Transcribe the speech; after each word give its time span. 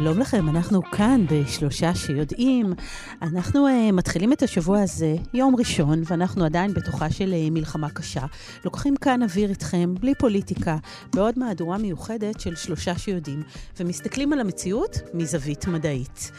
שלום 0.00 0.18
לכם, 0.18 0.48
אנחנו 0.48 0.82
כאן 0.82 1.26
בשלושה 1.30 1.94
שיודעים. 1.94 2.74
אנחנו 3.22 3.66
uh, 3.66 3.92
מתחילים 3.92 4.32
את 4.32 4.42
השבוע 4.42 4.82
הזה, 4.82 5.14
יום 5.34 5.56
ראשון, 5.56 6.02
ואנחנו 6.04 6.44
עדיין 6.44 6.74
בתוכה 6.74 7.10
של 7.10 7.32
uh, 7.32 7.50
מלחמה 7.50 7.90
קשה. 7.90 8.26
לוקחים 8.64 8.96
כאן 8.96 9.22
אוויר 9.22 9.50
איתכם, 9.50 9.94
בלי 10.00 10.14
פוליטיקה, 10.14 10.76
בעוד 11.14 11.38
מהדורה 11.38 11.78
מיוחדת 11.78 12.40
של 12.40 12.56
שלושה 12.56 12.98
שיודעים, 12.98 13.42
ומסתכלים 13.80 14.32
על 14.32 14.40
המציאות 14.40 14.98
מזווית 15.14 15.66
מדעית. 15.66 16.30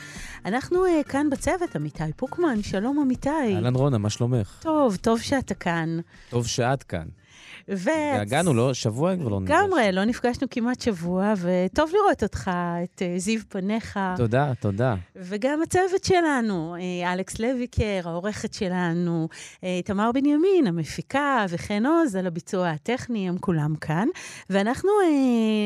אנחנו 0.45 0.85
uh, 0.85 1.09
כאן 1.09 1.29
בצוות, 1.29 1.75
עמיתי 1.75 2.13
פוקמן, 2.15 2.61
שלום 2.61 2.99
עמיתי. 2.99 3.29
אהלן 3.29 3.75
רונה, 3.75 3.97
מה 3.97 4.09
שלומך? 4.09 4.59
טוב, 4.61 4.95
טוב 4.95 5.19
שאתה 5.19 5.53
כאן. 5.53 5.99
טוב 6.29 6.47
שאת 6.47 6.83
כאן. 6.83 7.05
ו... 7.69 7.89
התגעגענו, 7.89 8.53
לא? 8.53 8.73
שבוע 8.73 9.15
כבר 9.15 9.29
לא 9.29 9.39
נפגשנו. 9.39 9.67
לגמרי, 9.67 9.91
לא 9.91 10.03
נפגשנו 10.03 10.47
כמעט 10.49 10.81
שבוע, 10.81 11.33
וטוב 11.37 11.91
לראות 11.93 12.23
אותך, 12.23 12.51
את 12.83 13.01
אה, 13.01 13.13
זיו 13.17 13.41
פניך. 13.49 13.99
תודה, 14.17 14.51
תודה. 14.59 14.95
וגם 15.15 15.61
הצוות 15.61 16.03
שלנו, 16.03 16.75
אה, 16.75 17.13
אלכס 17.13 17.39
לויקר, 17.39 18.01
העורכת 18.03 18.53
שלנו, 18.53 19.27
אה, 19.63 19.79
תמר 19.85 20.11
בנימין, 20.11 20.67
המפיקה, 20.67 21.45
וחן 21.49 21.85
עוז 21.85 22.15
על 22.15 22.27
הביצוע 22.27 22.69
הטכני, 22.69 23.29
הם 23.29 23.37
כולם 23.37 23.75
כאן. 23.75 24.07
ואנחנו 24.49 24.89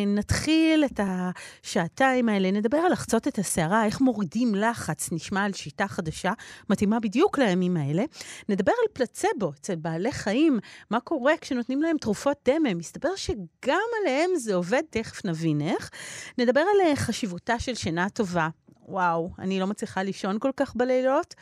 נתחיל 0.08 0.86
את 0.86 1.00
השעתיים 1.04 2.30
האלה, 2.30 2.52
נדבר 2.52 2.78
על 2.78 2.92
לחצות 2.92 3.28
את 3.28 3.40
הסערה, 3.40 3.86
איך 3.86 4.02
מורידים 4.02 4.56
לחץ, 4.56 5.10
נשמע 5.12 5.44
על 5.44 5.54
שיטה 5.54 5.88
חדשה, 5.88 6.32
מתאימה 6.70 7.00
בדיוק 7.00 7.40
לימים 7.40 7.78
האלה. 7.78 8.04
נדבר 8.50 8.72
על 8.72 8.88
פלצבו 8.94 9.52
אצל 9.60 9.76
בעלי 9.76 10.12
חיים, 10.12 10.60
מה 10.92 11.00
קורה 11.00 11.34
כשנותנים 11.42 11.82
להם 11.82 11.91
תרופות 11.98 12.38
דמה. 12.50 12.74
מסתבר 12.74 13.16
שגם 13.16 13.80
עליהם 14.02 14.30
זה 14.36 14.56
עובד, 14.56 14.84
תכף 14.90 15.26
נבין 15.26 15.62
איך. 15.62 15.90
נדבר 16.38 16.60
על 16.60 16.88
אה, 16.88 16.96
חשיבותה 16.96 17.60
של 17.60 17.76
שינה 17.76 18.10
טובה. 18.10 18.50
וואו, 18.88 19.30
אני 19.40 19.60
לא 19.60 19.68
מצליחה 19.68 20.04
לישון 20.04 20.40
כל 20.40 20.52
כך 20.58 20.76
בלילות. 20.76 21.36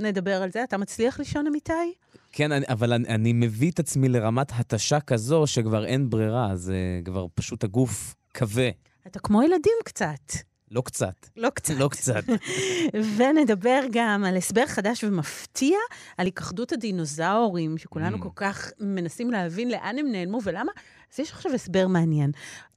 נדבר 0.00 0.42
על 0.42 0.52
זה. 0.52 0.64
אתה 0.64 0.76
מצליח 0.76 1.18
לישון, 1.18 1.46
אמיתי? 1.46 1.94
כן, 2.32 2.52
אני, 2.52 2.66
אבל 2.68 2.92
אני, 2.92 3.08
אני 3.08 3.32
מביא 3.32 3.70
את 3.70 3.78
עצמי 3.78 4.08
לרמת 4.08 4.52
התשה 4.54 5.00
כזו 5.00 5.46
שכבר 5.46 5.86
אין 5.86 6.10
ברירה, 6.10 6.56
זה 6.56 6.76
כבר 7.04 7.26
פשוט 7.34 7.64
הגוף 7.64 8.14
כבה. 8.34 8.68
אתה 9.06 9.18
כמו 9.18 9.42
ילדים 9.42 9.72
קצת. 9.84 10.32
לא 10.70 10.80
קצת. 10.80 11.26
לא 11.36 11.50
קצת. 11.50 11.74
לא 11.78 11.88
קצת. 11.88 12.22
ונדבר 13.16 13.80
גם 13.92 14.24
על 14.24 14.36
הסבר 14.36 14.66
חדש 14.66 15.04
ומפתיע 15.04 15.78
על 16.18 16.26
היכחדות 16.26 16.72
הדינוזאורים, 16.72 17.78
שכולנו 17.78 18.16
mm. 18.16 18.20
כל 18.22 18.28
כך 18.36 18.70
מנסים 18.80 19.30
להבין 19.30 19.70
לאן 19.70 19.98
הם 19.98 20.12
נעלמו 20.12 20.38
ולמה. 20.44 20.72
אז 21.14 21.20
יש 21.20 21.32
עכשיו 21.32 21.54
הסבר 21.54 21.86
מעניין. 21.86 22.30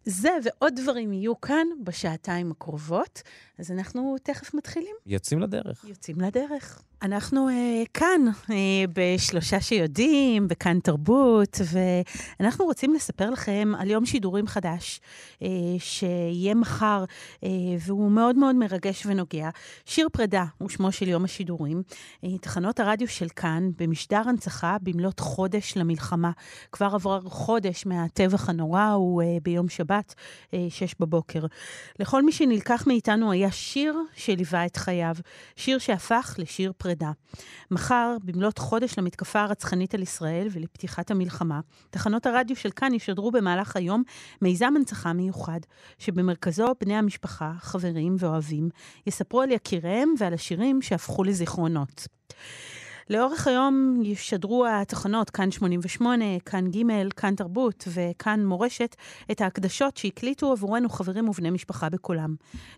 זה 0.06 0.30
ועוד 0.44 0.74
דברים 0.76 1.14
יהיו 1.14 1.42
כאן 1.42 1.68
בשעתיים 1.84 2.52
הקרובות, 2.52 3.22
אז 3.60 3.72
אנחנו 3.72 4.16
תכף 4.24 4.54
מתחילים. 4.54 4.96
יוצאים 5.06 5.40
לדרך. 5.40 5.86
יוצאים 5.88 6.22
לדרך. 6.22 6.82
אנחנו 7.02 7.50
uh, 7.50 7.88
כאן, 7.94 8.22
uh, 8.28 8.52
בשלושה 8.94 9.62
שיודעים, 9.62 10.48
בכאן 10.48 10.80
תרבות, 10.80 11.58
ואנחנו 12.40 12.66
רוצים 12.66 12.94
לספר 12.94 13.30
לכם 13.30 13.72
על 13.80 13.90
יום 13.90 14.06
שידורים 14.06 14.48
חדש, 14.48 15.02
uh, 15.40 15.46
שיהיה 15.80 16.56
מחר, 16.56 17.04
uh, 17.36 17.46
והוא 17.80 18.12
מאוד 18.12 18.36
מאוד 18.36 18.56
מרגש 18.56 19.06
ונוגע. 19.06 19.50
שיר 19.86 20.10
פרידה 20.14 20.46
הוא 20.58 20.70
שמו 20.70 20.92
של 20.92 21.08
יום 21.08 21.26
השידורים. 21.26 21.82
Uh, 22.26 22.28
תחנות 22.42 22.80
הרדיו 22.80 23.08
של 23.08 23.28
כאן, 23.36 23.70
במשדר 23.78 24.22
הנצחה 24.26 24.78
במלאת 24.82 25.20
חודש 25.20 25.78
למלחמה. 25.78 26.32
כבר 26.72 26.90
עבר 26.94 27.22
חודש 27.22 27.86
מהטבח 27.86 28.50
הנורא, 28.50 28.92
הוא 28.92 29.24
uh, 29.24 29.26
ביום 29.44 29.70
שבת, 29.70 30.16
uh, 30.46 30.56
שש 30.70 30.96
בבוקר. 31.00 31.46
לכל 32.00 32.24
מי 32.24 32.32
שנלקח 32.32 32.84
מאיתנו 32.88 33.32
היה 33.32 33.49
שיר 33.52 33.98
שליווה 34.16 34.66
את 34.66 34.78
חייו, 34.78 35.16
שיר 35.56 35.78
שהפך 35.78 36.36
לשיר 36.38 36.72
פרידה. 36.78 37.12
מחר, 37.72 38.18
במלאת 38.24 38.58
חודש 38.58 38.98
למתקפה 38.98 39.42
הרצחנית 39.42 39.94
על 39.94 40.02
ישראל 40.02 40.48
ולפתיחת 40.52 41.12
המלחמה, 41.12 41.60
תחנות 41.90 42.26
הרדיו 42.26 42.56
של 42.56 42.72
כאן 42.72 42.94
ישדרו 42.94 43.32
במהלך 43.32 43.76
היום 43.76 44.04
מיזם 44.42 44.74
הנצחה 44.76 45.14
מיוחד, 45.14 45.60
שבמרכזו 45.98 46.68
בני 46.82 46.96
המשפחה, 46.96 47.52
חברים 47.60 48.16
ואוהבים, 48.20 48.70
יספרו 49.08 49.42
על 49.42 49.52
יקיריהם 49.52 50.14
ועל 50.20 50.34
השירים 50.34 50.82
שהפכו 50.82 51.24
לזיכרונות. 51.24 52.08
לאורך 53.10 53.48
היום 53.48 54.02
ישדרו 54.04 54.66
התחנות, 54.68 55.30
כאן 55.30 55.52
88, 55.52 56.26
כאן 56.46 56.72
ג', 56.72 57.10
כאן 57.16 57.36
תרבות 57.36 57.88
וכאן 57.94 58.46
מורשת, 58.46 58.96
את 59.32 59.42
ההקדשות 59.42 59.98
שהקליטו 59.98 60.52
עבורנו 60.52 60.90
חברים 60.90 61.30
ובני 61.30 61.50
משפחה 61.50 61.90
בקולם. 61.90 62.36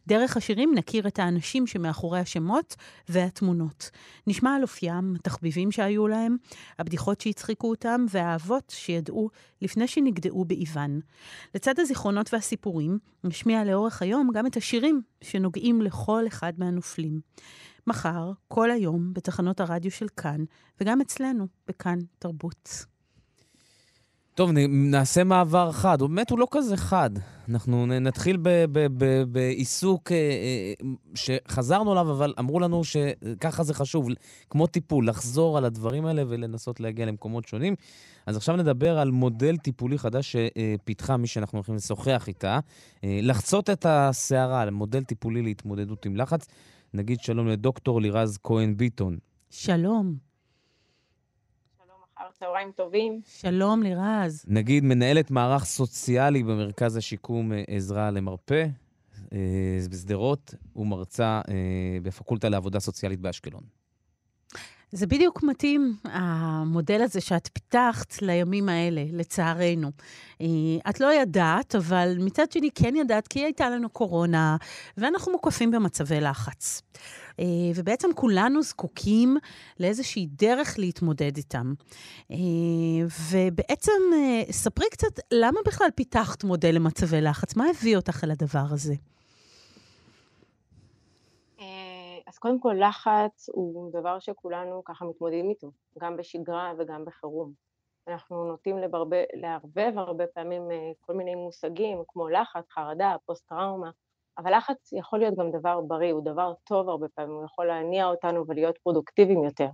דרך 0.08 0.38
השירים 0.38 0.76
נכיר 0.76 1.08
את 1.08 1.20
האנשים 1.20 1.68
שמאחורי 1.68 2.20
השמות 2.20 2.76
והתמונות. 3.10 3.90
נשמע 4.28 4.56
על 4.56 4.62
אופיים, 4.62 5.16
התחביבים 5.16 5.72
שהיו 5.72 6.08
להם, 6.08 6.38
הבדיחות 6.80 7.22
שהצחיקו 7.22 7.70
אותם 7.70 8.06
והאהבות 8.10 8.74
שידעו 8.76 9.30
לפני 9.62 9.88
שנגדעו 9.88 10.46
באיוון. 10.46 11.00
לצד 11.56 11.80
הזיכרונות 11.80 12.34
והסיפורים, 12.34 13.00
נשמיע 13.24 13.64
לאורך 13.64 14.02
היום 14.02 14.30
גם 14.34 14.48
את 14.48 14.58
השירים 14.58 15.02
שנוגעים 15.22 15.82
לכל 15.82 16.28
אחד 16.28 16.54
מהנופלים. 16.58 17.20
מחר, 17.88 18.32
כל 18.48 18.72
היום, 18.72 19.14
בתחנות 19.14 19.60
הרדיו 19.60 19.92
של 19.92 20.08
כאן, 20.18 20.44
וגם 20.82 21.02
אצלנו, 21.02 21.48
בכאן 21.68 22.00
תרבות. 22.20 22.86
טוב, 24.36 24.52
נעשה 24.70 25.24
מעבר 25.24 25.72
חד. 25.72 25.98
באמת 26.02 26.30
הוא 26.30 26.40
לא 26.40 26.48
כזה 26.52 26.78
חד. 26.78 27.10
אנחנו 27.50 27.86
נתחיל 27.86 28.38
בעיסוק 29.28 30.12
אה, 30.12 30.18
אה, 30.18 30.90
שחזרנו 31.16 31.94
אליו, 31.94 32.12
אבל 32.12 32.34
אמרו 32.40 32.60
לנו 32.60 32.84
שככה 32.84 33.64
זה 33.64 33.74
חשוב, 33.74 34.08
כמו 34.50 34.68
טיפול, 34.68 35.08
לחזור 35.08 35.58
על 35.58 35.66
הדברים 35.66 36.06
האלה 36.06 36.24
ולנסות 36.28 36.80
להגיע 36.80 37.06
למקומות 37.06 37.48
שונים. 37.48 37.76
אז 38.26 38.38
עכשיו 38.38 38.56
נדבר 38.56 39.00
על 39.00 39.12
מודל 39.12 39.58
טיפולי 39.58 39.98
חדש 39.98 40.36
שפיתחה 40.36 41.18
מי 41.18 41.28
שאנחנו 41.28 41.58
הולכים 41.58 41.76
לשוחח 41.76 42.26
איתה. 42.28 42.60
אה, 43.04 43.20
לחצות 43.22 43.70
את 43.70 43.86
הסערה, 43.90 44.72
מודל 44.72 45.04
טיפולי 45.04 45.42
להתמודדות 45.42 46.06
עם 46.06 46.16
לחץ. 46.16 46.46
נגיד 46.94 47.20
שלום 47.20 47.48
לדוקטור 47.48 48.02
לירז 48.02 48.40
כהן 48.44 48.78
ביטון. 48.78 49.18
שלום. 49.50 50.16
שלום, 51.78 51.98
אחר 52.18 52.32
צהריים 52.40 52.72
טובים. 52.72 53.22
שלום, 53.26 53.84
לירז. 53.84 54.46
נגיד 54.48 54.84
מנהלת 54.84 55.32
מערך 55.32 55.64
סוציאלי 55.64 56.44
במרכז 56.44 56.98
השיקום 56.98 57.54
אה, 57.54 57.64
עזרה 57.68 58.12
למרפא 58.12 58.66
אה, 59.34 59.38
בשדרות, 59.92 60.54
ומרצה 60.76 61.42
אה, 61.50 61.98
בפקולטה 62.04 62.50
לעבודה 62.50 62.80
סוציאלית 62.80 63.20
באשקלון. 63.20 63.64
זה 64.92 65.08
בדיוק 65.08 65.44
מתאים, 65.44 65.96
המודל 66.04 67.02
הזה 67.02 67.22
שאת 67.22 67.50
פיתחת 67.54 68.22
לימים 68.22 68.70
האלה, 68.70 69.04
לצערנו. 69.12 69.92
אה, 70.42 70.48
את 70.90 71.00
לא 71.00 71.14
ידעת, 71.14 71.76
אבל 71.76 72.16
מצד 72.20 72.52
שני 72.52 72.70
כן 72.76 72.96
ידעת, 72.96 73.28
כי 73.28 73.40
הייתה 73.44 73.70
לנו 73.70 73.90
קורונה, 73.90 74.58
ואנחנו 74.98 75.32
מוקפים 75.32 75.72
במצבי 75.72 76.22
לחץ. 76.22 76.82
אה, 77.40 77.46
ובעצם 77.76 78.08
כולנו 78.16 78.64
זקוקים 78.64 79.38
לאיזושהי 79.80 80.28
דרך 80.32 80.80
להתמודד 80.80 81.38
איתם. 81.38 81.74
אה, 82.32 82.38
ובעצם, 83.32 84.02
ספרי 84.52 84.86
קצת, 84.92 85.20
למה 85.32 85.60
בכלל 85.66 85.88
פיתחת 85.96 86.44
מודל 86.44 86.76
למצבי 86.76 87.22
לחץ? 87.22 87.56
מה 87.56 87.66
הביא 87.70 87.96
אותך 87.96 88.24
אל 88.24 88.32
הדבר 88.32 88.66
הזה? 88.70 88.94
אז 92.32 92.38
קודם 92.38 92.60
כל 92.60 92.76
לחץ 92.80 93.50
הוא 93.54 93.92
דבר 93.94 94.20
שכולנו 94.20 94.84
ככה 94.84 95.06
מתמודדים 95.06 95.50
איתו, 95.50 95.72
גם 96.00 96.18
בשגרה 96.18 96.74
וגם 96.78 97.06
בחירום. 97.06 97.54
אנחנו 98.08 98.46
נוטים 98.46 98.78
לערבב 99.34 99.92
הרבה 99.96 100.28
פעמים 100.28 100.72
אה, 100.72 100.92
כל 101.00 101.14
מיני 101.14 101.36
מושגים 101.36 102.04
כמו 102.08 102.30
לחץ, 102.30 102.70
חרדה, 102.70 103.16
פוסט-טראומה, 103.26 103.90
אבל 104.38 104.58
לחץ 104.58 104.94
יכול 104.94 105.20
להיות 105.20 105.36
גם 105.38 105.52
דבר 105.52 105.82
בריא, 105.82 106.14
הוא 106.14 106.26
דבר 106.26 106.54
טוב 106.64 106.90
הרבה 106.90 107.08
פעמים, 107.16 107.36
הוא 107.36 107.46
יכול 107.46 107.66
להניע 107.66 108.06
אותנו 108.06 108.48
ולהיות 108.48 108.78
פרודוקטיביים 108.78 109.44
יותר. 109.44 109.70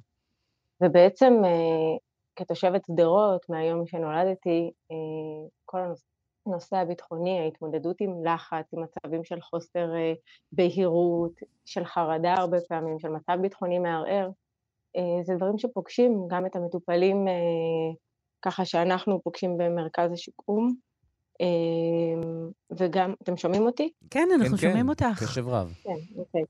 ובעצם 0.83 1.33
אה, 1.45 1.97
כתושבת 2.35 2.85
שדרות, 2.85 3.49
מהיום 3.49 3.87
שנולדתי, 3.87 4.71
אה, 4.91 5.47
כל 5.65 5.79
הנושא 5.79 6.16
הנושא 6.47 6.77
הביטחוני, 6.77 7.39
ההתמודדות 7.39 8.01
עם 8.01 8.25
לחץ, 8.25 8.65
עם 8.73 8.83
מצבים 8.83 9.23
של 9.23 9.41
חוסר 9.41 9.95
אה, 9.95 10.13
בהירות, 10.51 11.31
של 11.65 11.85
חרדה 11.85 12.33
הרבה 12.33 12.57
פעמים, 12.69 12.99
של 12.99 13.07
מצב 13.07 13.37
ביטחוני 13.41 13.79
מערער, 13.79 14.29
אה, 14.95 15.23
זה 15.23 15.33
דברים 15.35 15.57
שפוגשים 15.57 16.27
גם 16.27 16.45
את 16.45 16.55
המטופלים 16.55 17.27
אה, 17.27 17.33
ככה 18.41 18.65
שאנחנו 18.65 19.21
פוגשים 19.23 19.57
במרכז 19.57 20.11
השיקום. 20.11 20.73
וגם, 22.79 23.13
אתם 23.23 23.37
שומעים 23.37 23.61
אותי? 23.61 23.91
כן, 24.09 24.27
אנחנו 24.35 24.57
כן, 24.57 24.57
שומעים 24.57 24.83
כן, 24.83 24.89
אותך. 24.89 25.23
קשב 25.23 25.47
רב. 25.47 25.73
כן, 25.83 25.91
אוקיי. 26.17 26.41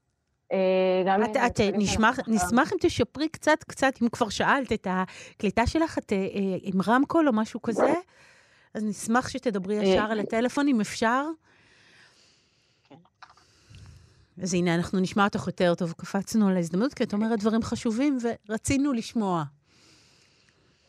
גם 1.05 1.23
את, 1.23 1.37
את 1.47 1.59
נשמח, 1.73 2.19
נשמח 2.27 2.73
אם 2.73 2.77
תשפרי 2.81 3.29
קצת, 3.29 3.63
קצת, 3.63 3.93
אם 4.01 4.09
כבר 4.09 4.29
שאלת 4.29 4.71
את 4.71 4.87
הקליטה 4.89 5.67
שלך, 5.67 5.97
את 5.97 6.13
עם 6.61 6.81
רמקול 6.87 7.27
או 7.27 7.33
משהו 7.33 7.61
כזה, 7.61 7.93
אז 8.73 8.83
נשמח 8.83 9.29
שתדברי 9.29 9.75
ישר 9.75 10.11
על 10.11 10.19
הטלפון, 10.19 10.67
אם 10.67 10.81
אפשר. 10.81 11.25
כן. 12.89 12.95
אז 14.41 14.53
הנה, 14.53 14.75
אנחנו 14.75 14.99
נשמע 14.99 15.23
אותך 15.23 15.47
יותר 15.47 15.75
טוב. 15.75 15.91
קפצנו 15.97 16.47
על 16.47 16.55
ההזדמנות, 16.55 16.93
כי 16.93 17.03
את 17.03 17.13
אומרת 17.13 17.39
דברים 17.39 17.63
חשובים, 17.63 18.17
ורצינו 18.49 18.93
לשמוע. 18.93 19.43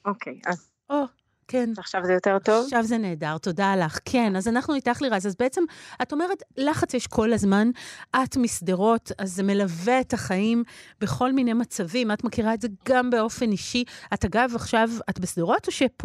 אוקיי, 0.05 0.41
אז 0.47 0.71
או, 0.91 1.05
כן. 1.49 1.71
עכשיו 1.79 2.05
זה 2.05 2.13
יותר 2.13 2.39
טוב? 2.39 2.65
עכשיו 2.65 2.83
זה 2.83 2.99
נהדר, 2.99 3.39
תודה 3.39 3.77
לך. 3.77 3.99
כן, 4.05 4.37
אז 4.37 4.49
אנחנו 4.49 4.75
איתך 4.75 5.03
לירז. 5.03 5.27
אז 5.27 5.37
בעצם, 5.39 5.65
את 6.03 6.13
אומרת, 6.13 6.43
לחץ 6.57 6.95
יש 6.95 7.07
כל 7.07 7.33
הזמן, 7.33 7.71
את 8.17 8.37
משדרות, 8.37 9.13
אז 9.19 9.33
זה 9.33 9.43
מלווה 9.43 10.01
את 10.01 10.13
החיים 10.13 10.65
בכל 11.01 11.33
מיני 11.33 11.53
מצבים. 11.53 12.13
את 12.13 12.25
מכירה 12.25 12.55
את 12.55 12.61
זה 12.61 12.69
גם 12.89 13.11
באופן 13.11 13.53
אישי. 13.53 13.85
את 14.15 14.25
אגב, 14.25 14.53
עכשיו, 14.55 14.89
את 15.11 15.21
בשדרות 15.21 15.67
או 15.67 15.73
שאת 15.73 16.03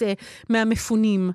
uh, 0.00 0.04
מהמפונים? 0.48 1.30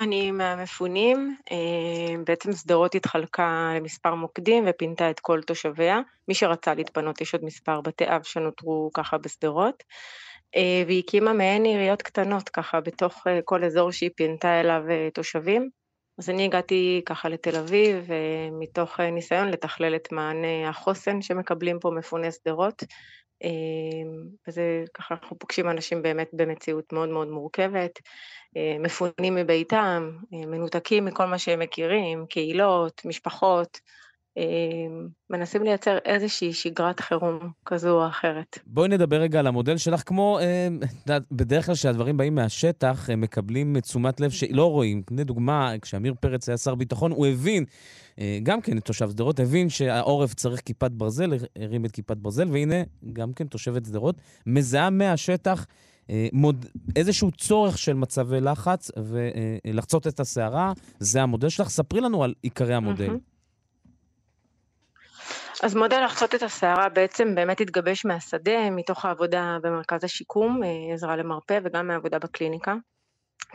אני 0.00 0.30
מהמפונים, 0.30 1.36
אה, 1.52 2.16
בעצם 2.26 2.52
שדרות 2.52 2.94
התחלקה 2.94 3.72
למספר 3.76 4.14
מוקדים 4.14 4.64
ופינתה 4.66 5.10
את 5.10 5.20
כל 5.20 5.42
תושביה. 5.42 6.00
מי 6.28 6.34
שרצה 6.34 6.74
להתפנות, 6.74 7.20
יש 7.20 7.34
עוד 7.34 7.44
מספר 7.44 7.80
בתי 7.80 8.04
אב 8.04 8.22
שנותרו 8.22 8.90
ככה 8.94 9.18
בשדרות. 9.18 9.82
אה, 10.56 10.82
והיא 10.86 11.02
הקימה 11.06 11.32
מעין 11.32 11.64
עיריות 11.64 12.02
קטנות 12.02 12.48
ככה 12.48 12.80
בתוך 12.80 13.26
אה, 13.26 13.40
כל 13.44 13.64
אזור 13.64 13.92
שהיא 13.92 14.10
פינתה 14.16 14.60
אליו 14.60 14.82
תושבים. 15.14 15.70
אז 16.18 16.30
אני 16.30 16.44
הגעתי 16.44 17.02
ככה 17.06 17.28
לתל 17.28 17.56
אביב 17.56 18.08
מתוך 18.52 19.00
ניסיון 19.00 19.48
לתכלל 19.48 19.96
את 19.96 20.12
מענה 20.12 20.68
החוסן 20.68 21.22
שמקבלים 21.22 21.78
פה 21.80 21.90
מפוני 21.90 22.32
שדרות. 22.32 22.82
וזה 24.48 24.84
ככה 24.94 25.14
אנחנו 25.14 25.38
פוגשים 25.38 25.70
אנשים 25.70 26.02
באמת 26.02 26.28
במציאות 26.32 26.92
מאוד 26.92 27.08
מאוד 27.08 27.28
מורכבת. 27.28 27.98
מפונים 28.80 29.34
מביתם, 29.34 30.10
מנותקים 30.32 31.04
מכל 31.04 31.24
מה 31.24 31.38
שהם 31.38 31.58
מכירים, 31.58 32.26
קהילות, 32.26 33.02
משפחות, 33.04 33.80
מנסים 35.30 35.62
לייצר 35.62 35.98
איזושהי 36.04 36.52
שגרת 36.52 37.00
חירום 37.00 37.38
כזו 37.66 38.02
או 38.02 38.06
אחרת. 38.08 38.58
בואי 38.66 38.88
נדבר 38.88 39.20
רגע 39.20 39.38
על 39.38 39.46
המודל 39.46 39.76
שלך, 39.76 40.02
כמו, 40.06 40.38
בדרך 41.32 41.66
כלל 41.66 41.74
כשהדברים 41.74 42.16
באים 42.16 42.34
מהשטח, 42.34 43.10
הם 43.12 43.20
מקבלים 43.20 43.80
תשומת 43.80 44.20
לב 44.20 44.30
שלא 44.30 44.70
רואים. 44.70 45.02
לדוגמה, 45.10 45.72
כשאמיר 45.82 46.14
פרץ 46.20 46.48
היה 46.48 46.58
שר 46.58 46.74
ביטחון, 46.74 47.12
הוא 47.12 47.26
הבין, 47.26 47.64
גם 48.42 48.60
כן 48.60 48.80
תושב 48.80 49.10
שדרות, 49.10 49.40
הבין 49.40 49.68
שהעורף 49.68 50.34
צריך 50.34 50.60
כיפת 50.60 50.90
ברזל, 50.90 51.30
הרים 51.56 51.84
את 51.84 51.90
כיפת 51.90 52.16
ברזל, 52.16 52.48
והנה, 52.50 52.82
גם 53.12 53.32
כן 53.32 53.46
תושבת 53.46 53.84
שדרות, 53.84 54.16
מזהה 54.46 54.90
מהשטח 54.90 55.66
מוד, 56.32 56.66
איזשהו 56.96 57.30
צורך 57.30 57.78
של 57.78 57.94
מצבי 57.94 58.40
לחץ 58.40 58.90
ולחצות 59.04 60.06
את 60.06 60.20
הסערה, 60.20 60.72
זה 60.98 61.22
המודל 61.22 61.48
שלך. 61.48 61.68
ספרי 61.68 62.00
לנו 62.00 62.24
על 62.24 62.34
עיקרי 62.42 62.74
המודל. 62.74 63.16
אז 65.62 65.74
מודל 65.74 66.04
לחצות 66.04 66.34
את 66.34 66.42
הסערה 66.42 66.88
בעצם 66.88 67.34
באמת 67.34 67.60
התגבש 67.60 68.04
מהשדה, 68.04 68.70
מתוך 68.70 69.04
העבודה 69.04 69.58
במרכז 69.62 70.04
השיקום, 70.04 70.60
עזרה 70.94 71.16
למרפא 71.16 71.58
וגם 71.64 71.86
מהעבודה 71.86 72.18
בקליניקה. 72.18 72.74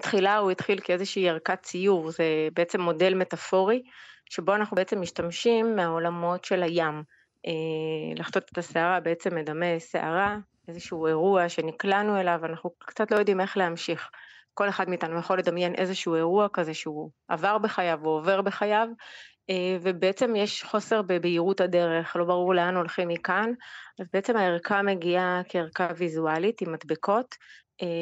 תחילה 0.02 0.38
הוא 0.38 0.52
התחיל 0.52 0.80
כאיזושהי 0.84 1.30
ערכת 1.30 1.60
ציור, 1.62 2.12
זה 2.12 2.24
בעצם 2.54 2.82
מודל 2.82 3.14
מטאפורי, 3.14 3.84
שבו 4.30 4.56
אנחנו 4.56 4.76
בעצם 4.76 5.02
משתמשים 5.02 5.76
מהעולמות 5.76 6.46
של 6.46 6.64
הים. 6.64 7.04
לחצות 8.16 8.44
את 8.54 8.58
הסערה 8.58 9.00
בעצם 9.00 9.36
מדמה 9.36 9.80
סערה, 9.80 10.38
איזשהו 10.68 11.08
אירוע 11.08 11.50
שנקלענו 11.50 12.20
אליו, 12.20 12.40
אנחנו 12.44 12.70
קצת 12.80 13.12
לא 13.12 13.18
יודעים 13.18 13.42
איך 13.42 13.58
להמשיך. 13.58 14.10
כל 14.54 14.70
אחד 14.70 14.90
מאיתנו 14.90 15.20
יכול 15.20 15.40
לדמיין 15.40 15.76
איזשהו 15.76 16.16
אירוע 16.16 16.48
כזה 16.54 16.74
שהוא 16.74 17.10
עבר 17.28 17.58
בחייו 17.58 18.00
או 18.06 18.10
עובר 18.10 18.42
בחייו, 18.42 18.88
ובעצם 19.82 20.36
יש 20.36 20.64
חוסר 20.64 21.02
בבהירות 21.02 21.62
הדרך, 21.62 22.16
לא 22.16 22.26
ברור 22.26 22.54
לאן 22.54 22.76
הולכים 22.76 23.08
מכאן, 23.08 23.54
אז 24.00 24.08
בעצם 24.14 24.38
הערכה 24.38 24.82
מגיעה 24.82 25.42
כערכה 25.50 25.88
ויזואלית 25.98 26.62
עם 26.62 26.72
מדבקות, 26.72 27.36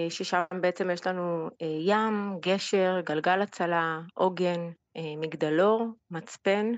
ששם 0.10 0.44
בעצם 0.62 0.90
יש 0.90 1.08
לנו 1.08 1.50
ים, 1.86 2.38
גשר, 2.40 3.00
גלגל 3.06 3.42
הצלה, 3.42 4.00
עוגן, 4.14 4.70
מגדלור, 5.18 5.88
מצפן, 6.12 6.72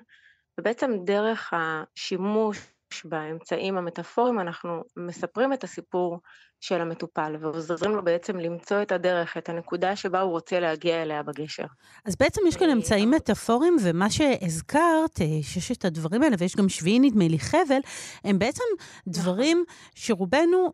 ובעצם 0.60 0.92
דרך 1.06 1.54
השימוש 1.54 2.58
באמצעים 3.06 3.78
המטאפוריים 3.78 4.40
אנחנו 4.40 4.84
מספרים 4.98 5.54
את 5.54 5.64
הסיפור 5.64 6.20
של 6.66 6.82
המטופל 6.82 7.36
ועוזרים 7.40 7.92
לו 7.96 8.04
בעצם 8.04 8.40
למצוא 8.40 8.82
את 8.82 8.92
הדרך, 8.92 9.38
את 9.38 9.50
הנקודה 9.50 9.96
שבה 9.96 10.22
הוא 10.22 10.32
רוצה 10.32 10.60
להגיע 10.60 11.02
אליה 11.02 11.24
בגשר. 11.24 11.66
אז 12.06 12.16
בעצם 12.16 12.42
יש 12.48 12.56
כאן 12.56 12.70
אמצעים 12.70 13.12
מטאפוריים, 13.12 13.78
ומה 13.82 14.10
שהזכרת, 14.10 15.20
ששת 15.42 15.86
הדברים 15.86 16.24
האלה, 16.24 16.36
ויש 16.40 16.56
גם 16.56 16.70
שביעי 16.70 17.00
נדמה 17.00 17.28
לי 17.28 17.40
חבל, 17.40 17.80
הם 18.24 18.40
בעצם 18.40 18.64
דברים 19.08 19.64
שרובנו 19.96 20.74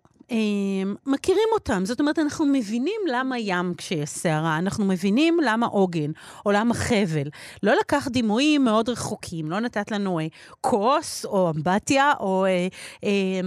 מכירים 1.05 1.47
אותם. 1.53 1.85
זאת 1.85 1.99
אומרת, 1.99 2.19
אנחנו 2.19 2.45
מבינים 2.45 3.01
למה 3.07 3.39
ים 3.39 3.73
כשיש 3.77 4.09
סערה, 4.09 4.57
אנחנו 4.57 4.85
מבינים 4.85 5.37
למה 5.45 5.65
עוגן, 5.65 6.11
או 6.45 6.51
למה 6.51 6.73
חבל. 6.73 7.29
לא 7.63 7.73
לקח 7.79 8.07
דימויים 8.07 8.63
מאוד 8.63 8.89
רחוקים, 8.89 9.51
לא 9.51 9.59
נתת 9.59 9.91
לנו 9.91 10.19
אה, 10.19 10.25
כוס, 10.61 11.25
או 11.25 11.49
אמבטיה, 11.49 12.13
או 12.19 12.45
אה, 12.45 12.67
אה, 13.03 13.39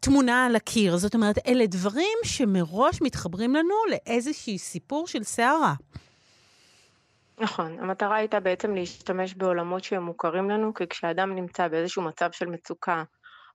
תמונה 0.00 0.46
על 0.46 0.56
הקיר. 0.56 0.96
זאת 0.96 1.14
אומרת, 1.14 1.38
אלה 1.46 1.66
דברים 1.66 2.18
שמראש 2.24 3.02
מתחברים 3.02 3.54
לנו 3.54 3.74
לאיזשהי 3.90 4.58
סיפור 4.58 5.06
של 5.06 5.22
סערה. 5.22 5.74
נכון, 7.38 7.78
המטרה 7.80 8.16
הייתה 8.16 8.40
בעצם 8.40 8.74
להשתמש 8.74 9.34
בעולמות 9.34 9.84
שהם 9.84 10.02
מוכרים 10.02 10.50
לנו, 10.50 10.74
כי 10.74 10.86
כשאדם 10.86 11.34
נמצא 11.34 11.68
באיזשהו 11.68 12.02
מצב 12.02 12.30
של 12.32 12.46
מצוקה, 12.46 13.02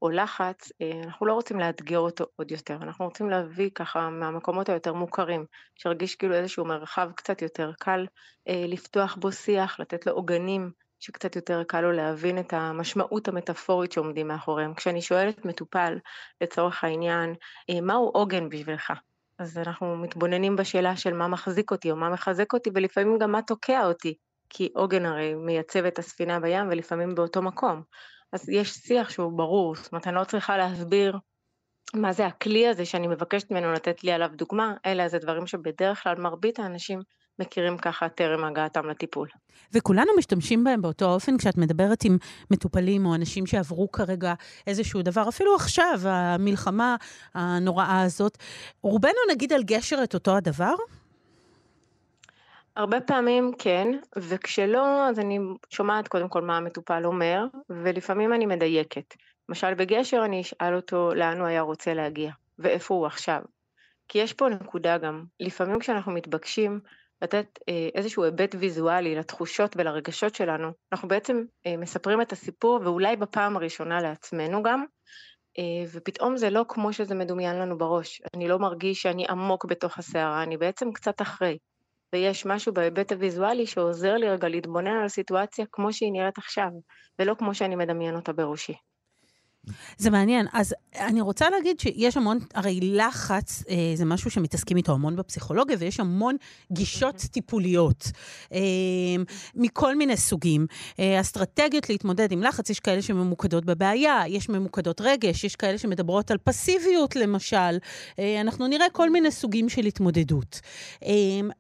או 0.02 0.10
לחץ, 0.10 0.72
אנחנו 1.06 1.26
לא 1.26 1.34
רוצים 1.34 1.60
לאתגר 1.60 2.00
אותו 2.00 2.26
עוד 2.36 2.52
יותר, 2.52 2.76
אנחנו 2.82 3.06
רוצים 3.06 3.30
להביא 3.30 3.70
ככה 3.76 4.10
מהמקומות 4.10 4.70
היותר 4.70 4.94
מוכרים, 4.94 5.46
שירגיש 5.76 6.16
כאילו 6.16 6.36
איזשהו 6.36 6.66
מרחב 6.66 7.12
קצת 7.16 7.42
יותר 7.42 7.72
קל 7.80 8.06
לפתוח 8.48 9.16
בו 9.16 9.32
שיח, 9.32 9.80
לתת 9.80 10.06
לו 10.06 10.14
עוגנים 10.14 10.72
שקצת 11.00 11.36
יותר 11.36 11.64
קל 11.64 11.82
לו 11.82 11.92
להבין 11.92 12.40
את 12.40 12.54
המשמעות 12.54 13.28
המטאפורית 13.28 13.92
שעומדים 13.92 14.28
מאחוריהם. 14.28 14.74
כשאני 14.74 15.02
שואלת 15.02 15.46
מטופל, 15.46 15.98
לצורך 16.42 16.84
העניין, 16.84 17.36
מהו 17.82 18.12
עוגן 18.14 18.50
בשבילך? 18.50 18.94
אז 19.40 19.58
אנחנו 19.58 19.98
מתבוננים 19.98 20.56
בשאלה 20.56 20.98
של 20.98 21.14
מה 21.14 21.28
מחזיק 21.28 21.72
אותי 21.72 21.92
או 21.92 21.96
מה 21.96 22.10
מחזק 22.10 22.54
אותי, 22.54 22.70
ולפעמים 22.74 23.18
גם 23.18 23.32
מה 23.32 23.42
תוקע 23.42 23.86
אותי, 23.86 24.14
כי 24.50 24.70
עוגן 24.76 25.06
הרי 25.06 25.36
מייצב 25.36 25.86
את 25.86 26.00
הספינה 26.00 26.40
בים 26.40 26.68
ולפעמים 26.72 27.16
באותו 27.16 27.42
מקום. 27.42 27.82
אז 28.34 28.50
יש 28.50 28.70
שיח 28.74 29.10
שהוא 29.10 29.38
ברור, 29.38 29.76
זאת 29.76 29.92
אומרת, 29.92 30.08
אני 30.08 30.16
לא 30.16 30.24
צריכה 30.24 30.58
להסביר 30.58 31.18
מה 31.94 32.14
זה 32.14 32.26
הכלי 32.26 32.68
הזה 32.68 32.86
שאני 32.86 33.08
מבקשת 33.08 33.52
ממנו 33.52 33.72
לתת 33.72 34.04
לי 34.04 34.12
עליו 34.12 34.30
דוגמה, 34.34 34.74
אלה 34.86 35.08
זה 35.08 35.20
דברים 35.20 35.48
שבדרך 35.48 36.04
כלל 36.04 36.16
מרבית 36.16 36.60
האנשים 36.60 37.00
מכירים 37.40 37.78
ככה 37.78 38.10
טרם 38.10 38.44
הגעתם 38.44 38.90
לטיפול. 38.90 39.28
וכולנו 39.74 40.12
משתמשים 40.18 40.64
בהם 40.64 40.82
באותו 40.82 41.14
אופן 41.14 41.38
כשאת 41.38 41.58
מדברת 41.58 42.04
עם 42.04 42.18
מטופלים 42.52 43.06
או 43.06 43.16
אנשים 43.16 43.46
שעברו 43.46 43.92
כרגע 43.92 44.34
איזשהו 44.68 45.02
דבר, 45.02 45.30
אפילו 45.30 45.56
עכשיו, 45.56 46.00
המלחמה 46.04 46.96
הנוראה 47.34 48.02
הזאת. 48.02 48.38
רובנו 48.82 49.20
נגיד 49.32 49.54
על 49.54 49.64
גשר 49.64 50.04
את 50.04 50.14
אותו 50.14 50.36
הדבר? 50.38 50.76
הרבה 52.76 53.02
פעמים 53.02 53.52
כן, 53.60 53.88
וכשלא, 54.16 55.10
אז 55.10 55.20
אני 55.20 55.40
שומעת 55.70 56.08
קודם 56.08 56.30
כל 56.30 56.42
מה 56.42 56.58
המטופל 56.58 57.06
אומר, 57.06 57.46
ולפעמים 57.70 58.34
אני 58.34 58.46
מדייקת. 58.46 59.16
למשל 59.50 59.74
בגשר 59.74 60.22
אני 60.26 60.42
אשאל 60.42 60.76
אותו 60.76 61.14
לאן 61.14 61.40
הוא 61.40 61.48
היה 61.48 61.62
רוצה 61.62 61.94
להגיע, 61.94 62.32
ואיפה 62.60 62.94
הוא 62.94 63.06
עכשיו. 63.06 63.42
כי 64.08 64.18
יש 64.18 64.34
פה 64.34 64.50
נקודה 64.50 64.98
גם, 64.98 65.24
לפעמים 65.40 65.80
כשאנחנו 65.80 66.12
מתבקשים 66.12 66.80
לתת 67.22 67.60
אה, 67.70 67.90
איזשהו 67.96 68.24
היבט 68.24 68.56
ויזואלי 68.60 69.16
לתחושות 69.16 69.76
ולרגשות 69.78 70.36
שלנו, 70.36 70.72
אנחנו 70.92 71.08
בעצם 71.08 71.44
אה, 71.66 71.78
מספרים 71.78 72.22
את 72.22 72.32
הסיפור, 72.32 72.80
ואולי 72.84 73.16
בפעם 73.16 73.58
הראשונה 73.58 74.02
לעצמנו 74.02 74.64
גם, 74.64 74.86
אה, 75.60 75.90
ופתאום 75.92 76.38
זה 76.38 76.50
לא 76.50 76.66
כמו 76.68 76.94
שזה 76.94 77.16
מדומיין 77.16 77.60
לנו 77.60 77.78
בראש. 77.78 78.22
אני 78.36 78.48
לא 78.48 78.60
מרגיש 78.60 79.02
שאני 79.02 79.26
עמוק 79.30 79.66
בתוך 79.66 79.98
הסערה, 79.98 80.44
אני 80.44 80.58
בעצם 80.58 80.92
קצת 80.92 81.22
אחרי. 81.22 81.58
ויש 82.14 82.46
משהו 82.46 82.74
בהיבט 82.74 83.12
הוויזואלי 83.12 83.68
שעוזר 83.68 84.16
לי 84.16 84.30
רגע 84.30 84.48
להתבונן 84.48 84.98
על 84.98 85.06
הסיטואציה 85.06 85.66
כמו 85.72 85.94
שהיא 85.94 86.12
נראית 86.12 86.38
עכשיו, 86.38 86.70
ולא 87.20 87.34
כמו 87.34 87.56
שאני 87.56 87.76
מדמיין 87.76 88.16
אותה 88.16 88.34
בראשי. 88.34 88.89
זה 89.98 90.10
מעניין. 90.10 90.48
אז 90.54 90.76
אני 90.96 91.22
רוצה 91.22 91.50
להגיד 91.50 91.80
שיש 91.80 92.18
המון, 92.18 92.40
הרי 92.54 92.80
לחץ 92.82 93.64
אה, 93.70 93.76
זה 93.96 94.06
משהו 94.06 94.32
שמתעסקים 94.32 94.78
איתו 94.78 94.92
המון 94.92 95.16
בפסיכולוגיה, 95.16 95.78
ויש 95.80 96.00
המון 96.00 96.36
גישות 96.72 97.16
mm-hmm. 97.16 97.28
טיפוליות 97.28 98.12
אה, 98.54 98.60
מכל 99.56 99.96
מיני 99.96 100.18
סוגים. 100.18 100.68
אה, 101.00 101.22
אסטרטגיות 101.22 101.90
להתמודד 101.90 102.32
עם 102.32 102.44
לחץ, 102.44 102.70
יש 102.70 102.80
כאלה 102.80 103.02
שממוקדות 103.02 103.66
בבעיה, 103.66 104.24
יש 104.28 104.50
ממוקדות 104.50 105.02
רגש, 105.02 105.44
יש 105.44 105.56
כאלה 105.56 105.78
שמדברות 105.78 106.32
על 106.32 106.38
פסיביות 106.44 107.16
למשל. 107.16 107.78
אה, 108.20 108.42
אנחנו 108.42 108.68
נראה 108.68 108.90
כל 108.92 109.10
מיני 109.10 109.32
סוגים 109.32 109.70
של 109.70 109.86
התמודדות. 109.86 110.60
אה, 111.04 111.10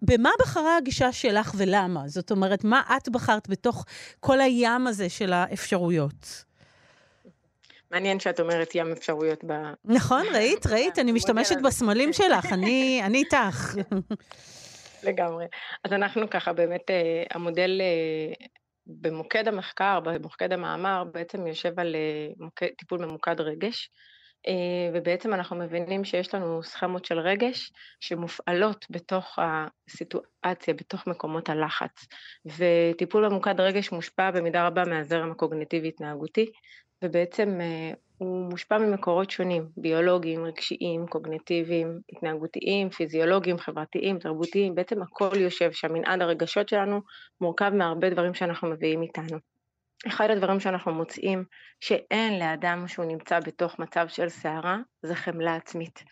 במה 0.01 0.29
בחרה 0.39 0.77
הגישה 0.77 1.11
שלך 1.11 1.53
ולמה? 1.57 2.07
זאת 2.07 2.31
אומרת, 2.31 2.63
מה 2.63 2.81
את 2.97 3.09
בחרת 3.09 3.49
בתוך 3.49 3.85
כל 4.19 4.41
הים 4.41 4.87
הזה 4.87 5.09
של 5.09 5.33
האפשרויות? 5.33 6.48
מעניין 7.91 8.19
שאת 8.19 8.39
אומרת 8.39 8.75
ים 8.75 8.91
אפשרויות 8.91 9.43
ב... 9.47 9.53
נכון, 9.85 10.25
ראית, 10.35 10.67
ראית, 10.67 10.99
אני 10.99 11.11
משתמשת 11.11 11.57
בסמלים 11.63 12.13
שלך, 12.13 12.45
אני 12.53 13.01
איתך. 13.13 13.75
לגמרי. 15.03 15.45
אז 15.83 15.93
אנחנו 15.93 16.29
ככה, 16.29 16.53
באמת, 16.53 16.89
אה, 16.89 17.23
המודל 17.31 17.81
אה, 17.81 18.45
במוקד 18.87 19.47
המחקר, 19.47 19.99
במוקד 19.99 20.53
המאמר, 20.53 21.03
בעצם 21.11 21.47
יושב 21.47 21.79
על 21.79 21.95
אה, 21.95 22.67
טיפול 22.77 23.05
ממוקד 23.05 23.41
רגש, 23.41 23.89
ובעצם 24.93 25.33
אנחנו 25.33 25.55
מבינים 25.55 26.03
שיש 26.05 26.33
לנו 26.33 26.63
סכמות 26.63 27.05
של 27.05 27.19
רגש 27.19 27.71
שמופעלות 27.99 28.85
בתוך 28.89 29.39
הסיטואציה, 29.39 30.73
בתוך 30.73 31.07
מקומות 31.07 31.49
הלחץ. 31.49 32.07
וטיפול 32.45 33.29
ממוקד 33.29 33.59
רגש 33.59 33.91
מושפע 33.91 34.31
במידה 34.31 34.67
רבה 34.67 34.85
מהזרם 34.85 35.31
הקוגניטיבי-התנהגותי, 35.31 36.51
ובעצם 37.03 37.61
אה, 37.61 37.93
הוא 38.17 38.49
מושפע 38.49 38.77
ממקורות 38.77 39.31
שונים, 39.31 39.69
ביולוגיים, 39.77 40.45
רגשיים, 40.45 41.07
קוגניטיביים, 41.07 41.99
התנהגותיים, 42.11 42.89
פיזיולוגיים, 42.89 43.57
חברתיים, 43.57 44.19
תרבותיים, 44.19 44.75
בעצם 44.75 45.01
הכל 45.01 45.37
יושב 45.37 45.71
שם, 45.71 45.93
מנעד 45.93 46.21
הרגשות 46.21 46.69
שלנו 46.69 47.01
מורכב 47.41 47.71
מהרבה 47.73 48.09
דברים 48.09 48.33
שאנחנו 48.33 48.69
מביאים 48.69 49.01
איתנו. 49.01 49.37
אחד 50.07 50.29
הדברים 50.29 50.59
שאנחנו 50.59 50.93
מוצאים 50.93 51.43
שאין 51.79 52.39
לאדם 52.39 52.87
שהוא 52.87 53.05
נמצא 53.05 53.39
בתוך 53.39 53.79
מצב 53.79 54.07
של 54.07 54.29
סערה, 54.29 54.77
זה 55.01 55.15
חמלה 55.15 55.55
עצמית. 55.55 56.03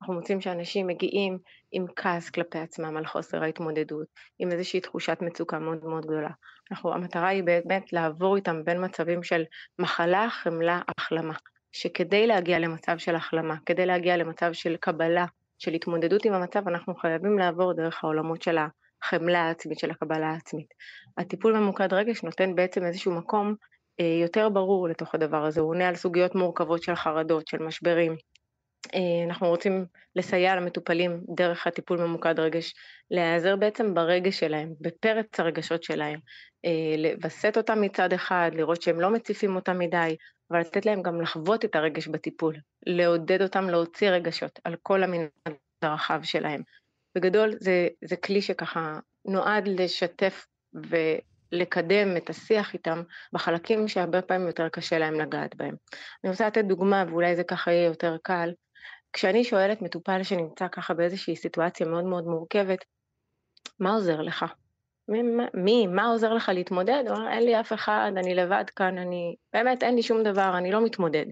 אנחנו 0.00 0.14
מוצאים 0.14 0.40
שאנשים 0.40 0.86
מגיעים 0.86 1.38
עם 1.72 1.86
כעס 1.96 2.30
כלפי 2.30 2.58
עצמם 2.58 2.96
על 2.96 3.06
חוסר 3.06 3.42
ההתמודדות, 3.42 4.06
עם 4.38 4.52
איזושהי 4.52 4.80
תחושת 4.80 5.18
מצוקה 5.20 5.58
מאוד 5.58 5.84
מאוד 5.84 6.06
גדולה. 6.06 6.30
אנחנו, 6.70 6.94
המטרה 6.94 7.28
היא 7.28 7.42
באמת 7.42 7.92
לעבור 7.92 8.36
איתם 8.36 8.64
בין 8.64 8.84
מצבים 8.84 9.22
של 9.22 9.42
מחלה, 9.78 10.28
חמלה, 10.30 10.80
החלמה. 10.98 11.34
שכדי 11.76 12.26
להגיע 12.26 12.58
למצב 12.58 12.98
של 12.98 13.14
החלמה, 13.14 13.54
כדי 13.66 13.86
להגיע 13.86 14.16
למצב 14.16 14.52
של 14.52 14.76
קבלה, 14.80 15.26
של 15.58 15.72
התמודדות 15.72 16.24
עם 16.24 16.32
המצב, 16.32 16.68
אנחנו 16.68 16.94
חייבים 16.94 17.38
לעבור 17.38 17.72
דרך 17.72 18.04
העולמות 18.04 18.42
של 18.42 18.56
החמלה 19.02 19.38
העצמית, 19.38 19.78
של 19.78 19.90
הקבלה 19.90 20.26
העצמית. 20.26 20.74
הטיפול 21.18 21.58
ממוקד 21.58 21.92
רגש 21.92 22.22
נותן 22.22 22.54
בעצם 22.54 22.84
איזשהו 22.84 23.12
מקום 23.12 23.54
אה, 24.00 24.18
יותר 24.22 24.48
ברור 24.48 24.88
לתוך 24.88 25.14
הדבר 25.14 25.44
הזה, 25.44 25.60
הוא 25.60 25.70
עונה 25.70 25.88
על 25.88 25.96
סוגיות 25.96 26.34
מורכבות 26.34 26.82
של 26.82 26.94
חרדות, 26.94 27.48
של 27.48 27.62
משברים, 27.62 28.16
אנחנו 29.26 29.48
רוצים 29.48 29.86
לסייע 30.16 30.56
למטופלים 30.56 31.20
דרך 31.36 31.66
הטיפול 31.66 31.98
ממוקד 31.98 32.40
רגש, 32.40 32.74
להיעזר 33.10 33.56
בעצם 33.56 33.94
ברגש 33.94 34.38
שלהם, 34.40 34.74
בפרץ 34.80 35.40
הרגשות 35.40 35.82
שלהם, 35.82 36.20
אה, 36.64 36.94
לווסת 36.98 37.56
אותם 37.56 37.80
מצד 37.80 38.12
אחד, 38.12 38.50
לראות 38.54 38.82
שהם 38.82 39.00
לא 39.00 39.10
מציפים 39.10 39.56
אותם 39.56 39.78
מדי, 39.78 40.16
אבל 40.50 40.60
לתת 40.60 40.86
להם 40.86 41.02
גם 41.02 41.20
לחוות 41.20 41.64
את 41.64 41.76
הרגש 41.76 42.08
בטיפול, 42.08 42.56
לעודד 42.86 43.42
אותם 43.42 43.70
להוציא 43.70 44.10
רגשות 44.10 44.60
על 44.64 44.76
כל 44.82 45.02
המנהג 45.02 45.28
הרחב 45.82 46.20
שלהם. 46.22 46.62
בגדול 47.16 47.52
זה, 47.60 47.88
זה 48.04 48.16
כלי 48.16 48.42
שככה 48.42 48.98
נועד 49.24 49.68
לשתף 49.68 50.46
ולקדם 51.52 52.16
את 52.16 52.30
השיח 52.30 52.74
איתם 52.74 53.02
בחלקים 53.32 53.88
שהרבה 53.88 54.22
פעמים 54.22 54.46
יותר 54.46 54.68
קשה 54.68 54.98
להם 54.98 55.14
לגעת 55.14 55.54
בהם. 55.54 55.74
אני 56.24 56.30
רוצה 56.30 56.46
לתת 56.46 56.64
דוגמה 56.64 57.04
ואולי 57.08 57.36
זה 57.36 57.44
ככה 57.44 57.72
יהיה 57.72 57.86
יותר 57.86 58.16
קל. 58.22 58.52
כשאני 59.12 59.44
שואלת 59.44 59.82
מטופל 59.82 60.22
שנמצא 60.22 60.68
ככה 60.68 60.94
באיזושהי 60.94 61.36
סיטואציה 61.36 61.86
מאוד 61.86 62.04
מאוד 62.04 62.24
מורכבת, 62.24 62.84
מה 63.78 63.94
עוזר 63.94 64.20
לך? 64.20 64.44
מי, 65.08 65.22
מי, 65.54 65.86
מה 65.86 66.06
עוזר 66.06 66.34
לך 66.34 66.50
להתמודד? 66.54 67.04
אומר, 67.08 67.28
אין 67.28 67.44
לי 67.44 67.60
אף 67.60 67.72
אחד, 67.72 68.12
אני 68.16 68.34
לבד 68.34 68.64
כאן, 68.76 68.98
אני, 68.98 69.36
באמת 69.52 69.82
אין 69.82 69.96
לי 69.96 70.02
שום 70.02 70.22
דבר, 70.22 70.58
אני 70.58 70.72
לא 70.72 70.84
מתמודד. 70.84 71.26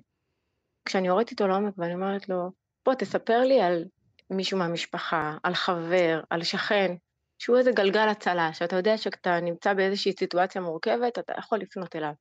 כשאני 0.84 1.08
יורדת 1.08 1.30
איתו 1.30 1.48
לעומק 1.48 1.74
ואני 1.78 1.94
אומרת 1.94 2.28
לו, 2.28 2.50
בוא 2.86 2.94
תספר 2.94 3.38
לי 3.38 3.60
על 3.60 3.84
מישהו 4.30 4.58
מהמשפחה, 4.58 5.36
על 5.42 5.54
חבר, 5.54 6.20
על 6.30 6.42
שכן, 6.42 6.94
שהוא 7.38 7.58
איזה 7.58 7.72
גלגל 7.72 8.08
הצלה, 8.08 8.52
שאתה 8.52 8.76
יודע 8.76 8.98
שכשאתה 8.98 9.40
נמצא 9.40 9.74
באיזושהי 9.74 10.12
סיטואציה 10.18 10.60
מורכבת, 10.60 11.18
אתה 11.18 11.32
יכול 11.38 11.58
לפנות 11.58 11.96
אליו. 11.96 12.12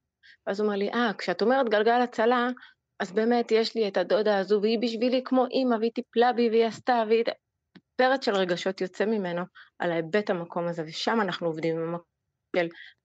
ואז 0.48 0.60
הוא 0.60 0.67
אומר 0.67 0.77
לי, 0.77 0.89
אה, 0.93 1.12
כשאת 1.17 1.41
אומרת 1.41 1.69
גלגל 1.69 2.01
הצלה, 2.01 2.50
אז 3.00 3.12
באמת 3.12 3.51
יש 3.51 3.75
לי 3.75 3.88
את 3.88 3.97
הדודה 3.97 4.38
הזו, 4.38 4.62
והיא 4.62 4.79
בשבילי 4.79 5.21
כמו 5.25 5.45
אימא, 5.45 5.75
והיא 5.75 5.91
טיפלה 5.91 6.33
בי, 6.33 6.50
והיא 6.50 6.65
עשתה, 6.65 7.03
והיא... 7.07 7.23
פרץ 7.95 8.25
של 8.25 8.35
רגשות 8.35 8.81
יוצא 8.81 9.05
ממנו 9.05 9.41
על 9.79 9.91
ההיבט 9.91 10.29
המקום 10.29 10.67
הזה, 10.67 10.83
ושם 10.88 11.21
אנחנו 11.21 11.47
עובדים 11.47 11.75
עם 11.75 11.83
המקום 11.83 12.13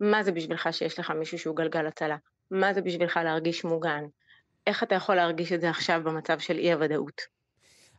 מה 0.00 0.22
זה 0.22 0.32
בשבילך 0.32 0.68
שיש 0.72 0.98
לך 0.98 1.10
מישהו 1.10 1.38
שהוא 1.38 1.56
גלגל 1.56 1.86
הצלה, 1.86 2.16
מה 2.50 2.74
זה 2.74 2.82
בשבילך 2.82 3.20
להרגיש 3.24 3.64
מוגן, 3.64 4.04
איך 4.66 4.82
אתה 4.82 4.94
יכול 4.94 5.14
להרגיש 5.14 5.52
את 5.52 5.60
זה 5.60 5.70
עכשיו 5.70 6.00
במצב 6.04 6.38
של 6.38 6.58
אי-הוודאות. 6.58 7.20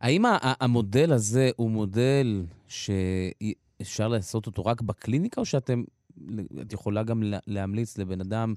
האם 0.01 0.24
המודל 0.41 1.13
הזה 1.13 1.50
הוא 1.55 1.69
מודל 1.69 2.46
שאפשר 2.67 4.08
לעשות 4.08 4.46
אותו 4.46 4.65
רק 4.65 4.81
בקליניקה, 4.81 5.41
או 5.41 5.46
שאתם, 5.46 5.84
את 6.62 6.74
יכולה 6.74 7.03
גם 7.03 7.24
להמליץ 7.48 7.98
לבן 7.98 8.22
אדם 8.22 8.53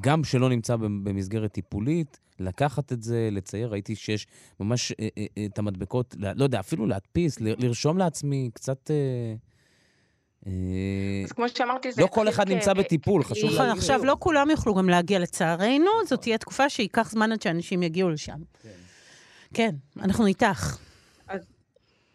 גם 0.00 0.24
שלא 0.24 0.48
נמצא 0.48 0.76
במסגרת 0.76 1.52
טיפולית, 1.52 2.20
לקחת 2.40 2.92
את 2.92 3.02
זה, 3.02 3.28
לצייר. 3.32 3.68
ראיתי 3.68 3.96
שיש 3.96 4.26
ממש 4.60 4.92
אה, 4.92 5.08
אה, 5.18 5.26
אה, 5.38 5.46
את 5.46 5.58
המדבקות, 5.58 6.14
לא 6.18 6.44
יודע, 6.44 6.60
אפילו 6.60 6.86
להדפיס, 6.86 7.40
לרשום 7.40 7.98
לעצמי 7.98 8.50
קצת... 8.54 8.90
אז 11.24 11.32
כמו 11.32 11.48
שאמרתי, 11.48 11.92
זה... 11.92 12.02
לא 12.02 12.06
כל 12.06 12.28
אחד 12.28 12.48
נמצא 12.48 12.72
בטיפול, 12.72 13.24
חשוב 13.24 13.50
נכון, 13.54 13.66
עכשיו 13.66 14.04
לא 14.04 14.16
כולם 14.18 14.50
יוכלו 14.50 14.74
גם 14.74 14.88
להגיע 14.88 15.18
לצערנו, 15.18 15.90
זאת 16.06 16.20
תהיה 16.20 16.38
תקופה 16.38 16.68
שייקח 16.68 17.10
זמן 17.10 17.32
עד 17.32 17.42
שאנשים 17.42 17.82
יגיעו 17.82 18.10
לשם. 18.10 18.38
כן, 18.62 18.68
כן 19.54 19.74
אנחנו 20.02 20.26
איתך. 20.26 20.76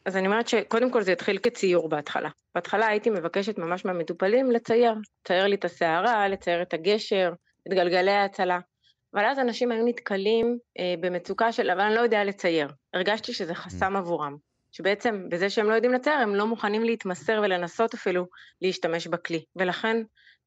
אז 0.05 0.15
אני 0.15 0.27
אומרת 0.27 0.47
שקודם 0.47 0.91
כל 0.91 1.03
זה 1.03 1.11
התחיל 1.11 1.37
כציור 1.37 1.89
בהתחלה. 1.89 2.29
בהתחלה 2.55 2.87
הייתי 2.87 3.09
מבקשת 3.09 3.57
ממש 3.57 3.85
מהמטופלים 3.85 4.51
לצייר, 4.51 4.93
לצייר 5.23 5.47
לי 5.47 5.55
את 5.55 5.65
הסערה, 5.65 6.27
לצייר 6.27 6.61
את 6.61 6.73
הגשר, 6.73 7.33
את 7.67 7.73
גלגלי 7.73 8.11
ההצלה. 8.11 8.59
אבל 9.13 9.25
אז 9.25 9.39
אנשים 9.39 9.71
היו 9.71 9.85
נתקלים 9.85 10.57
אה, 10.79 10.95
במצוקה 10.99 11.51
של, 11.51 11.69
אבל 11.69 11.81
אני 11.81 11.95
לא 11.95 11.99
יודע 11.99 12.23
לצייר. 12.23 12.67
הרגשתי 12.93 13.33
שזה 13.33 13.53
חסם 13.55 13.95
mm. 13.95 13.99
עבורם. 13.99 14.35
שבעצם 14.71 15.25
בזה 15.29 15.49
שהם 15.49 15.69
לא 15.69 15.73
יודעים 15.73 15.93
לצייר, 15.93 16.15
הם 16.19 16.35
לא 16.35 16.47
מוכנים 16.47 16.83
להתמסר 16.83 17.41
ולנסות 17.43 17.93
אפילו 17.93 18.27
להשתמש 18.61 19.07
בכלי. 19.07 19.43
ולכן 19.55 19.97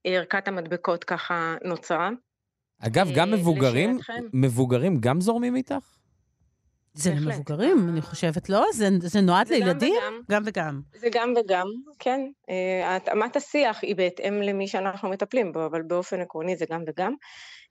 ערכת 0.04 0.48
המדבקות 0.48 1.04
ככה 1.04 1.56
נוצרה. 1.64 2.10
אגב, 2.78 3.08
גם 3.14 3.32
אה, 3.32 3.38
מבוגרים, 3.38 3.98
מבוגרים 4.32 5.00
גם 5.00 5.20
זורמים 5.20 5.56
איתך? 5.56 6.01
זה 6.94 7.14
למבוגרים, 7.14 7.88
אני 7.88 8.00
חושבת, 8.00 8.48
לא? 8.48 8.64
זה, 8.72 8.88
זה 9.00 9.20
נועד 9.20 9.46
זה 9.46 9.54
לילדים? 9.54 9.94
גם 9.94 10.12
וגם. 10.12 10.22
גם 10.30 10.42
וגם. 10.46 10.80
זה 11.00 11.08
גם 11.12 11.34
וגם, 11.40 11.66
כן. 11.98 12.20
אה, 12.50 12.96
התאמת 12.96 13.36
השיח 13.36 13.82
היא 13.82 13.96
בהתאם 13.96 14.42
למי 14.42 14.68
שאנחנו 14.68 15.08
מטפלים 15.08 15.52
בו, 15.52 15.66
אבל 15.66 15.82
באופן 15.82 16.20
עקרוני 16.20 16.56
זה 16.56 16.64
גם 16.70 16.84
וגם. 16.86 17.14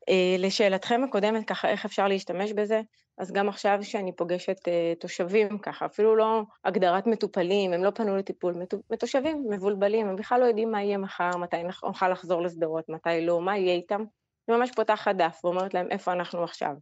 אה, 0.10 0.36
לשאלתכם 0.40 1.02
הקודמת, 1.04 1.48
ככה, 1.48 1.70
איך 1.70 1.86
אפשר 1.86 2.08
להשתמש 2.08 2.52
בזה? 2.52 2.82
אז 3.18 3.32
גם 3.32 3.50
עכשיו 3.50 3.80
שאני 3.82 4.16
פוגשת 4.16 4.68
אה, 4.68 4.94
תושבים, 5.00 5.58
ככה, 5.58 5.86
אפילו 5.86 6.16
לא 6.16 6.44
הגדרת 6.66 7.08
מטופלים, 7.08 7.74
הם 7.74 7.84
לא 7.84 7.90
פנו 7.90 8.18
לטיפול, 8.18 8.56
מתושבים 8.92 9.46
מבולבלים, 9.50 10.08
הם 10.08 10.16
בכלל 10.16 10.40
לא 10.40 10.46
יודעים 10.46 10.72
מה 10.72 10.84
יהיה 10.84 10.98
מחר, 10.98 11.38
מתי 11.38 11.58
נוכל 11.84 12.10
לחזור 12.10 12.42
לשדרות, 12.42 12.90
מתי 12.90 13.26
לא, 13.26 13.42
מה 13.42 13.58
יהיה 13.58 13.74
איתם. 13.74 14.04
אני 14.50 14.58
ממש 14.58 14.72
פותחת 14.76 15.16
דף 15.16 15.40
ואומרת 15.44 15.74
להם 15.74 15.88
איפה 15.92 16.14
אנחנו 16.14 16.44
עכשיו. 16.44 16.74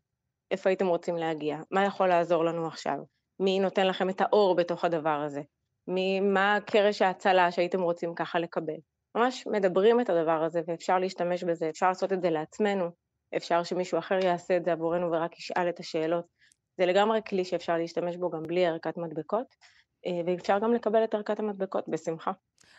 איפה 0.52 0.70
הייתם 0.70 0.88
רוצים 0.88 1.16
להגיע? 1.18 1.58
מה 1.72 1.86
יכול 1.86 2.08
לעזור 2.08 2.46
לנו 2.46 2.68
עכשיו? 2.68 2.98
מי 3.40 3.60
נותן 3.60 3.88
לכם 3.88 4.10
את 4.10 4.22
האור 4.22 4.56
בתוך 4.56 4.86
הדבר 4.86 5.22
הזה? 5.26 5.42
מי, 5.88 6.20
מה 6.20 6.58
קרש 6.66 7.02
ההצלה 7.02 7.52
שהייתם 7.52 7.82
רוצים 7.82 8.16
ככה 8.16 8.40
לקבל? 8.40 8.78
ממש 9.16 9.48
מדברים 9.48 10.02
את 10.02 10.10
הדבר 10.10 10.44
הזה 10.44 10.62
ואפשר 10.68 11.00
להשתמש 11.00 11.44
בזה, 11.44 11.70
אפשר 11.70 11.88
לעשות 11.88 12.14
את 12.14 12.22
זה 12.22 12.30
לעצמנו, 12.30 12.90
אפשר 13.38 13.64
שמישהו 13.64 14.00
אחר 14.00 14.20
יעשה 14.24 14.58
את 14.58 14.66
זה 14.66 14.72
עבורנו 14.72 15.12
ורק 15.12 15.40
ישאל 15.40 15.70
את 15.70 15.80
השאלות. 15.80 16.26
זה 16.78 16.86
לגמרי 16.86 17.20
כלי 17.28 17.46
שאפשר 17.46 17.78
להשתמש 17.78 18.18
בו 18.18 18.30
גם 18.30 18.44
בלי 18.44 18.66
ערכת 18.66 18.98
מדבקות, 18.98 19.56
ואפשר 20.26 20.60
גם 20.60 20.74
לקבל 20.74 21.04
את 21.04 21.14
ערכת 21.14 21.40
המדבקות 21.40 21.90
בשמחה. 21.90 22.32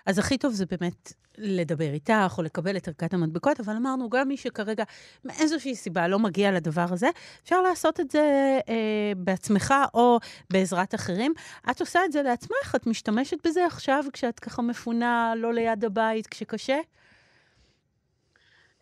אז 0.07 0.19
הכי 0.19 0.39
טוב 0.39 0.53
זה 0.53 0.65
באמת 0.67 1.12
לדבר 1.39 1.93
איתך 1.93 2.35
או 2.39 2.43
לקבל 2.43 2.77
את 2.77 2.89
ערכת 2.89 3.15
המדבקות, 3.15 3.61
אבל 3.61 3.77
אמרנו, 3.77 4.11
גם 4.11 4.29
מי 4.29 4.37
שכרגע 4.37 4.85
מאיזושהי 5.25 5.75
סיבה 5.75 6.09
לא 6.09 6.19
מגיע 6.19 6.53
לדבר 6.53 6.87
הזה, 6.91 7.09
אפשר 7.43 7.62
לעשות 7.62 8.00
את 8.00 8.11
זה 8.11 8.59
אה, 8.69 9.12
בעצמך 9.17 9.75
או 9.95 10.19
בעזרת 10.50 10.95
אחרים. 10.95 11.35
את 11.71 11.81
עושה 11.81 12.05
את 12.05 12.12
זה 12.12 12.23
לעצמך, 12.23 12.75
את 12.77 12.87
משתמשת 12.87 13.47
בזה 13.47 13.67
עכשיו 13.67 14.05
כשאת 14.12 14.41
ככה 14.41 14.62
מפונה 14.62 15.33
לא 15.37 15.55
ליד 15.55 15.85
הבית, 15.85 16.27
כשקשה? 16.27 16.79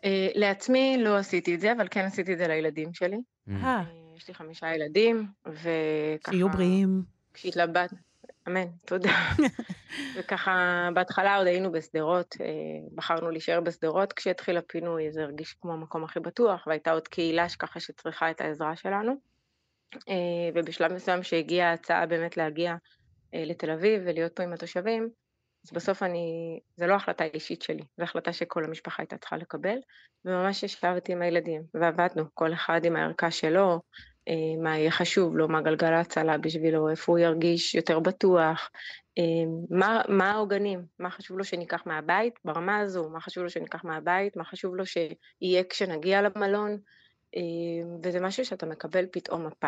אה, 0.05 0.27
לעצמי 0.35 0.97
לא 0.99 1.17
עשיתי 1.17 1.55
את 1.55 1.59
זה, 1.59 1.71
אבל 1.71 1.87
כן 1.91 2.05
עשיתי 2.05 2.33
את 2.33 2.37
זה 2.37 2.47
לילדים 2.47 2.93
שלי. 2.93 3.17
אה, 3.49 3.55
אה, 3.63 3.83
יש 4.17 4.27
לי 4.27 4.33
חמישה 4.33 4.75
ילדים, 4.75 5.27
וככה... 5.45 6.31
שיהיו 6.31 6.49
בריאים. 6.49 7.03
כשהתלבט... 7.33 7.93
אמן, 8.49 8.67
תודה. 8.85 9.13
וככה, 10.19 10.89
בהתחלה 10.93 11.35
עוד 11.35 11.47
היינו 11.47 11.71
בשדרות, 11.71 12.35
אה, 12.41 12.45
בחרנו 12.95 13.31
להישאר 13.31 13.61
בשדרות 13.61 14.13
כשהתחיל 14.13 14.57
הפינוי, 14.57 15.11
זה 15.11 15.23
הרגיש 15.23 15.53
כמו 15.61 15.73
המקום 15.73 16.03
הכי 16.03 16.19
בטוח, 16.19 16.67
והייתה 16.67 16.91
עוד 16.91 17.07
קהילה 17.07 17.49
שככה 17.49 17.79
שצריכה 17.79 18.31
את 18.31 18.41
העזרה 18.41 18.75
שלנו. 18.75 19.13
אה, 20.09 20.49
ובשלב 20.55 20.93
מסוים 20.93 21.23
שהגיעה 21.23 21.69
ההצעה 21.69 22.05
באמת 22.05 22.37
להגיע 22.37 22.75
אה, 23.33 23.43
לתל 23.45 23.71
אביב 23.71 24.01
ולהיות 24.05 24.35
פה 24.35 24.43
עם 24.43 24.53
התושבים, 24.53 25.09
אז 25.65 25.71
בסוף 25.73 26.03
אני, 26.03 26.59
זה 26.75 26.87
לא 26.87 26.93
החלטה 26.93 27.23
אישית 27.23 27.61
שלי, 27.61 27.83
זו 27.97 28.03
החלטה 28.03 28.33
שכל 28.33 28.63
המשפחה 28.63 29.03
הייתה 29.03 29.17
צריכה 29.17 29.37
לקבל, 29.37 29.77
וממש 30.25 30.63
ישבתי 30.63 31.11
עם 31.11 31.21
הילדים, 31.21 31.61
ועבדנו, 31.73 32.23
כל 32.33 32.53
אחד 32.53 32.81
עם 32.85 32.95
הערכה 32.95 33.31
שלו, 33.31 33.81
מה 34.61 34.77
יהיה 34.77 34.91
חשוב 34.91 35.37
לו, 35.37 35.47
מה 35.47 35.61
גלגל 35.61 35.93
ההצלה 35.93 36.37
בשבילו, 36.37 36.89
איפה 36.89 37.11
הוא 37.11 37.19
ירגיש 37.19 37.75
יותר 37.75 37.99
בטוח, 37.99 38.69
אה, 39.17 39.23
מה, 39.69 40.01
מה 40.07 40.31
העוגנים, 40.31 40.85
מה 40.99 41.09
חשוב 41.09 41.37
לו 41.37 41.43
שניקח 41.43 41.83
מהבית 41.85 42.39
ברמה 42.45 42.77
הזו, 42.77 43.09
מה 43.09 43.21
חשוב 43.21 43.43
לו 43.43 43.49
שניקח 43.49 43.83
מהבית, 43.83 44.37
מה 44.37 44.43
חשוב 44.43 44.75
לו 44.75 44.83
שיהיה 44.85 45.63
כשנגיע 45.69 46.21
למלון, 46.21 46.77
אה, 47.35 47.41
וזה 48.03 48.19
משהו 48.19 48.45
שאתה 48.45 48.65
מקבל 48.65 49.05
פתאום 49.11 49.45
מפה. 49.45 49.67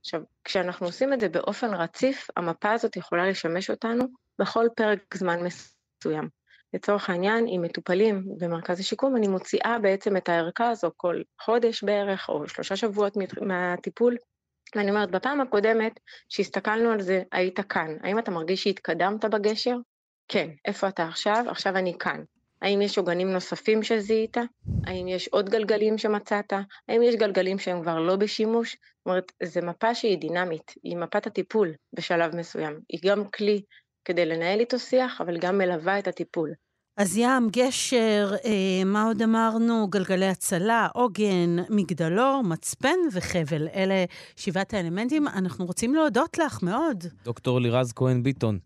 עכשיו, 0.00 0.22
כשאנחנו 0.44 0.86
עושים 0.86 1.12
את 1.12 1.20
זה 1.20 1.28
באופן 1.28 1.74
רציף, 1.74 2.28
המפה 2.36 2.72
הזאת 2.72 2.96
יכולה 2.96 3.28
לשמש 3.28 3.70
אותנו 3.70 4.04
בכל 4.38 4.66
פרק 4.76 5.16
זמן 5.16 5.38
מסוים. 5.42 6.41
לצורך 6.74 7.10
העניין, 7.10 7.46
עם 7.48 7.62
מטופלים 7.62 8.24
במרכז 8.38 8.80
השיקום, 8.80 9.16
אני 9.16 9.28
מוציאה 9.28 9.78
בעצם 9.82 10.16
את 10.16 10.28
הערכה 10.28 10.70
הזו 10.70 10.90
כל 10.96 11.22
חודש 11.40 11.84
בערך, 11.84 12.28
או 12.28 12.48
שלושה 12.48 12.76
שבועות 12.76 13.16
מהטיפול, 13.40 14.16
ואני 14.76 14.90
אומרת, 14.90 15.10
בפעם 15.10 15.40
הקודמת 15.40 16.00
שהסתכלנו 16.28 16.90
על 16.90 17.02
זה, 17.02 17.22
היית 17.32 17.60
כאן. 17.60 17.96
האם 18.02 18.18
אתה 18.18 18.30
מרגיש 18.30 18.62
שהתקדמת 18.62 19.24
בגשר? 19.24 19.76
כן. 20.28 20.50
איפה 20.64 20.88
אתה 20.88 21.04
עכשיו? 21.04 21.44
עכשיו 21.48 21.76
אני 21.76 21.98
כאן. 21.98 22.24
האם 22.62 22.82
יש 22.82 22.98
עוגנים 22.98 23.32
נוספים 23.32 23.82
שזיהית? 23.82 24.36
האם 24.86 25.08
יש 25.08 25.28
עוד 25.28 25.50
גלגלים 25.50 25.98
שמצאת? 25.98 26.52
האם 26.88 27.02
יש 27.02 27.14
גלגלים 27.14 27.58
שהם 27.58 27.82
כבר 27.82 28.00
לא 28.00 28.16
בשימוש? 28.16 28.72
זאת 28.72 29.06
אומרת, 29.06 29.32
זו 29.42 29.60
מפה 29.62 29.94
שהיא 29.94 30.18
דינמית, 30.18 30.74
היא 30.82 30.96
מפת 30.96 31.26
הטיפול 31.26 31.72
בשלב 31.92 32.36
מסוים. 32.36 32.80
היא 32.88 33.00
גם 33.04 33.24
כלי 33.28 33.62
כדי 34.04 34.26
לנהל 34.26 34.60
איתו 34.60 34.78
שיח, 34.78 35.20
אבל 35.20 35.38
גם 35.38 35.58
מלווה 35.58 35.98
את 35.98 36.08
הטיפול. 36.08 36.52
אז 36.96 37.16
ים, 37.16 37.48
גשר, 37.50 38.34
אה, 38.44 38.84
מה 38.84 39.04
עוד 39.04 39.22
אמרנו? 39.22 39.86
גלגלי 39.90 40.26
הצלה, 40.26 40.88
עוגן, 40.94 41.56
מגדלור, 41.70 42.42
מצפן 42.44 42.96
וחבל. 43.12 43.68
אלה 43.74 44.04
שבעת 44.36 44.74
האלמנטים. 44.74 45.28
אנחנו 45.28 45.66
רוצים 45.66 45.94
להודות 45.94 46.38
לך 46.38 46.62
מאוד. 46.62 47.04
דוקטור 47.24 47.60
לירז 47.60 47.92
כהן 47.92 48.22
ביטון, 48.22 48.58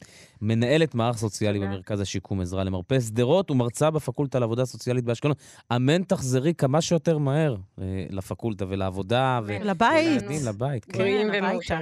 מנהלת 0.43 0.95
מערך 0.95 1.17
סוציאלי 1.17 1.59
במרכז 1.59 2.01
השיקום 2.01 2.41
עזרה 2.41 2.65
למרפא 2.65 3.01
שדרות 3.01 3.51
ומרצה 3.51 3.91
בפקולטה 3.91 4.39
לעבודה 4.39 4.65
סוציאלית 4.65 5.05
באשקלון. 5.05 5.35
אמן 5.77 6.03
תחזרי 6.03 6.55
כמה 6.55 6.81
שיותר 6.81 7.19
מהר 7.19 7.57
אה, 7.81 8.07
לפקולטה 8.11 8.65
ולעבודה. 8.69 9.41
ו... 9.47 9.53
לבית. 9.65 10.07
ולילדים, 10.07 10.41
לבית. 10.49 10.85
כן, 10.85 11.29
הביתה. 11.35 11.79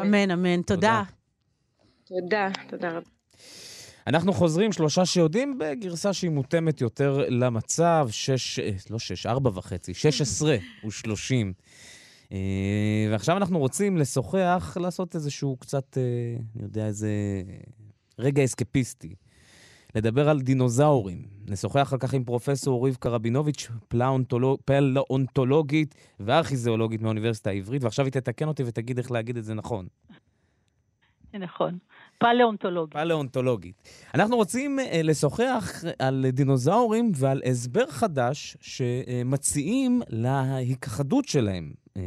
אמן, 0.00 0.30
אמן. 0.30 0.62
תודה. 0.62 1.02
תודה, 2.08 2.48
תודה 2.68 2.88
רבה. 2.88 3.17
אנחנו 4.08 4.32
חוזרים, 4.32 4.72
שלושה 4.72 5.06
שיודעים, 5.06 5.58
בגרסה 5.58 6.12
שהיא 6.12 6.30
מותאמת 6.30 6.80
יותר 6.80 7.24
למצב, 7.28 8.08
שש, 8.10 8.58
אה, 8.58 8.70
לא 8.90 8.98
שש, 8.98 9.26
ארבע 9.26 9.50
וחצי, 9.54 9.94
שש 9.94 10.20
עשרה 10.20 10.56
ושלושים. 10.86 11.52
אה, 12.32 13.08
ועכשיו 13.10 13.36
אנחנו 13.36 13.58
רוצים 13.58 13.96
לשוחח, 13.96 14.76
לעשות 14.80 15.14
איזשהו 15.14 15.56
קצת, 15.56 15.98
אה, 15.98 16.02
אני 16.56 16.62
יודע, 16.62 16.86
איזה 16.86 17.10
רגע 18.18 18.44
אסקפיסטי. 18.44 19.14
לדבר 19.94 20.28
על 20.28 20.40
דינוזאורים. 20.40 21.22
נשוחח 21.46 21.92
על 21.92 21.98
כך 21.98 22.14
עם 22.14 22.24
פרופסור 22.24 22.88
רבקה 22.88 23.08
רבינוביץ', 23.08 23.68
פלאונטולוגית 24.64 25.94
וארכיזיאולוגית 26.20 27.02
מהאוניברסיטה 27.02 27.50
העברית, 27.50 27.84
ועכשיו 27.84 28.04
היא 28.04 28.12
תתקן 28.12 28.48
אותי 28.48 28.62
ותגיד 28.66 28.98
איך 28.98 29.10
להגיד 29.10 29.36
את 29.36 29.44
זה 29.44 29.54
נכון. 29.54 29.86
נכון. 31.34 31.78
פלאונטולוגית. 32.18 32.92
פלאונטולוגית. 32.96 33.82
אנחנו 34.14 34.36
רוצים 34.36 34.78
uh, 34.78 34.82
לשוחח 35.04 35.84
על 35.98 36.26
דינוזאורים 36.28 37.12
ועל 37.14 37.40
הסבר 37.50 37.86
חדש 37.86 38.56
שמציעים 38.60 40.02
להיכחדות 40.08 41.24
שלהם, 41.24 41.72
uh, 41.88 42.00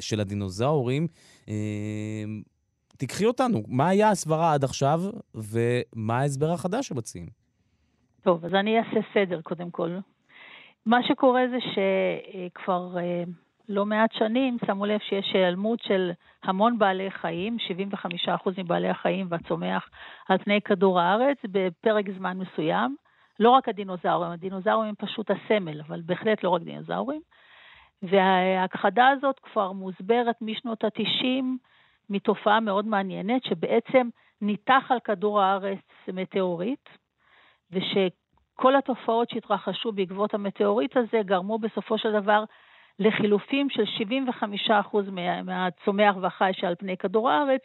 של 0.00 0.20
הדינוזאורים. 0.20 1.06
Uh, 1.46 1.50
תיקחי 2.96 3.26
אותנו, 3.26 3.62
מה 3.68 3.88
היה 3.88 4.10
הסברה 4.10 4.52
עד 4.52 4.64
עכשיו 4.64 5.00
ומה 5.34 6.18
ההסבר 6.18 6.52
החדש 6.52 6.88
שמציעים? 6.88 7.26
טוב, 8.22 8.44
אז 8.44 8.54
אני 8.54 8.78
אעשה 8.78 9.00
סדר 9.14 9.40
קודם 9.40 9.70
כל. 9.70 9.96
מה 10.86 10.98
שקורה 11.08 11.42
זה 11.50 11.58
שכבר 11.60 12.94
uh, 12.96 13.30
לא 13.68 13.86
מעט 13.86 14.12
שנים 14.12 14.56
שמו 14.66 14.86
לב 14.86 15.00
שיש 15.00 15.30
היעלמות 15.34 15.80
של 15.82 16.10
המון 16.42 16.78
בעלי 16.78 17.10
חיים, 17.10 17.56
75% 18.28 18.30
מבעלי 18.58 18.88
החיים 18.88 19.26
והצומח 19.30 19.88
על 20.28 20.38
פני 20.38 20.60
כדור 20.60 21.00
הארץ 21.00 21.38
בפרק 21.44 22.04
זמן 22.18 22.38
מסוים. 22.38 22.96
לא 23.40 23.50
רק 23.50 23.68
הדינוזאורים, 23.68 24.30
הדינוזאורים 24.30 24.88
הם 24.88 24.94
פשוט 24.98 25.30
הסמל, 25.30 25.80
אבל 25.80 26.00
בהחלט 26.00 26.44
לא 26.44 26.50
רק 26.50 26.62
דינוזאורים. 26.62 27.20
וההכחדה 28.02 29.08
הזאת 29.08 29.38
כבר 29.38 29.72
מוסברת 29.72 30.36
משנות 30.40 30.84
ה-90 30.84 31.44
מתופעה 32.10 32.60
מאוד 32.60 32.86
מעניינת, 32.86 33.44
שבעצם 33.44 34.08
ניתח 34.40 34.84
על 34.88 35.00
כדור 35.00 35.40
הארץ 35.40 35.78
מטאוריט, 36.12 36.88
ושכל 37.70 38.76
התופעות 38.76 39.30
שהתרחשו 39.30 39.92
בעקבות 39.92 40.34
המטאוריט 40.34 40.96
הזה 40.96 41.20
גרמו 41.24 41.58
בסופו 41.58 41.98
של 41.98 42.12
דבר 42.12 42.44
לחילופים 42.98 43.70
של 43.70 43.82
75% 44.68 44.72
מה, 45.10 45.42
מהצומח 45.42 46.14
והחי 46.20 46.50
שעל 46.52 46.74
פני 46.74 46.96
כדור 46.96 47.30
הארץ, 47.30 47.60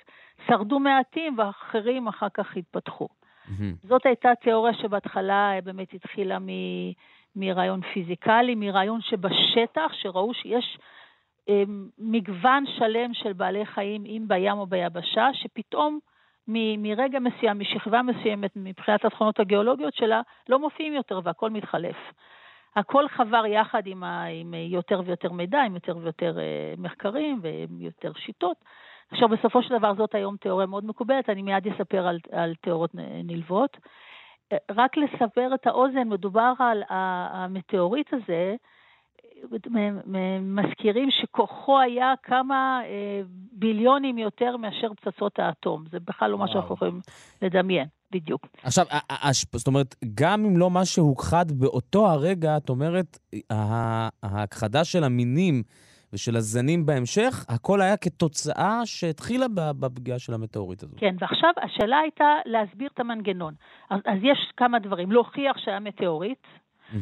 שרדו 0.48 0.80
מעטים 0.80 1.36
ואחרים 1.38 2.08
אחר 2.08 2.28
כך 2.34 2.58
התפתחו. 2.58 3.08
Mm-hmm. 3.08 3.88
זאת 3.88 4.06
הייתה 4.06 4.30
תיאוריה 4.42 4.74
שבהתחלה 4.74 5.60
באמת 5.64 5.94
התחילה 5.94 6.40
מ, 6.40 6.48
מרעיון 7.36 7.82
פיזיקלי, 7.82 8.56
מרעיון 8.56 9.02
שבשטח, 9.02 9.94
שראו 9.94 10.34
שיש 10.34 10.78
אה, 11.50 11.64
מגוון 12.00 12.64
שלם 12.78 13.14
של 13.14 13.34
בעלי 13.34 13.66
חיים, 13.66 14.06
אם 14.06 14.24
בים 14.28 14.58
או 14.58 14.68
ביבשה, 14.68 15.28
שפתאום 15.34 16.00
מ, 16.48 16.84
מרגע 16.84 17.20
מסוים, 17.20 17.60
משכבה 17.60 18.02
מסוימת, 18.02 18.52
מבחינת 18.56 19.06
התכונות 19.06 19.40
הגיאולוגיות 19.40 19.94
שלה, 19.94 20.22
לא 20.50 20.60
מופיעים 20.60 20.94
יותר 20.94 21.20
והכל 21.24 21.50
מתחלף. 21.50 21.96
הכל 22.78 23.08
חבר 23.08 23.46
יחד 23.46 23.82
עם, 23.86 24.04
ה, 24.04 24.24
עם 24.24 24.54
יותר 24.54 25.02
ויותר 25.06 25.32
מידע, 25.32 25.62
עם 25.62 25.76
יותר 25.76 25.98
ויותר 25.98 26.40
אה, 26.40 26.74
מחקרים 26.78 27.40
ועם 27.42 27.82
יותר 27.82 28.12
שיטות. 28.14 28.58
עכשיו, 29.12 29.30
בסופו 29.30 29.64
של 29.64 29.78
דבר 29.78 29.94
זאת 29.96 30.16
היום 30.16 30.38
תיאוריה 30.38 30.68
מאוד 30.68 30.86
מקובלת, 30.86 31.30
אני 31.30 31.42
מיד 31.42 31.68
אספר 31.68 32.08
על, 32.08 32.20
על 32.32 32.56
תיאוריות 32.62 32.92
נלוות. 33.24 33.78
אה, 34.52 34.58
רק 34.72 34.98
לסבר 34.98 35.54
את 35.54 35.68
האוזן, 35.68 36.10
מדובר 36.10 36.54
על 36.60 36.84
המטאוריט 36.90 38.14
הזה, 38.14 38.56
מזכירים 40.42 41.12
שכוחו 41.12 41.80
היה 41.80 42.14
כמה 42.24 42.82
אה, 42.86 43.22
ביליונים 43.52 44.18
יותר 44.18 44.58
מאשר 44.58 44.94
פצצות 44.94 45.40
האטום. 45.40 45.84
זה 45.90 46.00
בכלל 46.00 46.32
לא 46.32 46.38
מה 46.38 46.48
שאנחנו 46.48 46.76
יכולים 46.76 47.00
לדמיין. 47.42 47.97
בדיוק. 48.12 48.48
עכשיו, 48.64 48.86
זאת 49.56 49.68
אומרת, 49.68 49.96
גם 50.16 50.46
אם 50.46 50.58
לא 50.58 50.70
מה 50.70 50.86
שהוכחד 50.86 51.52
באותו 51.52 52.08
הרגע, 52.08 52.58
את 52.58 52.70
אומרת, 52.70 53.18
ההכחדה 54.24 54.84
של 54.84 55.04
המינים 55.04 55.64
ושל 56.14 56.36
הזנים 56.36 56.86
בהמשך, 56.86 57.46
הכל 57.50 57.82
היה 57.82 57.98
כתוצאה 57.98 58.82
שהתחילה 58.86 59.46
בפגיעה 59.80 60.20
של 60.20 60.34
המטאורית 60.34 60.84
הזאת. 60.84 61.00
כן, 61.00 61.16
ועכשיו 61.20 61.50
השאלה 61.64 61.98
הייתה 61.98 62.26
להסביר 62.46 62.90
את 62.94 63.00
המנגנון. 63.00 63.54
אז, 63.90 64.00
אז 64.06 64.18
יש 64.24 64.52
כמה 64.58 64.80
דברים. 64.80 65.12
להוכיח 65.12 65.58
שהיה 65.58 65.80
מטאורית, 65.80 66.48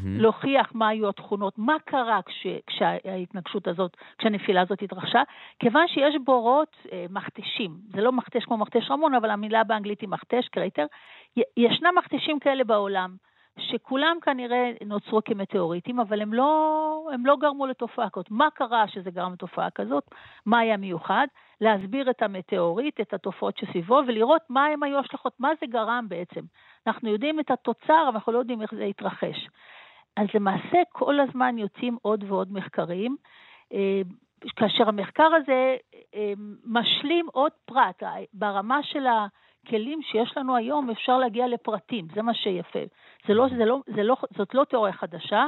להוכיח 0.03 0.71
מה 0.73 0.87
היו 0.87 1.09
התכונות, 1.09 1.53
מה 1.57 1.75
קרה 1.85 2.19
כש, 2.25 2.47
כשההתנגשות 2.67 3.67
הזאת, 3.67 3.97
כשהנפילה 4.17 4.61
הזאת 4.61 4.81
התרחשה, 4.81 5.21
כיוון 5.59 5.87
שיש 5.87 6.15
בורות 6.23 6.75
אה, 6.91 7.05
מכתשים, 7.09 7.77
זה 7.93 8.01
לא 8.01 8.11
מכתש 8.11 8.43
כמו 8.43 8.57
מכתש 8.57 8.91
רמון, 8.91 9.13
אבל 9.13 9.29
המילה 9.29 9.63
באנגלית 9.63 10.01
היא 10.01 10.09
מכתש, 10.09 10.47
crater, 10.47 10.85
ישנם 11.57 11.93
מכתשים 11.97 12.39
כאלה 12.39 12.63
בעולם. 12.63 13.15
שכולם 13.59 14.17
כנראה 14.21 14.71
נוצרו 14.85 15.19
כמטאוריטים, 15.25 15.99
אבל 15.99 16.21
הם 16.21 16.33
לא, 16.33 17.09
הם 17.13 17.25
לא 17.25 17.35
גרמו 17.35 17.67
לתופעה 17.67 18.09
כזאת. 18.09 18.31
מה 18.31 18.47
קרה 18.55 18.87
שזה 18.87 19.11
גרם 19.11 19.33
לתופעה 19.33 19.69
כזאת? 19.69 20.03
מה 20.45 20.59
היה 20.59 20.77
מיוחד? 20.77 21.27
להסביר 21.61 22.09
את 22.09 22.21
המטאוריט, 22.21 23.01
את 23.01 23.13
התופעות 23.13 23.57
שסביבו, 23.57 24.01
ולראות 24.07 24.41
מה 24.49 24.65
הם 24.65 24.83
היו 24.83 24.99
השלכות, 24.99 25.33
מה 25.39 25.49
זה 25.61 25.67
גרם 25.67 26.05
בעצם. 26.09 26.41
אנחנו 26.87 27.09
יודעים 27.09 27.39
את 27.39 27.51
התוצר, 27.51 28.03
אבל 28.07 28.15
אנחנו 28.15 28.33
לא 28.33 28.37
יודעים 28.37 28.61
איך 28.61 28.75
זה 28.75 28.83
התרחש. 28.83 29.47
אז 30.17 30.27
למעשה 30.33 30.77
כל 30.91 31.19
הזמן 31.19 31.57
יוצאים 31.57 31.97
עוד 32.01 32.23
ועוד 32.27 32.53
מחקרים, 32.53 33.15
אה, 33.73 34.01
כאשר 34.55 34.89
המחקר 34.89 35.29
הזה 35.35 35.75
אה, 36.15 36.33
משלים 36.65 37.27
עוד 37.31 37.51
פרט 37.65 38.03
ברמה 38.33 38.83
של 38.83 39.07
ה... 39.07 39.27
כלים 39.69 39.99
שיש 40.01 40.37
לנו 40.37 40.55
היום 40.55 40.89
אפשר 40.89 41.17
להגיע 41.17 41.47
לפרטים, 41.47 42.07
זה 42.15 42.21
מה 42.21 42.33
שיפה. 42.33 42.79
זה 43.27 43.33
לא, 43.33 43.47
זה 43.57 43.65
לא, 43.65 43.79
זה 43.95 44.03
לא, 44.03 44.15
זאת 44.37 44.53
לא 44.53 44.63
תיאוריה 44.63 44.93
חדשה. 44.93 45.45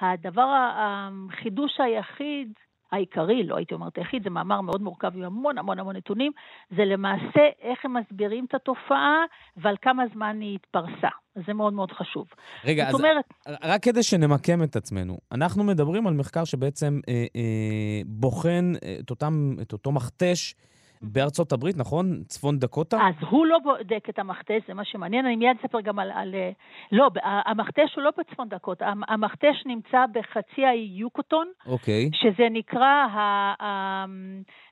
הדבר, 0.00 0.70
החידוש 0.74 1.80
היחיד, 1.80 2.52
העיקרי, 2.92 3.42
לא 3.42 3.56
הייתי 3.56 3.74
אומרת 3.74 3.98
היחיד, 3.98 4.22
זה 4.24 4.30
מאמר 4.30 4.60
מאוד 4.60 4.82
מורכב 4.82 5.16
עם 5.16 5.22
המון 5.22 5.58
המון 5.58 5.78
המון 5.78 5.96
נתונים, 5.96 6.32
זה 6.76 6.84
למעשה 6.84 7.48
איך 7.60 7.84
הם 7.84 7.96
מסבירים 7.96 8.44
את 8.44 8.54
התופעה 8.54 9.24
ועל 9.56 9.76
כמה 9.82 10.02
זמן 10.14 10.40
היא 10.40 10.54
התפרסה. 10.54 11.08
זה 11.46 11.52
מאוד 11.52 11.72
מאוד 11.72 11.92
חשוב. 11.92 12.26
רגע, 12.64 12.88
אז 12.88 12.94
אומרת... 12.94 13.24
רק 13.62 13.82
כדי 13.82 14.02
שנמקם 14.02 14.62
את 14.62 14.76
עצמנו, 14.76 15.18
אנחנו 15.32 15.64
מדברים 15.64 16.06
על 16.06 16.14
מחקר 16.14 16.44
שבעצם 16.44 17.00
אה, 17.08 17.14
אה, 17.36 18.00
בוחן 18.06 18.72
את, 19.00 19.10
אותם, 19.10 19.54
את 19.62 19.72
אותו 19.72 19.92
מכתש 19.92 20.54
בארצות 21.02 21.52
הברית, 21.52 21.76
נכון? 21.76 22.22
צפון 22.26 22.58
דקוטה? 22.58 22.96
אז 22.96 23.28
הוא 23.30 23.46
לא 23.46 23.58
בודק 23.58 24.08
את 24.08 24.18
המכתש, 24.18 24.60
זה 24.68 24.74
מה 24.74 24.84
שמעניין. 24.84 25.26
אני 25.26 25.36
מיד 25.36 25.56
אספר 25.60 25.80
גם 25.80 25.98
על... 25.98 26.10
על 26.14 26.34
לא, 26.92 27.10
המכתש 27.22 27.94
הוא 27.96 28.04
לא 28.04 28.10
בצפון 28.18 28.48
דקוטה, 28.48 28.92
המכתש 29.08 29.62
נמצא 29.66 30.04
בחצי 30.12 30.64
האי 30.64 30.90
יוקוטון, 30.92 31.46
אוקיי. 31.66 32.10
שזה 32.14 32.48
נקרא, 32.50 33.06
ה, 33.12 33.18
ה, 33.64 34.04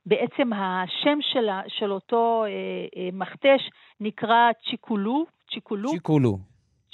בעצם 0.06 0.52
השם 0.52 1.18
של, 1.20 1.48
של 1.68 1.92
אותו 1.92 2.44
אה, 2.44 2.50
אה, 2.96 3.08
מכתש 3.12 3.70
נקרא 4.00 4.50
צ'יקולו. 4.70 5.26
צ'יקולו. 5.50 5.90
צ'יקולו. 5.90 6.38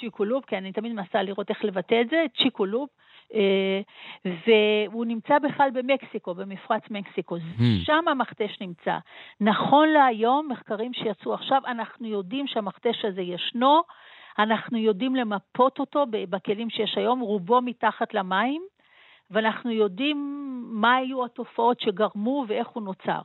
צ'יקולוב, 0.00 0.42
כן, 0.46 0.56
אני 0.56 0.72
תמיד 0.72 0.92
מנסה 0.92 1.22
לראות 1.22 1.50
איך 1.50 1.64
לבטא 1.64 2.00
את 2.00 2.10
זה, 2.10 2.24
צ'יקולוב. 2.42 2.88
אה, 3.34 3.80
והוא 4.24 5.04
נמצא 5.04 5.38
בכלל 5.38 5.70
במקסיקו, 5.70 6.34
במפרץ 6.34 6.82
מקסיקו. 6.90 7.36
Hmm. 7.36 7.62
שם 7.84 8.08
המכתש 8.08 8.60
נמצא. 8.60 8.98
נכון 9.40 9.88
להיום, 9.88 10.48
מחקרים 10.50 10.92
שיצאו 10.92 11.34
עכשיו, 11.34 11.62
אנחנו 11.66 12.06
יודעים 12.06 12.46
שהמכתש 12.46 13.04
הזה 13.04 13.22
ישנו, 13.22 13.82
אנחנו 14.38 14.78
יודעים 14.78 15.16
למפות 15.16 15.78
אותו 15.78 16.04
בכלים 16.10 16.70
שיש 16.70 16.98
היום, 16.98 17.20
רובו 17.20 17.60
מתחת 17.62 18.14
למים, 18.14 18.62
ואנחנו 19.30 19.70
יודעים 19.70 20.18
מה 20.66 20.94
היו 20.94 21.24
התופעות 21.24 21.80
שגרמו 21.80 22.44
ואיך 22.48 22.68
הוא 22.68 22.82
נוצר. 22.82 23.20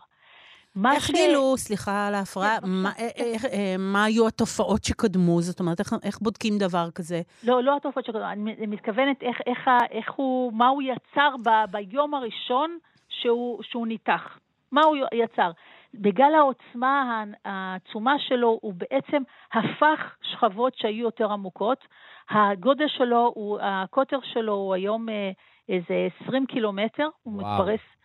איך 0.93 1.03
ש... 1.03 1.11
גילו, 1.11 1.57
סליחה 1.57 2.07
על 2.07 2.15
ההפרעה, 2.15 2.61
כן, 2.61 2.67
מה, 2.67 2.91
איך, 3.15 3.45
אה, 3.45 3.75
מה 3.79 4.03
היו 4.03 4.27
התופעות 4.27 4.83
שקדמו? 4.83 5.41
זאת 5.41 5.59
אומרת, 5.59 5.79
איך, 5.79 5.93
איך 6.03 6.19
בודקים 6.21 6.57
דבר 6.57 6.91
כזה? 6.95 7.21
לא, 7.43 7.63
לא 7.63 7.75
התופעות 7.75 8.05
שקדמו, 8.05 8.25
אני 8.25 8.67
מתכוונת 8.67 9.23
איך, 9.23 9.37
איך, 9.45 9.59
איך 9.91 10.11
הוא, 10.15 10.53
מה 10.53 10.67
הוא 10.67 10.81
יצר 10.81 11.35
ב, 11.45 11.49
ביום 11.71 12.13
הראשון 12.13 12.77
שהוא, 13.09 13.63
שהוא 13.63 13.87
ניתח. 13.87 14.39
מה 14.71 14.81
הוא 14.81 14.97
יצר? 15.13 15.51
בגלל 15.93 16.31
העוצמה 16.35 17.23
העצומה 17.45 18.15
שלו, 18.19 18.59
הוא 18.61 18.73
בעצם 18.73 19.21
הפך 19.53 20.15
שכבות 20.21 20.73
שהיו 20.75 21.03
יותר 21.03 21.31
עמוקות. 21.31 21.85
הגודל 22.29 22.87
שלו, 22.87 23.31
הוא, 23.35 23.59
הקוטר 23.61 24.19
שלו 24.33 24.53
הוא 24.53 24.73
היום 24.73 25.09
אה, 25.09 25.31
איזה 25.69 26.07
20 26.25 26.45
קילומטר, 26.45 27.07
הוא 27.23 27.41
וואו. 27.41 27.53
מתפרס 27.53 27.98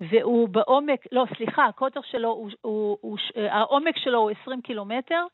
והוא 0.00 0.48
בעומק, 0.48 1.00
לא, 1.12 1.24
סליחה, 1.36 1.64
הקוטר 1.64 2.00
שלו, 2.10 2.28
הוא, 2.28 2.50
הוא, 2.60 2.98
הוא, 3.00 3.18
העומק 3.50 3.96
שלו 3.96 4.18
הוא 4.18 4.30
20 4.42 4.62
קילומטר, 4.62 5.26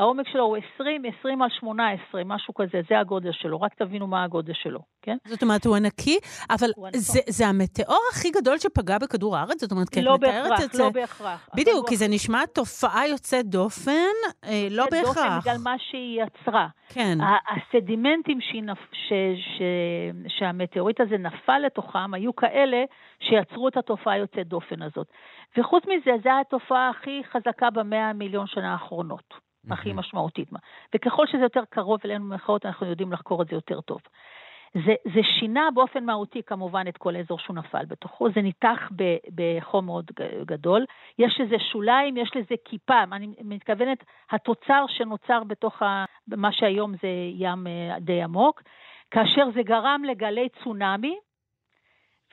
העומק 0.00 0.28
שלו 0.28 0.44
הוא 0.44 0.56
20, 0.74 1.02
20 1.18 1.42
על 1.42 1.48
18, 1.50 2.24
משהו 2.24 2.54
כזה, 2.54 2.80
זה 2.88 2.98
הגודל 2.98 3.32
שלו, 3.32 3.60
רק 3.60 3.74
תבינו 3.74 4.06
מה 4.06 4.24
הגודל 4.24 4.52
שלו, 4.62 4.80
כן? 5.02 5.16
זאת 5.26 5.42
אומרת, 5.42 5.66
הוא 5.66 5.76
ענקי, 5.76 6.18
אבל 6.50 6.68
זה, 6.94 7.20
זה 7.28 7.46
המטאור 7.46 8.00
הכי 8.12 8.30
גדול 8.30 8.58
שפגע 8.58 8.98
בכדור 8.98 9.36
הארץ? 9.36 9.60
זאת 9.60 9.72
אומרת, 9.72 9.88
כי 9.88 10.02
לא 10.02 10.14
את 10.14 10.20
מתארת 10.20 10.50
בהכרח, 10.50 10.64
את 10.64 10.72
זה... 10.72 10.82
לא 10.82 10.90
בהכרח. 10.90 11.48
בדיוק, 11.54 11.88
כי 11.88 11.96
זה 11.96 12.06
נשמע 12.08 12.46
תופעה 12.54 13.08
יוצאת 13.08 13.46
דופן, 13.46 14.14
אה, 14.44 14.66
לא 14.70 14.84
בהכרח. 14.90 15.08
יוצאת 15.08 15.24
דופן 15.24 15.38
בגלל 15.40 15.56
מה 15.64 15.74
שהיא 15.78 16.22
יצרה. 16.22 16.68
כן. 16.88 17.18
הסדימנטים 17.48 18.38
נפ... 18.62 18.78
ש... 18.92 19.12
ש... 19.36 19.62
שהמטאוריט 20.38 21.00
הזה 21.00 21.18
נפל 21.18 21.58
לתוכם, 21.58 22.14
היו 22.14 22.36
כאלה 22.36 22.84
שיצרו 23.20 23.68
את 23.68 23.76
התופעה 23.76 24.14
היוצאת 24.14 24.48
דופן 24.48 24.82
הזאת. 24.82 25.06
וחוץ 25.58 25.84
מזה, 25.84 26.10
זו 26.24 26.30
התופעה 26.40 26.90
הכי 26.90 27.22
חזקה 27.32 27.70
במאה 27.70 28.10
המיליון 28.10 28.46
שנה 28.46 28.72
האחרונות. 28.72 29.49
הכי 29.70 29.92
משמעותית. 29.92 30.48
וככל 30.94 31.26
שזה 31.26 31.42
יותר 31.42 31.62
קרוב 31.70 32.00
אלינו 32.04 32.24
במרכאות, 32.24 32.66
אנחנו 32.66 32.86
יודעים 32.86 33.12
לחקור 33.12 33.42
את 33.42 33.48
זה 33.48 33.54
יותר 33.54 33.80
טוב. 33.80 34.00
זה, 34.74 34.94
זה 35.14 35.20
שינה 35.22 35.68
באופן 35.74 36.04
מהותי 36.04 36.42
כמובן 36.42 36.84
את 36.88 36.96
כל 36.96 37.16
האזור 37.16 37.38
שהוא 37.38 37.56
נפל 37.56 37.84
בתוכו, 37.84 38.28
זה 38.34 38.42
ניתח 38.42 38.90
בחום 39.34 39.86
מאוד 39.86 40.10
גדול, 40.46 40.84
יש 41.18 41.40
לזה 41.40 41.56
שוליים, 41.72 42.16
יש 42.16 42.30
לזה 42.36 42.54
כיפה, 42.64 43.02
אני 43.12 43.34
מתכוונת, 43.40 44.04
התוצר 44.30 44.84
שנוצר 44.88 45.44
בתוך 45.44 45.82
ה, 45.82 46.04
מה 46.28 46.52
שהיום 46.52 46.92
זה 46.92 47.08
ים 47.34 47.66
אה, 47.66 48.00
די 48.00 48.22
עמוק, 48.22 48.62
כאשר 49.10 49.50
זה 49.54 49.62
גרם 49.62 50.02
לגלי 50.04 50.48
צונאמי, 50.64 51.18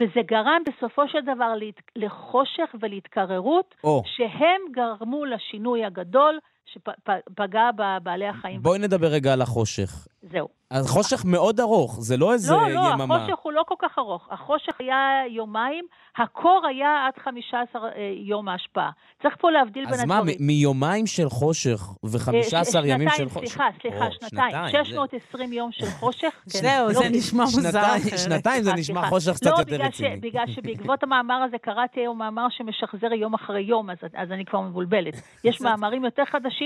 וזה 0.02 0.22
גרם 0.26 0.62
בסופו 0.68 1.08
של 1.08 1.22
דבר 1.22 1.54
לחושך 1.96 2.76
ולהתקררות, 2.80 3.76
oh. 3.86 3.90
שהם 4.06 4.62
גרמו 4.72 5.26
לשינוי 5.26 5.86
הגדול 5.86 6.40
שפגע 6.74 7.70
בבעלי 7.76 8.28
החיים. 8.28 8.62
בואי 8.62 8.80
נדבר 8.80 9.08
רגע 9.08 9.34
על 9.34 9.42
החושך. 9.42 10.08
זהו. 10.22 10.48
אז 10.70 10.90
חושך 10.90 11.26
מאוד 11.26 11.60
ארוך, 11.60 11.98
זה 12.00 12.18
לא 12.18 12.34
איזה 12.34 12.54
לא, 12.54 12.62
לא, 12.62 12.68
יממה. 12.68 12.96
לא, 12.98 13.08
לא, 13.08 13.16
החושך 13.16 13.40
הוא 13.44 13.54
לא 13.54 13.64
כל 13.68 13.76
כך 13.80 14.00
ארוך. 14.00 14.28
החושך 14.32 14.74
היה 14.80 15.22
יומיים, 15.30 15.86
הקור 16.18 16.62
היה 16.70 17.08
עד 17.08 17.24
15 17.24 17.82
אה, 17.84 17.92
יום 18.16 18.48
ההשפעה. 18.48 18.90
צריך 19.22 19.36
פה 19.40 19.52
להבדיל 19.52 19.86
בין 19.86 20.00
הדברים. 20.00 20.12
אז 20.12 20.26
מה, 20.26 20.32
מיומיים 20.40 21.08
של 21.08 21.30
חושך 21.30 21.90
ו-15 22.04 22.32
אה, 22.76 22.88
ימים 22.88 23.10
של 23.18 23.30
חושך? 23.30 23.48
סליחה, 23.48 23.66
סליחה, 23.82 24.06
שנתיים. 24.12 24.70
620 24.70 25.54
יום 25.54 25.72
של 25.72 25.86
חושך. 25.86 26.34
כן. 26.54 26.60
זהו, 26.60 26.94
זה 26.94 27.10
נשמע 27.10 27.44
מוזר. 27.44 28.18
שנתיים 28.18 28.64
זה 28.64 28.74
נשמע 28.74 29.10
חושך 29.10 29.34
קצת 29.34 29.60
יותר 29.60 29.76
רציני. 29.76 30.10
לא, 30.10 30.16
בגלל 30.22 30.46
שבעקבות 30.48 31.04
המאמר 31.04 31.44
הזה 31.48 31.58
קראתי 31.58 32.00
היום 32.00 32.18
מאמר 32.18 32.48
שמשחזר 32.50 33.14
יום 33.14 33.34
אחרי 33.34 33.62
יום, 33.62 33.90
אז 33.90 34.32
אני 34.32 34.46
כבר 34.46 34.62
מבולבלת. 34.62 35.14
יש 35.44 35.62
מאמרים 35.62 36.06
יותר 36.06 36.24
חדשים 36.26 36.57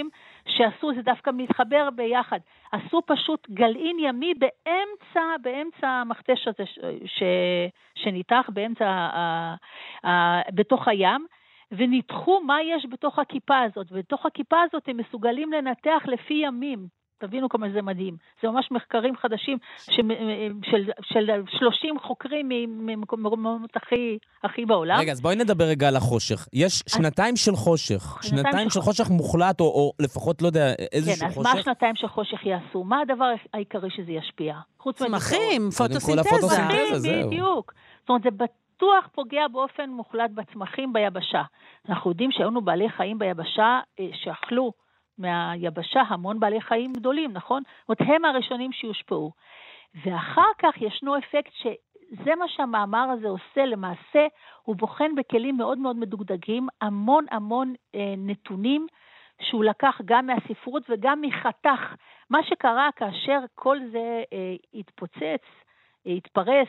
שעשו, 0.47 0.93
זה 0.95 1.01
דווקא 1.01 1.29
מתחבר 1.33 1.89
ביחד. 1.95 2.39
עשו 2.71 3.01
פשוט 3.05 3.49
גלעין 3.49 3.97
ימי 3.99 4.33
באמצע, 4.33 5.21
באמצע 5.41 5.87
המכתש 5.87 6.47
הזה 6.47 6.65
ש, 6.65 6.79
ש, 7.05 7.23
שניתח, 7.95 8.49
באמצע, 8.53 8.85
ה, 8.89 9.55
ה, 10.07 10.41
בתוך 10.51 10.87
הים. 10.87 11.25
וניתחו 11.71 12.41
מה 12.41 12.61
יש 12.61 12.85
בתוך 12.89 13.19
הכיפה 13.19 13.59
הזאת, 13.59 13.87
ובתוך 13.91 14.25
הכיפה 14.25 14.61
הזאת 14.61 14.87
הם 14.87 14.97
מסוגלים 14.97 15.53
לנתח 15.53 16.03
לפי 16.05 16.33
ימים. 16.33 17.00
תבינו 17.21 17.49
כמה 17.49 17.67
זה 17.73 17.81
מדהים. 17.81 18.17
זה 18.41 18.49
ממש 18.49 18.71
מחקרים 18.71 19.15
חדשים 19.15 19.57
של, 19.77 20.11
של, 20.63 20.91
של 21.03 21.31
30 21.59 21.99
חוקרים 21.99 22.49
ממקומות 22.67 23.75
הכי, 23.75 24.17
הכי 24.43 24.65
בעולם. 24.65 24.99
רגע, 24.99 25.11
אז 25.11 25.21
בואי 25.21 25.35
נדבר 25.35 25.65
רגע 25.65 25.87
על 25.87 25.95
החושך. 25.95 26.47
יש 26.53 26.83
שנתיים 26.87 27.35
של 27.35 27.55
חושך, 27.55 28.19
שנתיים 28.21 28.69
של 28.69 28.81
חושך 28.81 29.09
מוחלט, 29.09 29.59
או, 29.59 29.65
או 29.65 29.91
לפחות, 29.99 30.41
לא 30.41 30.47
יודע, 30.47 30.73
איזשהו 30.91 31.27
חושך. 31.27 31.41
כן, 31.41 31.49
אז 31.49 31.55
מה 31.55 31.61
שנתיים 31.63 31.95
של 31.95 32.07
חושך 32.07 32.45
יעשו? 32.45 32.83
מה 32.83 33.01
הדבר 33.01 33.33
העיקרי 33.53 33.89
שזה 33.89 34.11
ישפיע? 34.11 34.55
חוץ 34.79 34.97
צמחים, 34.97 35.69
פוטוסינתזה. 35.77 36.29
פוטוסינתזה, 36.29 36.99
זהו. 36.99 37.27
בדיוק. 37.29 37.73
זאת 37.99 38.09
אומרת, 38.09 38.23
זה 38.23 38.29
בטוח 38.31 39.07
פוגע 39.15 39.47
באופן 39.51 39.89
מוחלט 39.89 40.31
בצמחים 40.31 40.93
ביבשה. 40.93 41.41
אנחנו 41.89 42.11
יודעים 42.11 42.31
שהיו 42.31 42.49
לנו 42.49 42.61
בעלי 42.61 42.89
חיים 42.89 43.19
ביבשה 43.19 43.79
אה, 43.99 44.05
שאכלו 44.13 44.71
מהיבשה 45.21 46.01
המון 46.07 46.39
בעלי 46.39 46.61
חיים 46.61 46.93
גדולים, 46.93 47.31
נכון? 47.33 47.63
זאת 47.87 47.99
אומרת, 48.01 48.15
הם 48.15 48.25
הראשונים 48.25 48.71
שיושפעו. 48.71 49.31
ואחר 50.05 50.51
כך 50.59 50.81
ישנו 50.81 51.17
אפקט 51.17 51.51
שזה 51.53 52.35
מה 52.35 52.47
שהמאמר 52.47 53.09
הזה 53.09 53.27
עושה, 53.27 53.65
למעשה 53.65 54.27
הוא 54.63 54.75
בוחן 54.75 55.15
בכלים 55.15 55.57
מאוד 55.57 55.77
מאוד 55.77 55.95
מדוגדגים 55.95 56.67
המון 56.81 57.25
המון 57.31 57.73
אה, 57.95 58.13
נתונים 58.17 58.87
שהוא 59.41 59.63
לקח 59.63 60.01
גם 60.05 60.27
מהספרות 60.27 60.83
וגם 60.89 61.21
מחתך. 61.21 61.95
מה 62.29 62.43
שקרה 62.43 62.89
כאשר 62.95 63.39
כל 63.55 63.77
זה 63.91 64.23
אה, 64.33 64.55
התפוצץ, 64.73 65.43
התפרס, 66.05 66.67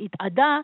התאדה, 0.00 0.60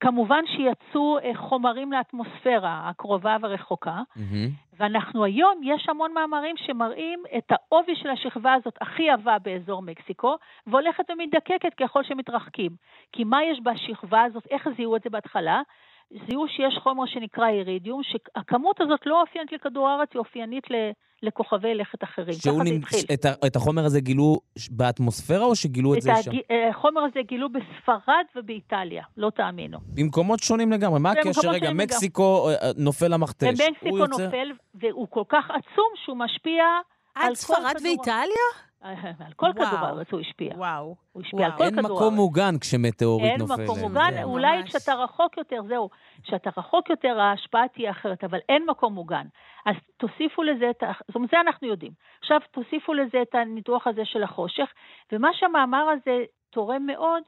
כמובן 0.00 0.42
שיצאו 0.46 1.18
אה, 1.18 1.30
חומרים 1.34 1.92
לאטמוספירה 1.92 2.88
הקרובה 2.88 3.36
והרחוקה, 3.40 3.98
mm-hmm. 4.16 4.50
ואנחנו 4.78 5.24
היום, 5.24 5.60
יש 5.62 5.88
המון 5.88 6.14
מאמרים 6.14 6.56
שמראים 6.56 7.22
את 7.38 7.52
העובי 7.52 7.96
של 7.96 8.10
השכבה 8.10 8.54
הזאת 8.54 8.74
הכי 8.80 9.10
עבה 9.10 9.38
באזור 9.38 9.82
מקסיקו, 9.82 10.36
והולכת 10.66 11.04
ומתדקקת 11.10 11.74
ככל 11.74 12.04
שמתרחקים. 12.04 12.70
כי 13.12 13.24
מה 13.24 13.44
יש 13.44 13.60
בשכבה 13.62 14.22
הזאת, 14.22 14.46
איך 14.50 14.68
זיהו 14.76 14.96
את 14.96 15.02
זה 15.02 15.10
בהתחלה? 15.10 15.62
זיהו 16.10 16.48
שיש 16.48 16.78
חומר 16.82 17.06
שנקרא 17.06 17.48
אירידיום, 17.48 18.00
שהכמות 18.02 18.80
הזאת 18.80 19.00
לא 19.06 19.20
אופיינית 19.20 19.52
לכדור 19.52 19.88
הארץ, 19.88 20.08
היא 20.14 20.18
אופיינית 20.18 20.64
לכוכבי 21.22 21.74
לכת 21.74 22.04
אחרים. 22.04 22.32
שהוא 22.32 22.62
נמצ... 22.64 23.10
את, 23.14 23.24
ה... 23.24 23.32
את 23.46 23.56
החומר 23.56 23.84
הזה 23.84 24.00
גילו 24.00 24.40
באטמוספירה 24.70 25.44
או 25.44 25.56
שגילו 25.56 25.92
את, 25.92 25.98
את 25.98 26.02
זה 26.02 26.12
הג... 26.12 26.22
שם? 26.22 26.30
את 26.30 26.50
אה, 26.50 26.68
החומר 26.68 27.00
הזה 27.00 27.20
גילו 27.28 27.48
בספרד 27.48 28.24
ובאיטליה, 28.36 29.04
לא 29.16 29.30
תאמינו. 29.30 29.78
במקומות 29.94 30.40
שונים 30.42 30.72
לגמרי. 30.72 31.00
מה 31.00 31.10
הקשר? 31.10 31.50
רגע, 31.50 31.72
מקסיקו 31.72 32.48
לגמרי. 32.48 32.54
אה, 32.54 32.70
נופל 32.76 33.08
למכתש. 33.08 33.60
ומקסיקו 33.60 33.98
יוצא... 33.98 34.24
נופל, 34.24 34.52
והוא 34.74 35.06
כל 35.10 35.24
כך 35.28 35.44
עצום 35.50 35.90
שהוא 36.04 36.16
משפיע 36.16 36.64
על 37.14 37.34
כל 37.34 37.54
כדור... 37.54 37.66
עד 37.66 37.76
ספרד 37.76 37.82
ואיטליה? 37.84 38.69
על 39.26 39.32
כל 39.36 39.50
כדור 39.54 39.78
הארץ 39.78 40.06
הוא 40.12 40.20
השפיע. 40.20 40.54
וואו. 40.56 40.96
הוא 41.12 41.22
השפיע 41.22 41.46
על 41.46 41.52
כל 41.52 41.56
כדור 41.56 41.66
הארץ. 41.66 41.76
אין 41.76 41.84
מקום 41.84 42.14
מוגן 42.14 42.58
כשמטאורית 42.60 43.38
נופל. 43.38 43.52
אין 43.52 43.62
מקום 43.64 43.78
מוגן, 43.80 44.22
אולי 44.22 44.64
כשאתה 44.64 44.94
רחוק 44.94 45.36
יותר, 45.36 45.62
זהו, 45.68 45.90
כשאתה 46.22 46.50
רחוק 46.56 46.90
יותר 46.90 47.20
ההשפעה 47.20 47.68
תהיה 47.68 47.90
אחרת, 47.90 48.24
אבל 48.24 48.38
אין 48.48 48.66
מקום 48.66 48.94
מוגן. 48.94 49.26
אז 49.66 49.74
תוסיפו 49.96 50.42
לזה 50.42 50.70
את 50.70 50.82
ה... 50.82 50.92
זאת 51.06 51.14
אומרת, 51.14 51.30
זה 51.30 51.40
אנחנו 51.40 51.68
יודעים. 51.68 51.92
עכשיו 52.20 52.40
תוסיפו 52.50 52.94
לזה 52.94 53.22
את 53.22 53.34
הניתוח 53.34 53.86
הזה 53.86 54.04
של 54.04 54.22
החושך, 54.22 54.72
ומה 55.12 55.28
שהמאמר 55.32 55.88
הזה 55.88 56.24
תורם 56.50 56.86
מאוד, 56.86 57.22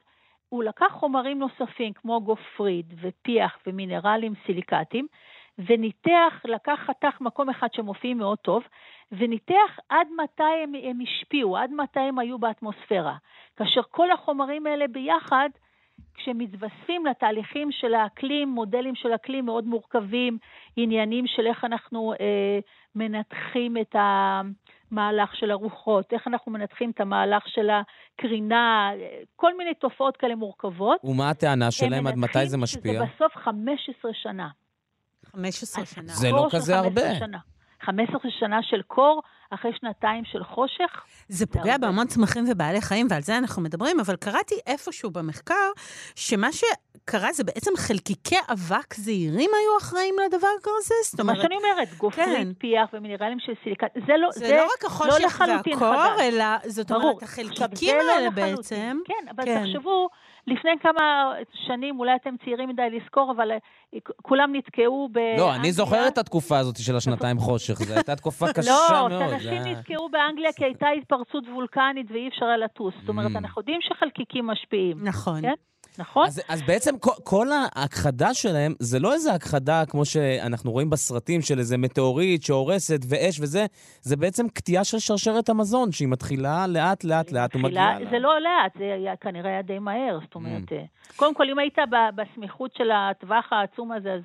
הוא 0.49 0.63
לקח 0.63 0.91
חומרים 0.91 1.39
נוספים 1.39 1.93
כמו 1.93 2.21
גופריד 2.21 2.93
ופיח 3.01 3.57
ומינרלים 3.67 4.33
סיליקטיים, 4.45 5.07
וניתח, 5.59 6.41
לקח 6.45 6.79
חתך 6.85 7.21
מקום 7.21 7.49
אחד 7.49 7.67
שמופיעים 7.73 8.17
מאוד 8.17 8.37
טוב, 8.37 8.63
וניתח 9.17 9.79
עד 9.89 10.07
מתי 10.23 10.43
הם, 10.63 10.73
הם 10.83 10.99
השפיעו, 11.01 11.57
עד 11.57 11.71
מתי 11.71 11.99
הם 11.99 12.19
היו 12.19 12.39
באטמוספירה. 12.39 13.15
כאשר 13.55 13.81
כל 13.91 14.11
החומרים 14.11 14.67
האלה 14.67 14.87
ביחד, 14.87 15.49
כשמתווספים 16.13 17.05
לתהליכים 17.05 17.71
של 17.71 17.93
האקלים, 17.93 18.49
מודלים 18.49 18.95
של 18.95 19.15
אקלים 19.15 19.45
מאוד 19.45 19.65
מורכבים, 19.65 20.37
עניינים 20.75 21.27
של 21.27 21.47
איך 21.47 21.63
אנחנו 21.63 22.13
אה, 22.13 22.59
מנתחים 22.95 23.77
את 23.77 23.95
המהלך 23.95 25.35
של 25.35 25.51
הרוחות, 25.51 26.13
איך 26.13 26.27
אנחנו 26.27 26.51
מנתחים 26.51 26.91
את 26.91 27.01
המהלך 27.01 27.43
של 27.47 27.69
הקרינה, 27.69 28.91
כל 29.35 29.57
מיני 29.57 29.73
תופעות 29.73 30.17
כאלה 30.17 30.35
מורכבות. 30.35 30.99
ומה 31.03 31.29
הטענה 31.29 31.71
שלהם? 31.71 32.07
עד 32.07 32.15
מתי 32.17 32.47
זה 32.47 32.57
משפיע? 32.57 32.99
זה 32.99 33.05
בסוף 33.15 33.35
15 33.35 34.11
שנה. 34.13 34.47
15 35.25 35.85
שנה. 35.85 36.13
זה 36.13 36.31
לא 36.31 36.47
כזה 36.51 36.77
הרבה. 36.77 37.15
שנה. 37.19 37.37
15 37.85 38.31
שנה 38.39 38.59
של 38.63 38.81
קור 38.87 39.21
אחרי 39.49 39.71
שנתיים 39.79 40.23
של 40.25 40.43
חושך. 40.43 41.03
זה 41.27 41.45
פוגע 41.45 41.77
בהמון 41.77 42.07
צמחים 42.07 42.45
ובעלי 42.51 42.81
חיים, 42.81 43.07
ועל 43.09 43.21
זה 43.21 43.37
אנחנו 43.37 43.61
מדברים, 43.61 43.99
אבל 43.99 44.15
קראתי 44.15 44.55
איפשהו 44.67 45.11
במחקר, 45.11 45.69
שמה 46.15 46.47
שקרה 46.51 47.33
זה 47.33 47.43
בעצם 47.43 47.71
חלקיקי 47.77 48.35
אבק 48.51 48.93
זעירים 48.93 49.49
היו 49.53 49.77
אחראים 49.81 50.15
לדבר 50.25 50.47
כזה? 50.63 50.95
זאת 51.03 51.19
אומרת... 51.19 51.37
מה 51.37 51.43
שאני 51.43 51.55
אומרת, 51.55 51.93
גופרית, 51.97 52.27
כן. 52.27 52.53
פיח 52.53 52.89
ומינרלים 52.93 53.39
של 53.39 53.53
סיליקט, 53.63 53.87
זה 54.07 54.13
לא, 54.17 54.27
זה, 54.31 54.47
זה 54.47 54.55
לא 54.55 54.63
רק 54.63 54.85
החושך 54.85 55.41
לא 55.47 55.53
והקור, 55.53 56.21
אלא 56.21 56.45
זאת. 56.65 56.91
אומרת, 56.91 57.23
החלקיקים 57.23 57.95
לא 57.97 58.11
האלה 58.11 58.25
לא 58.25 58.29
בעצם... 58.29 58.99
כן, 59.05 59.27
אבל 59.35 59.45
כן. 59.45 59.61
תחשבו... 59.61 60.09
לפני 60.47 60.71
כמה 60.81 61.33
שנים, 61.67 61.99
אולי 61.99 62.15
אתם 62.15 62.35
צעירים 62.43 62.69
מדי 62.69 62.89
לזכור, 62.91 63.31
אבל 63.37 63.51
אה, 63.51 63.57
כולם 64.21 64.55
נתקעו 64.55 65.09
באנגליה. 65.11 65.37
לא, 65.37 65.55
אני 65.55 65.71
זוכר 65.71 66.07
את 66.07 66.17
התקופה 66.17 66.57
הזאת 66.57 66.77
של 66.77 66.95
השנתיים 66.95 67.37
חושך, 67.37 67.73
זו 67.73 67.93
הייתה 67.93 68.15
תקופה 68.15 68.45
קשה 68.55 68.71
מאוד. 68.91 69.11
לא, 69.11 69.23
אנשים 69.33 69.61
נתקעו 69.65 70.09
באנגליה 70.09 70.53
כי 70.53 70.65
הייתה 70.65 70.87
התפרצות 70.89 71.43
וולקנית 71.47 72.11
ואי 72.11 72.27
אפשר 72.27 72.45
היה 72.45 72.57
לטוס. 72.57 72.93
זאת 72.99 73.09
אומרת, 73.09 73.31
mm. 73.31 73.37
אנחנו 73.37 73.61
יודעים 73.61 73.79
שחלקיקים 73.81 74.47
משפיעים. 74.47 74.97
נכון. 75.03 75.41
נכון? 75.97 76.27
אז, 76.27 76.41
אז 76.49 76.61
בעצם 76.61 76.97
כל, 76.99 77.11
כל 77.23 77.47
ההכחדה 77.51 78.33
שלהם 78.33 78.73
זה 78.79 78.99
לא 78.99 79.13
איזה 79.13 79.33
הכחדה 79.33 79.85
כמו 79.85 80.05
שאנחנו 80.05 80.71
רואים 80.71 80.89
בסרטים 80.89 81.41
של 81.41 81.59
איזה 81.59 81.77
מטאורית 81.77 82.43
שהורסת 82.43 82.99
ואש 83.09 83.39
וזה, 83.39 83.65
זה 84.01 84.15
בעצם 84.15 84.49
קטיעה 84.49 84.83
של 84.83 84.99
שרשרת 84.99 85.49
המזון 85.49 85.91
שהיא 85.91 86.07
מתחילה 86.07 86.67
לאט 86.67 87.03
לאט 87.03 87.31
לאט 87.31 87.55
ומגיעה... 87.55 87.97
זה 88.11 88.19
לא 88.19 88.41
לאט, 88.41 88.77
זה 88.77 88.93
היה, 88.93 89.15
כנראה 89.15 89.49
היה 89.49 89.61
די 89.61 89.79
מהר, 89.79 90.19
זאת 90.23 90.35
אומרת, 90.35 90.71
mm. 90.71 90.75
אה, 90.75 90.83
קודם 91.15 91.33
כל 91.33 91.49
אם 91.49 91.59
היית 91.59 91.77
בסמיכות 92.15 92.75
של 92.75 92.91
הטווח 92.91 93.53
העצום 93.53 93.91
הזה, 93.91 94.13
אז 94.13 94.21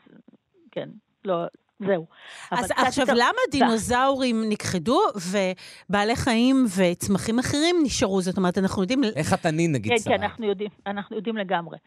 כן, 0.73 0.89
לא, 1.25 1.45
זהו. 1.79 2.07
אז 2.51 2.71
עכשיו, 2.71 3.03
יותר... 3.03 3.15
למה 3.17 3.41
דינוזאורים 3.51 4.37
נכחדו 4.49 5.01
ובעלי 5.33 6.17
חיים 6.17 6.65
וצמחים 6.79 7.39
אחרים 7.39 7.77
נשארו? 7.85 8.21
זאת 8.21 8.37
אומרת, 8.37 8.59
אנחנו 8.59 8.83
יודעים... 8.83 9.01
איך 9.17 9.33
התנין, 9.33 9.73
נגיד, 9.73 9.93
כן, 9.93 10.11
כן, 10.11 10.23
אנחנו 10.23 10.47
יודעים, 10.47 10.71
אנחנו 10.87 11.17
יודעים 11.17 11.37
לגמרי. 11.37 11.79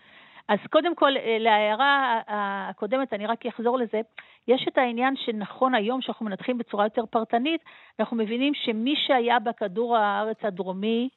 אז 0.50 0.60
קודם 0.70 0.96
כל, 0.96 1.18
אה, 1.18 1.38
להערה 1.40 2.22
הקודמת, 2.28 3.14
אני 3.14 3.28
רק 3.28 3.46
אחזור 3.46 3.78
לזה, 3.78 4.02
יש 4.48 4.66
את 4.68 4.78
העניין 4.78 5.14
שנכון 5.26 5.76
היום, 5.76 6.02
שאנחנו 6.02 6.26
מנתחים 6.26 6.58
בצורה 6.58 6.86
יותר 6.86 7.06
פרטנית, 7.10 7.62
אנחנו 8.00 8.18
מבינים 8.18 8.54
שמי 8.54 8.96
שהיה 9.08 9.40
בכדור 9.40 9.98
הארץ 9.98 10.38
הדרומי, 10.44 11.10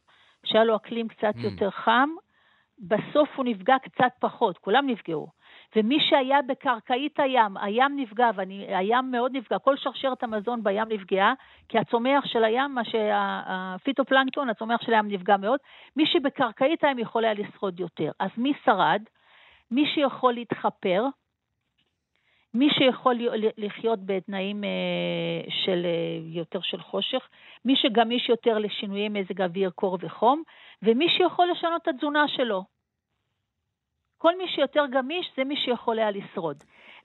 שהיה 0.45 0.65
לו 0.65 0.77
אקלים 0.77 1.09
קצת 1.09 1.35
mm. 1.37 1.45
יותר 1.45 1.71
חם, 1.71 2.09
בסוף 2.79 3.29
הוא 3.37 3.45
נפגע 3.45 3.77
קצת 3.83 4.13
פחות, 4.19 4.59
כולם 4.59 4.87
נפגעו. 4.87 5.27
ומי 5.77 6.01
שהיה 6.01 6.43
בקרקעית 6.43 7.21
הים, 7.21 7.57
הים 7.57 7.97
נפגע, 7.97 8.31
והים 8.35 9.11
מאוד 9.11 9.37
נפגע, 9.37 9.59
כל 9.59 9.77
שרשרת 9.77 10.23
המזון 10.23 10.63
בים 10.63 10.89
נפגעה, 10.89 11.33
כי 11.69 11.79
הצומח 11.79 12.27
של 12.27 12.45
הים, 12.45 12.75
מה 12.75 12.83
שהפיטופלנקטון, 12.85 14.49
הצומח 14.49 14.83
של 14.83 14.95
הים 14.95 15.09
נפגע 15.09 15.37
מאוד, 15.37 15.61
מי 15.97 16.07
שבקרקעית 16.07 16.85
הים 16.85 16.99
יכול 16.99 17.25
היה 17.25 17.35
לשרוד 17.35 17.81
יותר. 17.81 18.11
אז 18.21 18.31
מי 18.37 18.53
שרד? 18.65 19.03
מי 19.71 19.87
שיכול 19.95 20.33
להתחפר, 20.33 21.05
מי 22.55 22.69
שיכול 22.71 23.17
לחיות 23.59 23.99
בתנאים 24.07 24.65
אה, 24.65 25.51
של 25.65 25.83
אה, 25.85 26.19
יותר 26.25 26.61
של 26.61 26.81
חושך, 26.81 27.29
מי 27.65 27.77
שגמיש 27.77 28.29
יותר 28.29 28.59
לשינויי 28.59 29.09
מזג 29.09 29.43
אוויר, 29.43 29.71
קור 29.71 29.99
וחום, 30.01 30.43
ומי 30.83 31.09
שיכול 31.09 31.49
לשנות 31.51 31.83
את 31.83 31.89
התזונה 31.89 32.29
שלו. 32.29 32.74
כל 34.25 34.39
מי 34.39 34.49
שיותר 34.49 34.87
גמיש 34.91 35.31
זה 35.37 35.45
מי 35.45 35.57
שיכול 35.57 35.99
היה 35.99 36.11
לשרוד. 36.11 36.57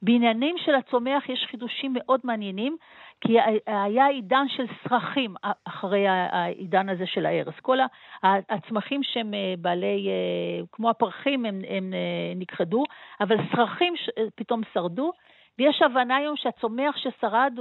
בעניינים 0.01 0.55
של 0.57 0.75
הצומח 0.75 1.29
יש 1.29 1.45
חידושים 1.51 1.93
מאוד 1.93 2.19
מעניינים, 2.23 2.77
כי 3.21 3.37
היה 3.65 4.07
עידן 4.07 4.45
של 4.47 4.65
סרחים 4.83 5.35
אחרי 5.65 6.07
העידן 6.07 6.89
הזה 6.89 7.05
של 7.07 7.25
ההרס. 7.25 7.53
כל 7.61 7.77
הצמחים 8.23 9.03
שהם 9.03 9.33
אה, 9.33 9.53
בעלי, 9.57 10.07
אה, 10.07 10.65
כמו 10.71 10.89
הפרחים, 10.89 11.45
הם, 11.45 11.61
הם 11.69 11.93
אה, 11.93 12.33
נכחדו, 12.35 12.83
אבל 13.21 13.35
סרחים 13.55 13.93
פתאום 14.35 14.61
שרדו. 14.73 15.11
ויש 15.57 15.81
הבנה 15.81 16.15
היום 16.15 16.35
שהצומח 16.37 16.97
ששרד, 16.97 17.53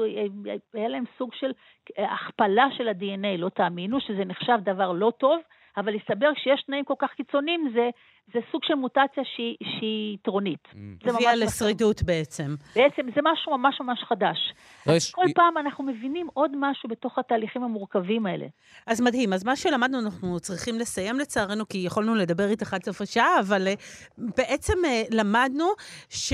היה 0.75 0.89
להם 0.89 1.05
סוג 1.19 1.35
של 1.35 1.53
הכפלה 1.99 2.67
של 2.77 2.89
ה-DNA, 2.89 3.39
לא 3.39 3.49
תאמינו 3.49 4.01
שזה 4.01 4.25
נחשב 4.25 4.59
דבר 4.63 4.93
לא 4.93 5.13
טוב, 5.19 5.41
אבל 5.79 5.95
הסתבר 5.95 6.31
שיש 6.35 6.63
תנאים 6.67 6.85
כל 6.85 6.95
כך 6.99 7.11
קיצוניים, 7.17 7.71
זה, 7.75 7.91
זה 8.33 8.39
סוג 8.53 8.61
של 8.65 8.75
מוטציה 8.75 9.23
שהיא, 9.37 9.57
שהיא 9.61 10.15
יתרונית. 10.15 10.69
Mm. 10.73 11.11
הביאה 11.11 11.35
לשרידות 11.35 12.03
בעצם. 12.03 12.55
בעצם 12.77 13.03
זה 13.15 13.21
משהו 13.33 13.59
ממש 13.59 13.81
ממש 13.81 14.05
חדש. 14.09 14.39
לא 14.87 14.93
יש... 14.93 15.11
כל 15.11 15.27
פעם 15.35 15.59
אנחנו 15.59 15.85
מבינים 15.85 16.29
עוד 16.35 16.51
משהו 16.57 16.89
בתוך 16.89 17.19
התהליכים 17.19 17.63
המורכבים 17.63 18.27
האלה. 18.27 18.47
אז 18.87 19.01
מדהים. 19.01 19.33
אז 19.33 19.45
מה 19.45 19.57
שלמדנו, 19.57 19.99
אנחנו 20.01 20.41
צריכים 20.41 20.79
לסיים 20.79 21.19
לצערנו, 21.19 21.69
כי 21.69 21.79
יכולנו 21.79 22.15
לדבר 22.15 22.49
איתך 22.49 22.75
עד 22.75 22.85
סוף 22.85 23.01
השעה, 23.01 23.41
אבל 23.41 23.69
uh, 23.69 24.23
בעצם 24.37 24.75
uh, 24.85 25.17
למדנו 25.17 25.65
ש... 26.09 26.33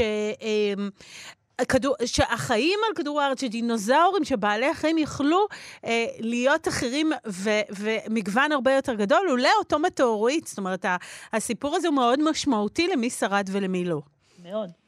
Uh, 1.63 1.65
כדור, 1.65 1.95
שהחיים 2.05 2.79
על 2.89 2.95
כדור 2.95 3.21
הארץ, 3.21 3.41
שדינוזאורים, 3.41 4.25
שבעלי 4.25 4.67
החיים 4.67 4.99
יכלו 4.99 5.47
אה, 5.85 6.07
להיות 6.19 6.69
אחרים 6.69 7.13
ו, 7.27 7.51
ומגוון 7.71 8.53
הרבה 8.53 8.73
יותר 8.73 8.95
גדול, 8.95 9.27
לולא 9.27 9.49
אותו 9.59 9.79
מטאורית. 9.79 10.47
זאת 10.47 10.59
אומרת, 10.59 10.85
הסיפור 11.33 11.77
הזה 11.77 11.89
הוא 11.89 11.95
מאוד 11.95 12.31
משמעותי 12.31 12.89
למי 12.89 13.11
שרד 13.11 13.49
ולמי 13.53 13.85
לא. 13.85 14.01
מאוד. 14.43 14.84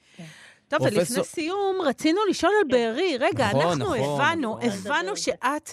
טוב, 0.68 0.78
פרופסור- 0.78 0.98
ולפני 0.98 1.24
סיום, 1.24 1.76
רצינו 1.84 2.18
לשאול 2.30 2.52
על 2.62 2.68
בארי. 2.70 3.16
רגע, 3.20 3.46
נכון, 3.48 3.60
אנחנו 3.62 3.84
נכון, 3.94 3.98
הבנו, 4.20 4.56
נכון. 4.56 4.68
הבנו 4.92 5.16
שאת 5.16 5.70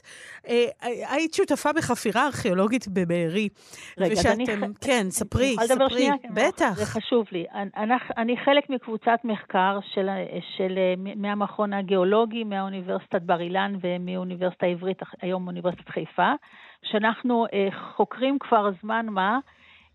אה, 0.47 0.65
היית 1.10 1.34
שותפה 1.34 1.73
בחפירה 1.73 2.25
ארכיאולוגית 2.25 2.88
בבארי. 2.88 3.49
רגע, 3.97 4.13
אז 4.13 4.25
אני 4.25 4.43
ושאתם, 4.43 4.73
ח- 4.73 4.77
כן, 4.86 5.06
ספרי, 5.10 5.56
אני 5.60 5.67
ספרי. 5.67 5.89
שנייה? 5.89 6.13
כן, 6.21 6.29
בטח. 6.34 6.73
זה 6.75 6.86
חשוב 6.86 7.25
לי. 7.32 7.45
אני, 7.53 7.93
אני 8.17 8.36
חלק 8.45 8.69
מקבוצת 8.69 9.19
מחקר 9.23 9.79
של, 9.93 10.10
של, 10.58 10.77
מהמכון 11.15 11.73
הגיאולוגי, 11.73 12.43
מהאוניברסיטת 12.43 13.21
בר 13.21 13.41
אילן 13.41 13.75
ומאוניברסיטה 13.82 14.65
העברית, 14.65 14.97
היום 15.21 15.47
אוניברסיטת 15.47 15.89
חיפה, 15.89 16.32
שאנחנו 16.84 17.45
אה, 17.53 17.67
חוקרים 17.95 18.38
כבר 18.39 18.69
זמן 18.82 19.06
מה. 19.10 19.39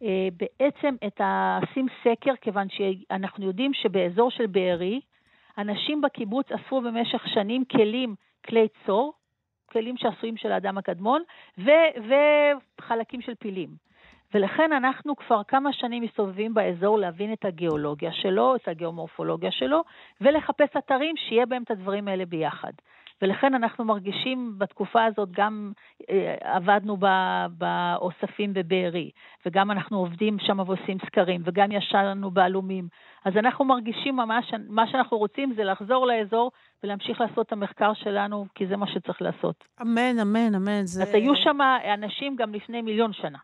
אה, 0.02 0.28
בעצם 0.32 0.94
את 1.06 1.20
עושים 1.62 1.86
סקר, 2.04 2.32
כיוון 2.40 2.66
שאנחנו 2.68 3.46
יודעים 3.46 3.74
שבאזור 3.74 4.30
של 4.30 4.46
בארי, 4.46 5.00
אנשים 5.58 6.00
בקיבוץ 6.00 6.52
אספו 6.52 6.80
במשך 6.80 7.28
שנים 7.28 7.64
כלים, 7.64 8.14
כלי 8.46 8.68
צור, 8.86 9.12
כלים 9.72 9.96
שעשויים 9.96 10.36
של 10.36 10.52
האדם 10.52 10.78
הקדמון, 10.78 11.22
ו- 11.58 12.14
וחלקים 12.80 13.20
של 13.20 13.34
פילים. 13.34 13.88
ולכן 14.34 14.72
אנחנו 14.72 15.16
כבר 15.16 15.42
כמה 15.48 15.72
שנים 15.72 16.02
מסתובבים 16.02 16.54
באזור 16.54 16.98
להבין 16.98 17.32
את 17.32 17.44
הגיאולוגיה 17.44 18.12
שלו, 18.12 18.56
את 18.56 18.68
הגיאומורפולוגיה 18.68 19.50
שלו, 19.50 19.84
ולחפש 20.20 20.76
אתרים 20.78 21.16
שיהיה 21.16 21.46
בהם 21.46 21.62
את 21.62 21.70
הדברים 21.70 22.08
האלה 22.08 22.26
ביחד. 22.26 22.72
ולכן 23.22 23.54
אנחנו 23.54 23.84
מרגישים 23.84 24.54
בתקופה 24.58 25.04
הזאת, 25.04 25.28
גם 25.32 25.72
אה, 26.10 26.34
עבדנו 26.40 26.96
באוספים 27.50 28.54
בבארי, 28.54 29.10
וגם 29.46 29.70
אנחנו 29.70 29.98
עובדים 29.98 30.36
שם 30.38 30.58
ועושים 30.58 30.98
סקרים, 31.06 31.42
וגם 31.44 31.72
ישנו 31.72 32.30
בעלומים. 32.30 32.88
אז 33.24 33.32
אנחנו 33.36 33.64
מרגישים 33.64 34.16
ממש, 34.16 34.52
מה 34.68 34.86
שאנחנו 34.86 35.18
רוצים 35.18 35.52
זה 35.56 35.64
לחזור 35.64 36.06
לאזור 36.06 36.50
ולהמשיך 36.82 37.20
לעשות 37.20 37.46
את 37.46 37.52
המחקר 37.52 37.94
שלנו, 37.94 38.46
כי 38.54 38.66
זה 38.66 38.76
מה 38.76 38.86
שצריך 38.86 39.22
לעשות. 39.22 39.64
אמן, 39.82 40.18
אמן, 40.22 40.54
אמן. 40.54 40.84
זה... 40.84 41.02
אז 41.02 41.14
היו 41.14 41.36
שם 41.36 41.58
אנשים 41.94 42.36
גם 42.36 42.54
לפני 42.54 42.82
מיליון 42.82 43.12
שנה. 43.12 43.38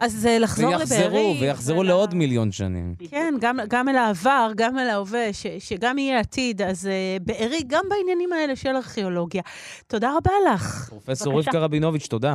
אז 0.00 0.26
אה, 0.26 0.38
לחזור 0.38 0.70
לבארי. 0.70 0.80
ויחזרו, 0.90 1.36
ויחזרו 1.40 1.78
ול- 1.78 1.86
לעוד 1.86 2.14
מיליון 2.14 2.52
שנים. 2.52 2.94
כן, 3.10 3.34
גם, 3.40 3.58
גם 3.68 3.88
אל 3.88 3.96
העבר, 3.96 4.50
גם 4.56 4.78
אל 4.78 4.88
ההווה, 4.88 5.32
ש, 5.32 5.46
שגם 5.58 5.98
יהיה 5.98 6.20
עתיד. 6.20 6.62
אז 6.62 6.88
uh, 6.88 7.22
בארי, 7.24 7.60
גם 7.66 7.84
בעניינים 7.90 8.32
האלה 8.32 8.56
של 8.56 8.76
ארכיאולוגיה. 8.76 9.42
תודה 9.86 10.12
רבה 10.16 10.30
לך. 10.54 10.88
פרופסור. 10.88 11.38
רבקה 11.38 11.58
רבינוביץ', 11.58 12.06
תודה. 12.06 12.34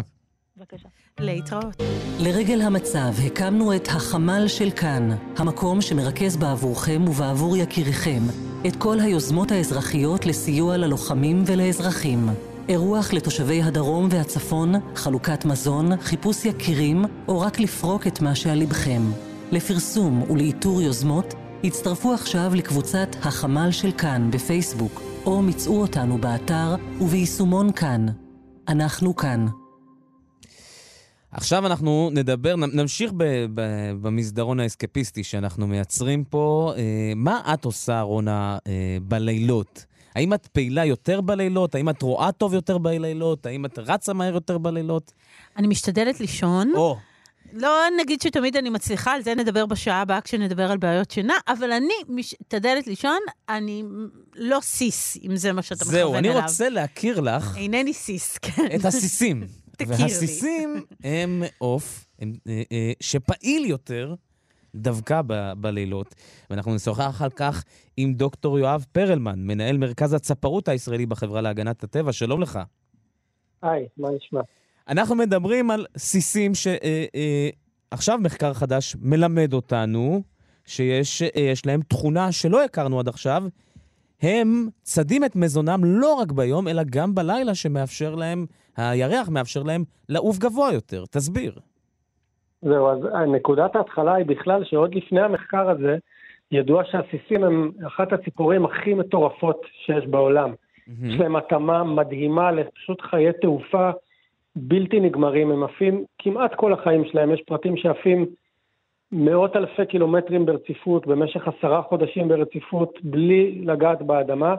בבקשה. 0.58 0.88
להתראות. 1.20 1.76
לרגל 2.20 2.62
המצב 2.62 3.14
הקמנו 3.26 3.76
את 3.76 3.88
החמ"ל 3.88 4.48
של 4.48 4.72
כאן, 4.72 5.10
המקום 5.38 5.82
שמרכז 5.82 6.38
בעבורכם 6.38 7.04
ובעבור 7.08 7.58
יקיריכם 7.58 8.22
את 8.68 8.76
כל 8.76 9.00
היוזמות 9.00 9.52
האזרחיות 9.52 10.26
לסיוע 10.26 10.78
ללוחמים 10.78 11.44
ולאזרחים. 11.46 12.28
אירוח 12.70 13.14
לתושבי 13.14 13.62
הדרום 13.62 14.08
והצפון, 14.12 14.74
חלוקת 14.96 15.46
מזון, 15.46 16.02
חיפוש 16.02 16.46
יקירים, 16.46 17.06
או 17.28 17.42
רק 17.42 17.60
לפרוק 17.60 18.08
את 18.08 18.22
מה 18.22 18.36
שעל 18.36 18.60
לבכם. 18.60 19.02
לפרסום 19.52 20.32
ולאיתור 20.32 20.82
יוזמות, 20.82 21.34
הצטרפו 21.64 22.14
עכשיו 22.14 22.52
לקבוצת 22.56 23.08
החמ"ל 23.22 23.72
של 23.72 23.92
כאן 23.92 24.32
בפייסבוק, 24.32 25.02
או 25.26 25.42
מצאו 25.42 25.82
אותנו 25.82 26.18
באתר 26.18 26.76
וביישומון 27.02 27.72
כאן. 27.72 28.06
אנחנו 28.68 29.16
כאן. 29.16 29.46
עכשיו 31.32 31.66
אנחנו 31.66 32.10
נדבר, 32.14 32.56
נמשיך 32.56 33.12
ב, 33.18 33.24
ב, 33.54 33.62
במסדרון 34.02 34.60
האסקפיסטי 34.60 35.24
שאנחנו 35.24 35.68
מייצרים 35.68 36.24
פה. 36.24 36.74
אה, 36.78 37.14
מה 37.16 37.42
את 37.54 37.66
עושה, 37.66 38.02
רונה, 38.02 38.58
אה, 38.68 38.98
בלילות? 39.02 39.86
האם 40.16 40.34
את 40.34 40.48
פעילה 40.48 40.86
יותר 40.86 41.22
בלילות? 41.22 41.76
האם 41.76 41.90
את 41.90 42.02
רואה 42.02 42.32
טוב 42.32 42.54
יותר 42.54 42.78
בלילות? 42.78 43.46
האם 43.46 43.66
את 43.66 43.80
רצה 43.80 44.14
מהר 44.14 44.34
יותר 44.34 44.58
בלילות? 44.58 45.12
אני 45.58 45.68
משתדלת 45.68 46.20
לישון. 46.20 46.72
או, 46.76 46.98
לא 47.54 47.84
נגיד 48.00 48.22
שתמיד 48.22 48.58
אני 48.58 48.70
מצליחה, 48.70 49.12
על 49.12 49.22
זה 49.22 49.36
נדבר 49.36 49.66
בשעה 49.66 50.02
הבאה 50.02 50.22
כשנדבר 50.22 50.72
על 50.72 50.78
בעיות 50.78 51.12
שינה, 51.12 51.34
אבל 51.48 51.72
אני 51.72 51.94
משתדלת 52.10 52.88
לישון, 52.88 53.20
אני 53.50 53.84
לא 54.36 54.60
סיס, 54.62 55.18
אם 55.26 55.36
זה 55.36 55.54
מה 55.54 55.62
שאתה 55.62 55.86
מכוון 55.86 56.00
זהו, 56.00 56.16
אליו. 56.16 56.32
אני 56.32 56.42
רוצה 56.42 56.70
להכיר 56.70 57.20
לך 57.20 57.58
אינני 57.58 57.94
סיס, 57.94 58.38
כן. 58.38 58.68
את 58.76 58.86
הסיסים. 58.86 59.44
תכיר 59.78 59.96
לי. 59.96 60.04
והסיסים 60.04 60.86
הם 61.04 61.44
עוף 61.58 62.08
אה, 62.22 62.28
אה, 62.72 62.92
שפעיל 63.00 63.66
יותר 63.66 64.16
דווקא 64.76 65.22
ב- 65.28 65.54
בלילות. 65.58 66.16
ואנחנו 66.50 66.76
נשוחח 66.76 67.22
על 67.22 67.30
כך 67.30 67.64
עם 67.98 68.14
דוקטור 68.14 68.60
יואב 68.60 68.86
פרלמן, 68.92 69.40
מנהל 69.40 69.78
מרכז 69.78 70.14
הצפרות 70.14 70.68
הישראלי 70.68 71.06
בחברה 71.06 71.42
להגנת 71.42 71.84
הטבע. 71.84 72.14
שלום 72.14 72.42
לך. 72.42 72.60
היי, 73.62 73.88
מה 73.98 74.08
נשמע? 74.18 74.42
אנחנו 74.88 75.16
מדברים 75.16 75.72
על 75.72 75.86
סיסים 75.98 76.52
שעכשיו 76.56 78.20
מחקר 78.22 78.54
חדש 78.54 78.96
מלמד 79.00 79.54
אותנו 79.54 80.24
שיש 80.66 81.22
אה, 81.22 81.54
להם 81.66 81.82
תכונה 81.82 82.32
שלא 82.32 82.64
הכרנו 82.64 83.00
עד 83.00 83.08
עכשיו. 83.08 83.44
הם 84.22 84.70
צדים 84.84 85.26
את 85.26 85.36
מזונם 85.36 85.82
לא 85.84 86.14
רק 86.14 86.32
ביום, 86.32 86.68
אלא 86.68 86.84
גם 86.90 87.16
בלילה, 87.16 87.56
שמאפשר 87.56 88.16
להם, 88.16 88.46
הירח 88.78 89.30
מאפשר 89.30 89.64
להם 89.64 89.84
לעוף 90.10 90.38
גבוה 90.38 90.74
יותר. 90.74 91.04
תסביר. 91.10 91.60
זהו, 92.66 92.88
אז 92.88 93.00
נקודת 93.28 93.76
ההתחלה 93.76 94.14
היא 94.14 94.26
בכלל 94.26 94.64
שעוד 94.64 94.96
לפני 94.96 95.22
המחקר 95.22 95.70
הזה, 95.70 95.98
ידוע 96.52 96.84
שהסיסים 96.86 97.44
הם 97.44 97.72
אחת 97.88 98.14
הציפורים 98.14 98.66
הכי 98.66 98.94
מטורפות 98.94 99.62
שיש 99.86 100.08
בעולם. 100.08 100.54
יש 101.04 101.20
להם 101.20 101.36
התאמה 101.36 101.84
מדהימה 101.84 102.52
לפשוט 102.52 103.02
חיי 103.02 103.34
תעופה 103.42 103.90
בלתי 104.56 105.00
נגמרים, 105.00 105.52
הם 105.52 105.64
עפים 105.64 106.04
כמעט 106.20 106.56
כל 106.56 106.74
החיים 106.74 107.06
שלהם, 107.06 107.32
יש 107.32 107.42
פרטים 107.42 107.78
שעפים 107.78 108.26
מאות 109.12 109.56
אלפי 109.56 109.86
קילומטרים 109.86 110.46
ברציפות, 110.46 111.08
במשך 111.08 111.48
עשרה 111.48 111.82
חודשים 111.82 112.28
ברציפות, 112.28 113.00
בלי 113.04 113.62
לגעת 113.66 114.02
באדמה, 114.02 114.56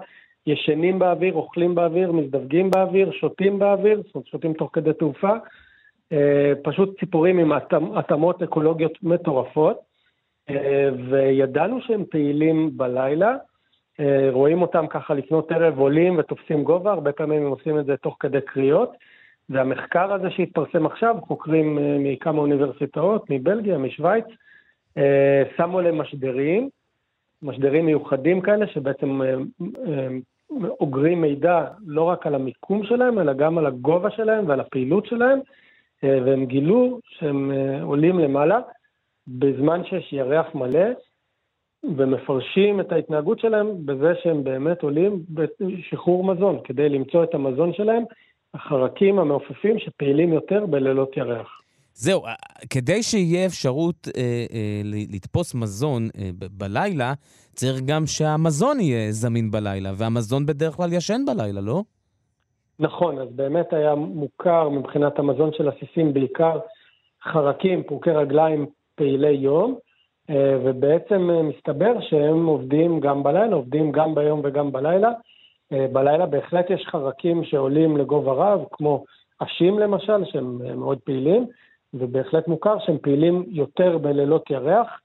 ישנים 0.46 0.98
באוויר, 0.98 1.34
אוכלים 1.34 1.74
באוויר, 1.74 2.12
מזדווגים 2.12 2.70
באוויר, 2.70 3.10
שותים 3.12 3.58
באוויר, 3.58 4.02
זאת 4.06 4.14
אומרת 4.14 4.26
שותים 4.26 4.52
תוך 4.52 4.70
כדי 4.72 4.92
תעופה, 4.92 5.32
פשוט 6.62 7.00
ציפורים 7.00 7.38
עם 7.38 7.52
התאמ- 7.52 7.98
התאמות 7.98 8.42
אקולוגיות 8.42 8.92
מטורפות, 9.02 9.80
אה, 10.50 10.88
וידענו 11.10 11.80
שהם 11.80 12.04
פעילים 12.10 12.70
בלילה, 12.76 13.36
אה, 14.00 14.28
רואים 14.30 14.62
אותם 14.62 14.86
ככה 14.86 15.14
לפנות 15.14 15.52
ערב 15.52 15.78
עולים 15.78 16.18
ותופסים 16.18 16.64
גובה, 16.64 16.92
הרבה 16.92 17.12
פעמים 17.12 17.42
הם 17.42 17.50
עושים 17.50 17.78
את 17.78 17.86
זה 17.86 17.96
תוך 17.96 18.16
כדי 18.20 18.40
קריאות. 18.40 18.92
והמחקר 19.48 20.12
הזה 20.12 20.30
שהתפרסם 20.30 20.86
עכשיו, 20.86 21.16
חוקרים 21.26 21.78
אה, 21.78 21.96
מכמה 21.98 22.38
אוניברסיטאות, 22.38 23.30
מבלגיה, 23.30 23.78
משוויץ, 23.78 24.24
אה, 24.98 25.42
שמו 25.56 25.80
להם 25.80 25.98
משדרים, 25.98 26.68
משדרים 27.42 27.86
מיוחדים 27.86 28.40
כאלה, 28.40 28.66
שבעצם 28.66 29.22
אה, 29.22 29.34
אה, 29.86 30.08
אוגרים 30.80 31.20
מידע 31.20 31.64
לא 31.86 32.02
רק 32.02 32.26
על 32.26 32.34
המיקום 32.34 32.84
שלהם, 32.84 33.18
אלא 33.18 33.32
גם 33.32 33.58
על 33.58 33.66
הגובה 33.66 34.10
שלהם 34.10 34.48
ועל 34.48 34.60
הפעילות 34.60 35.06
שלהם, 35.06 35.38
אה, 35.38 35.44
והם 36.02 36.46
גילו 36.46 37.00
שהם 37.08 37.52
אה, 37.52 37.82
עולים 37.82 38.18
למעלה 38.18 38.60
בזמן 39.28 39.84
שיש 39.84 40.12
ירח 40.12 40.46
מלא, 40.54 40.88
ומפרשים 41.96 42.80
את 42.80 42.92
ההתנהגות 42.92 43.40
שלהם 43.40 43.86
בזה 43.86 44.12
שהם 44.22 44.44
באמת 44.44 44.82
עולים 44.82 45.22
בשחרור 45.30 46.24
מזון, 46.24 46.58
כדי 46.64 46.88
למצוא 46.88 47.24
את 47.24 47.34
המזון 47.34 47.72
שלהם, 47.72 48.02
החרקים 48.54 49.18
המעופפים 49.18 49.78
שפעילים 49.78 50.32
יותר 50.32 50.66
בלילות 50.66 51.16
ירח. 51.16 51.60
זהו, 51.94 52.26
אה, 52.26 52.34
כדי 52.70 53.02
שיהיה 53.02 53.46
אפשרות 53.46 54.08
אה, 54.16 54.46
אה, 54.52 54.80
לתפוס 54.84 55.54
מזון 55.54 56.08
אה, 56.18 56.30
ב- 56.38 56.46
בלילה, 56.50 57.14
צריך 57.54 57.80
גם 57.80 58.06
שהמזון 58.06 58.80
יהיה 58.80 59.12
זמין 59.12 59.50
בלילה, 59.50 59.92
והמזון 59.96 60.46
בדרך 60.46 60.74
כלל 60.74 60.92
ישן 60.92 61.22
בלילה, 61.26 61.60
לא? 61.60 61.82
נכון, 62.80 63.18
אז 63.18 63.28
באמת 63.30 63.72
היה 63.72 63.94
מוכר 63.94 64.68
מבחינת 64.68 65.18
המזון 65.18 65.52
של 65.52 65.68
עסיסים 65.68 66.14
בעיקר 66.14 66.58
חרקים, 67.22 67.82
פורקי 67.82 68.10
רגליים 68.10 68.66
פעילי 68.94 69.30
יום, 69.30 69.78
אה, 70.30 70.58
ובעצם 70.64 71.30
אה, 71.30 71.42
מסתבר 71.42 72.00
שהם 72.00 72.46
עובדים 72.46 73.00
גם 73.00 73.22
בלילה, 73.22 73.56
עובדים 73.56 73.92
גם 73.92 74.14
ביום 74.14 74.40
וגם 74.44 74.72
בלילה. 74.72 75.12
אה, 75.72 75.86
בלילה 75.92 76.26
בהחלט 76.26 76.70
יש 76.70 76.86
חרקים 76.86 77.44
שעולים 77.44 77.96
לגובה 77.96 78.32
רב, 78.32 78.64
כמו 78.72 79.04
אשים 79.38 79.78
למשל, 79.78 80.24
שהם 80.24 80.80
מאוד 80.80 80.98
פעילים, 81.04 81.46
ובהחלט 81.94 82.48
מוכר 82.48 82.78
שהם 82.78 82.98
פעילים 82.98 83.44
יותר 83.48 83.98
בלילות 83.98 84.50
ירח, 84.50 85.00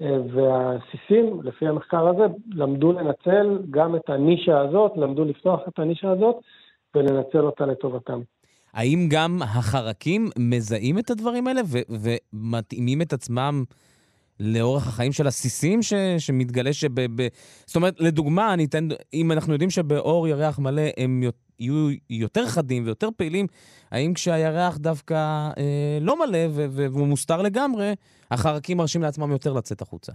והסיסים, 0.00 1.40
לפי 1.42 1.68
המחקר 1.68 2.08
הזה, 2.08 2.26
למדו 2.54 2.92
לנצל 2.92 3.58
גם 3.70 3.96
את 3.96 4.10
הנישה 4.10 4.60
הזאת, 4.60 4.92
למדו 4.96 5.24
לפתוח 5.24 5.60
את 5.68 5.78
הנישה 5.78 6.10
הזאת 6.10 6.36
ולנצל 6.96 7.40
אותה 7.40 7.66
לטובתם. 7.66 8.20
האם 8.74 9.06
גם 9.10 9.38
החרקים 9.42 10.28
מזהים 10.38 10.98
את 10.98 11.10
הדברים 11.10 11.46
האלה 11.46 11.60
ו- 11.64 12.08
ומתאימים 12.32 13.02
את 13.02 13.12
עצמם 13.12 13.64
לאורך 14.40 14.86
החיים 14.86 15.12
של 15.12 15.26
הסיסים 15.26 15.82
ש, 15.82 15.94
שמתגלה 16.18 16.72
שב... 16.72 17.00
ב, 17.14 17.26
זאת 17.66 17.76
אומרת, 17.76 18.00
לדוגמה, 18.00 18.54
אני 18.54 18.64
אתן, 18.64 18.88
אם 19.14 19.32
אנחנו 19.32 19.52
יודעים 19.52 19.70
שבאור 19.70 20.28
ירח 20.28 20.58
מלא 20.58 20.82
הם 20.96 21.22
יהיו 21.58 21.88
יותר 22.10 22.46
חדים 22.46 22.82
ויותר 22.84 23.08
פעילים, 23.16 23.46
האם 23.90 24.14
כשהירח 24.14 24.76
דווקא 24.76 25.14
אה, 25.58 25.98
לא 26.00 26.18
מלא 26.18 26.38
והוא 26.50 27.06
מוסתר 27.06 27.42
לגמרי, 27.42 27.92
החרקים 28.30 28.76
מרשים 28.76 29.02
לעצמם 29.02 29.30
יותר 29.30 29.52
לצאת 29.52 29.82
החוצה? 29.82 30.12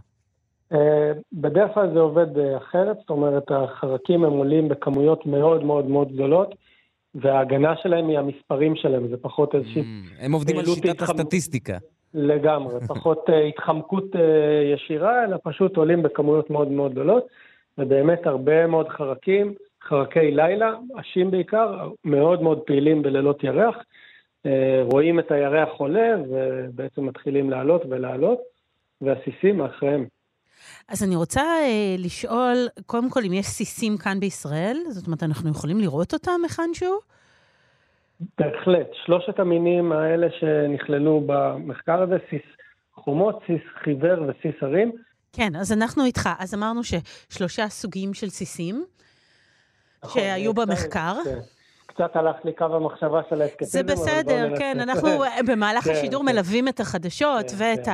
אה, 0.74 1.12
בדרך 1.34 1.74
כלל 1.74 1.94
זה 1.94 2.00
עובד 2.00 2.38
אה, 2.38 2.58
אחרת, 2.58 2.98
זאת 3.00 3.10
אומרת, 3.10 3.44
החרקים 3.52 4.24
הם 4.24 4.32
עולים 4.32 4.70
בכמויות 4.70 5.26
מאוד 5.26 5.64
מאוד 5.64 5.86
מאוד 5.86 6.14
גדולות. 6.14 6.56
וההגנה 7.16 7.76
שלהם 7.76 8.08
היא 8.08 8.20
המספרים 8.20 8.76
שלהם, 8.76 9.08
זה 9.08 9.18
פחות 9.18 9.56
איזושהי... 9.56 9.82
Mm, 9.82 10.24
הם 10.26 10.32
עובדים 10.32 10.58
על 10.58 10.66
שיטת 10.66 10.90
התחמ... 10.90 11.04
הסטטיסטיקה. 11.04 11.78
לגמרי, 12.14 12.80
פחות 12.96 13.30
uh, 13.30 13.34
התחמקות 13.34 14.16
uh, 14.16 14.20
ישירה, 14.74 15.24
אלא 15.24 15.38
פשוט 15.44 15.78
עולים 15.78 16.04
בכמויות 16.04 16.50
מאוד 16.50 16.72
מאוד 16.72 16.92
גדולות, 16.92 17.28
ובאמת 17.78 18.28
הרבה 18.28 18.68
מאוד 18.68 18.90
חרקים, 18.90 19.54
חרקי 19.84 20.32
לילה, 20.32 20.74
עשים 20.96 21.32
בעיקר, 21.32 21.90
מאוד 22.06 22.42
מאוד 22.42 22.60
פעילים 22.60 23.02
בלילות 23.02 23.44
ירח, 23.44 23.76
uh, 23.76 24.50
רואים 24.92 25.20
את 25.20 25.32
הירח 25.32 25.70
עולה 25.78 26.16
ובעצם 26.30 27.06
מתחילים 27.06 27.50
לעלות 27.50 27.82
ולעלות, 27.90 28.40
והסיסים 29.02 29.58
מאחריהם. 29.58 30.06
אז 30.88 31.04
אני 31.04 31.16
רוצה 31.16 31.42
אה, 31.42 31.96
לשאול, 31.98 32.68
קודם 32.86 33.10
כל, 33.10 33.24
אם 33.28 33.34
יש 33.34 33.46
סיסים 33.46 33.98
כאן 33.98 34.20
בישראל, 34.20 34.78
זאת 34.90 35.08
אומרת, 35.08 35.24
אנחנו 35.24 35.50
יכולים 35.50 35.80
לראות 35.80 36.14
אותם 36.14 36.42
היכן-שהוא? 36.44 37.00
בהחלט. 38.38 38.88
שלושת 39.06 39.40
המינים 39.40 39.92
האלה 39.92 40.28
שנכללו 40.40 41.24
במחקר 41.26 42.02
הזה, 42.02 42.18
סיס 42.30 42.42
חומות, 42.96 43.40
סיס 43.48 43.62
חיוור 43.84 44.22
וסיס 44.22 44.56
הרים. 44.62 44.92
כן, 45.34 45.56
אז 45.56 45.72
אנחנו 45.72 46.06
איתך. 46.06 46.30
אז 46.40 46.54
אמרנו 46.54 46.82
ששלושה 46.84 47.70
סוגים 47.70 48.14
של 48.14 48.30
סיסים 48.30 48.86
נכון, 50.04 50.22
שהיו 50.22 50.54
במחקר. 50.54 51.14
כן. 51.24 51.40
קצת 51.94 52.16
הלך 52.16 52.36
לי 52.44 52.54
קו 52.54 52.66
המחשבה 52.66 53.22
של 53.30 53.42
ההסכתים. 53.42 53.68
זה 53.68 53.84
בסדר, 53.84 54.58
כן, 54.58 54.78
אנחנו 54.80 55.10
במהלך 55.50 55.84
כן, 55.84 55.92
השידור 55.92 56.22
כן. 56.22 56.32
מלווים 56.32 56.68
את 56.68 56.80
החדשות 56.80 57.46
ואת 57.58 57.88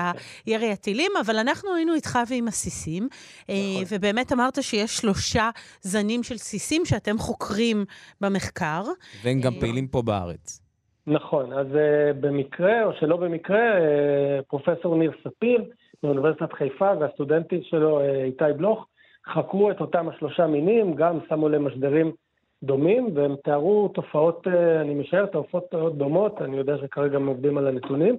ירי 0.47 0.71
הטילים, 0.71 1.11
אבל 1.25 1.37
אנחנו 1.37 1.75
היינו 1.75 1.93
איתך 1.93 2.19
ועם 2.29 2.47
הסיסים, 2.47 3.07
אה, 3.49 3.55
נכון. 3.55 3.97
ובאמת 3.97 4.33
אמרת 4.33 4.57
שיש 4.61 4.97
שלושה 4.97 5.49
זנים 5.81 6.23
של 6.23 6.37
סיסים 6.37 6.85
שאתם 6.85 7.17
חוקרים 7.17 7.85
במחקר. 8.21 8.81
והם 9.23 9.41
גם 9.41 9.53
אה, 9.53 9.59
פעילים 9.59 9.87
פה 9.87 10.01
בארץ. 10.01 10.67
נכון, 11.07 11.53
אז 11.53 11.67
uh, 11.67 12.13
במקרה, 12.19 12.83
או 12.83 12.93
שלא 12.99 13.17
במקרה, 13.17 13.57
uh, 13.57 14.43
פרופסור 14.47 14.95
ניר 14.95 15.11
ספיר 15.23 15.63
מאוניברסיטת 16.03 16.53
חיפה 16.53 16.91
והסטודנטים 16.99 17.59
שלו, 17.63 17.99
uh, 17.99 18.03
איתי 18.23 18.43
בלוך, 18.57 18.87
חקרו 19.33 19.71
את 19.71 19.81
אותם 19.81 20.09
השלושה 20.09 20.47
מינים, 20.47 20.95
גם 20.95 21.19
שמו 21.29 21.49
להם 21.49 21.67
משדרים 21.67 22.11
דומים, 22.63 23.09
והם 23.13 23.35
תיארו 23.43 23.87
תופעות, 23.87 24.47
אה, 24.47 24.81
אני 24.81 24.93
משער, 24.93 25.25
תופעות 25.25 25.75
דומות, 25.97 26.41
אני 26.41 26.57
יודע 26.57 26.77
שכרגע 26.77 27.15
הם 27.15 27.27
עובדים 27.27 27.57
על 27.57 27.67
הנתונים, 27.67 28.17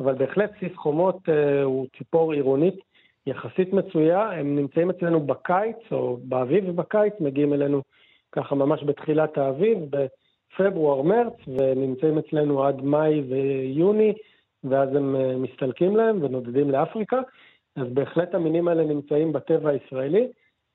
אבל 0.00 0.14
בהחלט 0.14 0.50
סיס 0.58 0.76
חומות 0.76 1.28
אה, 1.28 1.62
הוא 1.62 1.86
ציפור 1.98 2.32
עירונית 2.32 2.74
יחסית 3.26 3.72
מצויה, 3.72 4.30
הם 4.30 4.56
נמצאים 4.56 4.90
אצלנו 4.90 5.20
בקיץ, 5.20 5.76
או 5.92 6.18
באביב 6.22 6.64
ובקיץ, 6.68 7.12
מגיעים 7.20 7.52
אלינו 7.52 7.82
ככה 8.32 8.54
ממש 8.54 8.84
בתחילת 8.84 9.38
האביב, 9.38 9.78
בפברואר-מרץ, 9.90 11.34
ונמצאים 11.48 12.18
אצלנו 12.18 12.64
עד 12.64 12.82
מאי 12.82 13.20
ויוני, 13.20 14.12
ואז 14.64 14.88
הם 14.94 15.16
אה, 15.16 15.36
מסתלקים 15.36 15.96
להם 15.96 16.22
ונודדים 16.22 16.70
לאפריקה. 16.70 17.20
אז 17.76 17.86
בהחלט 17.94 18.34
המינים 18.34 18.68
האלה 18.68 18.84
נמצאים 18.84 19.32
בטבע 19.32 19.70
הישראלי. 19.70 20.28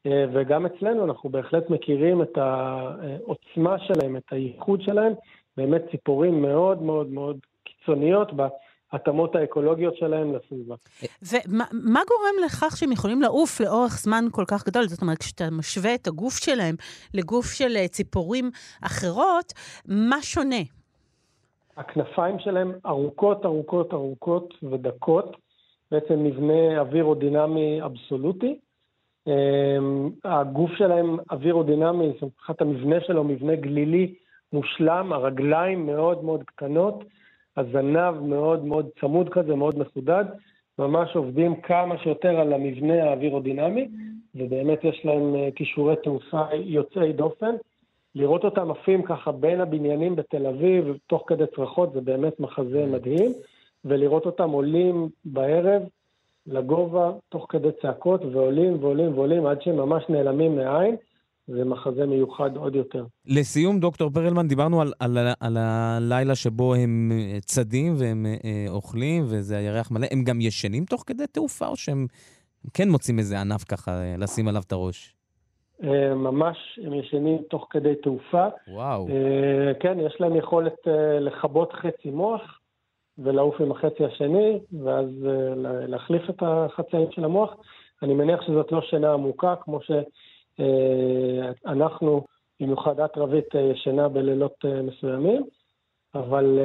אה, 0.05 0.25
וגם 0.33 0.65
אצלנו 0.65 1.05
אנחנו 1.05 1.29
בהחלט 1.29 1.69
מכירים 1.69 2.21
את 2.21 2.37
העוצמה 2.37 3.79
שלהם, 3.79 4.17
את 4.17 4.31
הייחוד 4.31 4.81
שלהם, 4.81 5.13
באמת 5.57 5.81
ציפורים 5.91 6.41
מאוד 6.41 6.81
מאוד 6.81 7.07
מאוד 7.07 7.37
קיצוניות 7.63 8.31
בהתאמות 8.33 9.35
האקולוגיות 9.35 9.97
שלהם 9.97 10.35
לסביבה. 10.35 10.75
ומה 11.21 12.01
גורם 12.07 12.45
לכך 12.45 12.77
שהם 12.77 12.91
יכולים 12.91 13.21
לעוף 13.21 13.61
לאורך 13.61 13.99
זמן 13.99 14.25
כל 14.31 14.43
כך 14.47 14.67
גדול? 14.67 14.87
זאת 14.87 15.01
אומרת, 15.01 15.17
כשאתה 15.17 15.43
משווה 15.51 15.95
את 15.95 16.07
הגוף 16.07 16.33
שלהם 16.37 16.75
לגוף 17.13 17.45
של 17.45 17.77
אה, 17.77 17.87
ציפורים 17.87 18.51
אחרות, 18.81 19.53
מה 19.87 20.21
שונה? 20.21 20.61
הכנפיים 21.77 22.39
שלהם 22.39 22.71
ארוכות, 22.85 23.45
ארוכות, 23.45 23.93
ארוכות 23.93 24.53
ודקות, 24.63 25.37
בעצם 25.91 26.23
מבנה 26.23 26.79
אווירודינמי 26.79 27.81
אבסולוטי. 27.85 28.59
אמ, 29.27 30.09
הגוף 30.23 30.71
שלהם 30.71 31.17
אווירודינמי, 31.31 32.07
מבחינת 32.07 32.61
המבנה 32.61 33.01
שלו, 33.01 33.23
מבנה 33.23 33.55
גלילי 33.55 34.13
מושלם, 34.53 35.13
הרגליים 35.13 35.85
מאוד 35.85 36.23
מאוד 36.23 36.43
קטנות, 36.43 37.03
הזנב 37.57 38.19
מאוד 38.21 38.65
מאוד 38.65 38.89
צמוד 38.99 39.29
כזה, 39.29 39.55
מאוד 39.55 39.79
מחודד, 39.79 40.25
ממש 40.79 41.15
עובדים 41.15 41.61
כמה 41.61 41.97
שיותר 41.97 42.39
על 42.39 42.53
המבנה 42.53 43.03
האווירודינמי, 43.03 43.87
ובאמת 44.35 44.83
יש 44.83 45.01
להם 45.05 45.35
אה, 45.35 45.49
כישורי 45.55 45.95
תעופה 46.03 46.43
יוצאי 46.53 47.13
דופן. 47.13 47.55
לראות 48.15 48.43
אותם 48.45 48.71
עפים 48.71 49.03
ככה 49.03 49.31
בין 49.31 49.61
הבניינים 49.61 50.15
בתל 50.15 50.45
אביב, 50.45 50.85
תוך 51.07 51.23
כדי 51.27 51.43
צרחות, 51.55 51.93
זה 51.93 52.01
באמת 52.01 52.39
מחזה 52.39 52.85
מדהים, 52.85 53.31
ולראות 53.85 54.25
אותם 54.25 54.49
עולים 54.49 55.09
בערב, 55.25 55.81
לגובה 56.47 57.11
תוך 57.29 57.45
כדי 57.49 57.69
צעקות, 57.81 58.21
ועולים 58.33 58.83
ועולים 58.83 59.17
ועולים 59.17 59.45
עד 59.45 59.61
שהם 59.61 59.77
ממש 59.77 60.03
נעלמים 60.09 60.55
מהעין. 60.55 60.95
זה 61.47 61.65
מחזה 61.65 62.05
מיוחד 62.05 62.57
עוד 62.57 62.75
יותר. 62.75 63.05
לסיום, 63.25 63.79
דוקטור 63.79 64.09
פרלמן, 64.09 64.47
דיברנו 64.47 64.81
על, 64.81 64.93
על, 64.99 65.17
על 65.39 65.57
הלילה 65.57 66.35
שבו 66.35 66.75
הם 66.75 67.11
אה, 67.13 67.39
צדים 67.41 67.95
והם 67.97 68.25
אה, 68.25 68.65
אוכלים, 68.69 69.23
וזה 69.23 69.57
הירח 69.57 69.91
מלא. 69.91 70.07
הם 70.11 70.23
גם 70.23 70.41
ישנים 70.41 70.85
תוך 70.85 71.03
כדי 71.07 71.27
תעופה, 71.27 71.67
או 71.67 71.75
שהם 71.75 72.07
כן 72.73 72.89
מוצאים 72.89 73.19
איזה 73.19 73.41
ענף 73.41 73.63
ככה 73.63 73.91
אה, 73.91 74.15
לשים 74.17 74.47
עליו 74.47 74.61
את 74.67 74.71
הראש? 74.71 75.15
אה, 75.83 76.15
ממש, 76.15 76.57
הם 76.83 76.93
ישנים 76.93 77.37
תוך 77.49 77.67
כדי 77.69 77.95
תעופה. 78.03 78.47
וואו. 78.67 79.07
כן, 79.79 79.99
יש 79.99 80.15
להם 80.19 80.35
יכולת 80.35 80.75
לכבות 81.19 81.73
חצי 81.73 82.09
מוח. 82.09 82.59
ולעוף 83.17 83.61
עם 83.61 83.71
החצי 83.71 84.05
השני, 84.05 84.59
ואז 84.83 85.05
אה, 85.25 85.55
להחליף 85.87 86.29
את 86.29 86.37
החצאים 86.41 87.11
של 87.11 87.23
המוח. 87.23 87.55
אני 88.03 88.13
מניח 88.13 88.41
שזאת 88.41 88.71
לא 88.71 88.81
שינה 88.81 89.13
עמוקה, 89.13 89.55
כמו 89.61 89.79
שאנחנו, 91.61 92.15
אה, 92.17 92.21
במיוחד 92.59 92.99
את 92.99 93.17
רבית, 93.17 93.55
אה, 93.55 93.61
ישנה 93.61 94.09
בלילות 94.09 94.65
מסוימים, 94.83 95.43
אבל 96.15 96.59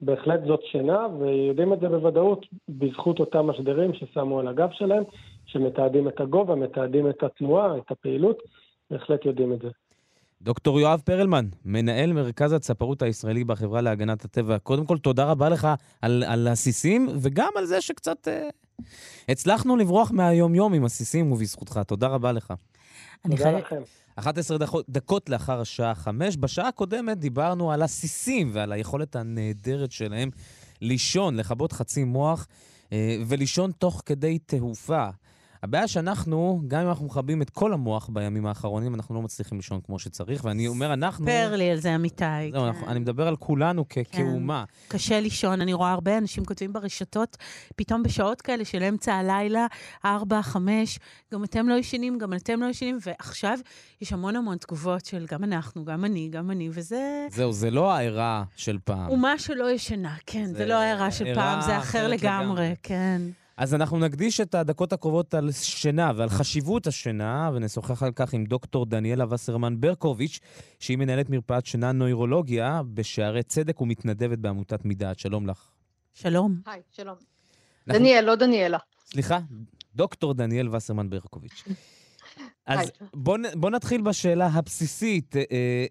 בהחלט 0.00 0.40
זאת 0.46 0.60
שינה, 0.62 1.06
ויודעים 1.18 1.72
את 1.72 1.80
זה 1.80 1.88
בוודאות 1.88 2.46
בזכות 2.68 3.20
אותם 3.20 3.46
משדרים 3.46 3.94
ששמו 3.94 4.40
על 4.40 4.48
הגב 4.48 4.68
שלהם, 4.72 5.02
שמתעדים 5.46 6.08
את 6.08 6.20
הגובה, 6.20 6.54
מתעדים 6.54 7.10
את 7.10 7.22
התנועה, 7.22 7.78
את 7.78 7.90
הפעילות, 7.90 8.42
בהחלט 8.90 9.24
יודעים 9.24 9.52
את 9.52 9.58
זה. 9.58 9.68
דוקטור 10.42 10.80
יואב 10.80 11.00
פרלמן, 11.04 11.48
מנהל 11.64 12.12
מרכז 12.12 12.52
הצפרות 12.52 13.02
הישראלי 13.02 13.44
בחברה 13.44 13.80
להגנת 13.80 14.24
הטבע. 14.24 14.58
קודם 14.58 14.86
כל, 14.86 14.98
תודה 14.98 15.24
רבה 15.24 15.48
לך 15.48 15.68
על, 16.02 16.24
על 16.26 16.48
הסיסים, 16.48 17.08
וגם 17.20 17.52
על 17.56 17.66
זה 17.66 17.80
שקצת 17.80 18.28
אה, 18.28 18.48
הצלחנו 19.28 19.76
לברוח 19.76 20.10
מהיום-יום 20.10 20.74
עם 20.74 20.84
הסיסים 20.84 21.32
ובזכותך. 21.32 21.80
תודה 21.86 22.06
רבה 22.06 22.32
לך. 22.32 22.54
תודה 23.22 23.36
חי... 23.36 23.52
לכם. 23.52 23.82
11 24.16 24.58
דקות, 24.58 24.84
דקות 24.88 25.28
לאחר 25.28 25.60
השעה 25.60 25.94
5. 25.94 26.36
בשעה 26.36 26.68
הקודמת 26.68 27.18
דיברנו 27.18 27.72
על 27.72 27.82
הסיסים 27.82 28.50
ועל 28.52 28.72
היכולת 28.72 29.16
הנהדרת 29.16 29.92
שלהם 29.92 30.30
לישון, 30.80 31.36
לכבות 31.36 31.72
חצי 31.72 32.04
מוח 32.04 32.46
אה, 32.92 33.16
ולישון 33.26 33.72
תוך 33.72 34.02
כדי 34.06 34.38
תעופה. 34.38 35.08
הבעיה 35.62 35.88
שאנחנו, 35.88 36.62
גם 36.68 36.80
אם 36.80 36.88
אנחנו 36.88 37.06
מכבים 37.06 37.42
את 37.42 37.50
כל 37.50 37.72
המוח 37.72 38.08
בימים 38.12 38.46
האחרונים, 38.46 38.94
אנחנו 38.94 39.14
לא 39.14 39.22
מצליחים 39.22 39.58
לישון 39.58 39.80
כמו 39.86 39.98
שצריך, 39.98 40.44
ואני 40.44 40.68
אומר, 40.68 40.92
אנחנו... 40.92 41.24
ספר 41.24 41.56
לי 41.56 41.70
על 41.70 41.76
זה, 41.76 41.94
אמיתי. 41.94 42.24
לא, 42.52 42.72
כן. 42.80 42.88
אני 42.88 42.98
מדבר 42.98 43.28
על 43.28 43.36
כולנו 43.36 43.84
כ- 43.88 43.92
כן. 43.94 44.02
כאומה. 44.12 44.64
קשה 44.88 45.20
לישון, 45.20 45.60
אני 45.60 45.72
רואה 45.72 45.90
הרבה 45.92 46.18
אנשים 46.18 46.44
כותבים 46.44 46.72
ברשתות, 46.72 47.36
פתאום 47.76 48.02
בשעות 48.02 48.40
כאלה 48.40 48.64
של 48.64 48.82
אמצע 48.82 49.14
הלילה, 49.14 49.66
ארבע, 50.04 50.42
חמש, 50.42 50.98
גם 51.34 51.44
אתם 51.44 51.68
לא 51.68 51.74
ישנים, 51.74 52.18
גם 52.18 52.34
אתם 52.34 52.60
לא 52.60 52.66
ישנים, 52.66 52.98
ועכשיו 53.06 53.58
יש 54.00 54.12
המון 54.12 54.36
המון 54.36 54.56
תגובות 54.56 55.04
של 55.06 55.26
גם 55.30 55.44
אנחנו, 55.44 55.84
גם 55.84 56.04
אני, 56.04 56.28
גם 56.28 56.50
אני, 56.50 56.68
וזה... 56.72 57.26
זהו, 57.30 57.52
זה 57.52 57.70
לא 57.70 57.92
הערה 57.92 58.44
של 58.56 58.78
פעם. 58.84 59.08
אומה 59.08 59.38
שלא 59.38 59.70
ישנה, 59.70 60.14
כן, 60.26 60.46
זה, 60.46 60.52
זה 60.54 60.66
לא 60.66 60.74
הערה 60.74 61.10
של 61.10 61.34
פעם, 61.34 61.60
זה 61.60 61.78
אחר 61.78 62.08
לגמרי, 62.08 62.44
לגמרי, 62.46 62.74
כן. 62.82 63.22
אז 63.60 63.74
אנחנו 63.74 63.98
נקדיש 63.98 64.40
את 64.40 64.54
הדקות 64.54 64.92
הקרובות 64.92 65.34
על 65.34 65.52
שינה 65.52 66.12
ועל 66.16 66.28
חשיבות 66.28 66.86
השינה, 66.86 67.50
ונשוחח 67.54 68.02
על 68.02 68.12
כך 68.12 68.32
עם 68.32 68.44
דוקטור 68.44 68.86
דניאלה 68.86 69.24
וסרמן 69.30 69.80
ברקוביץ', 69.80 70.40
שהיא 70.78 70.98
מנהלת 70.98 71.30
מרפאת 71.30 71.66
שינה 71.66 71.92
נוירולוגיה 71.92 72.82
בשערי 72.94 73.42
צדק 73.42 73.80
ומתנדבת 73.80 74.38
בעמותת 74.38 74.84
מדעת. 74.84 75.18
שלום 75.18 75.46
לך. 75.46 75.70
שלום. 76.14 76.60
היי, 76.66 76.80
שלום. 76.90 77.16
אנחנו... 77.86 78.00
דניאל, 78.00 78.24
לא 78.24 78.34
דניאלה. 78.34 78.78
סליחה, 79.06 79.38
דוקטור 79.94 80.34
דניאל 80.34 80.76
וסרמן 80.76 81.10
ברקוביץ'. 81.10 81.64
אז 82.66 82.90
בוא, 83.14 83.38
בוא 83.54 83.70
נתחיל 83.70 84.00
בשאלה 84.02 84.46
הבסיסית, 84.46 85.36
אה, 85.36 85.42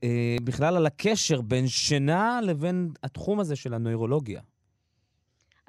אה, 0.03 0.36
בכלל 0.43 0.78
על 0.78 0.86
הקשר 0.86 1.41
בין 1.41 1.67
שינה 1.67 2.39
לבין 2.43 2.91
התחום 3.03 3.39
הזה 3.39 3.55
של 3.55 3.74
הנוירולוגיה. 3.74 4.41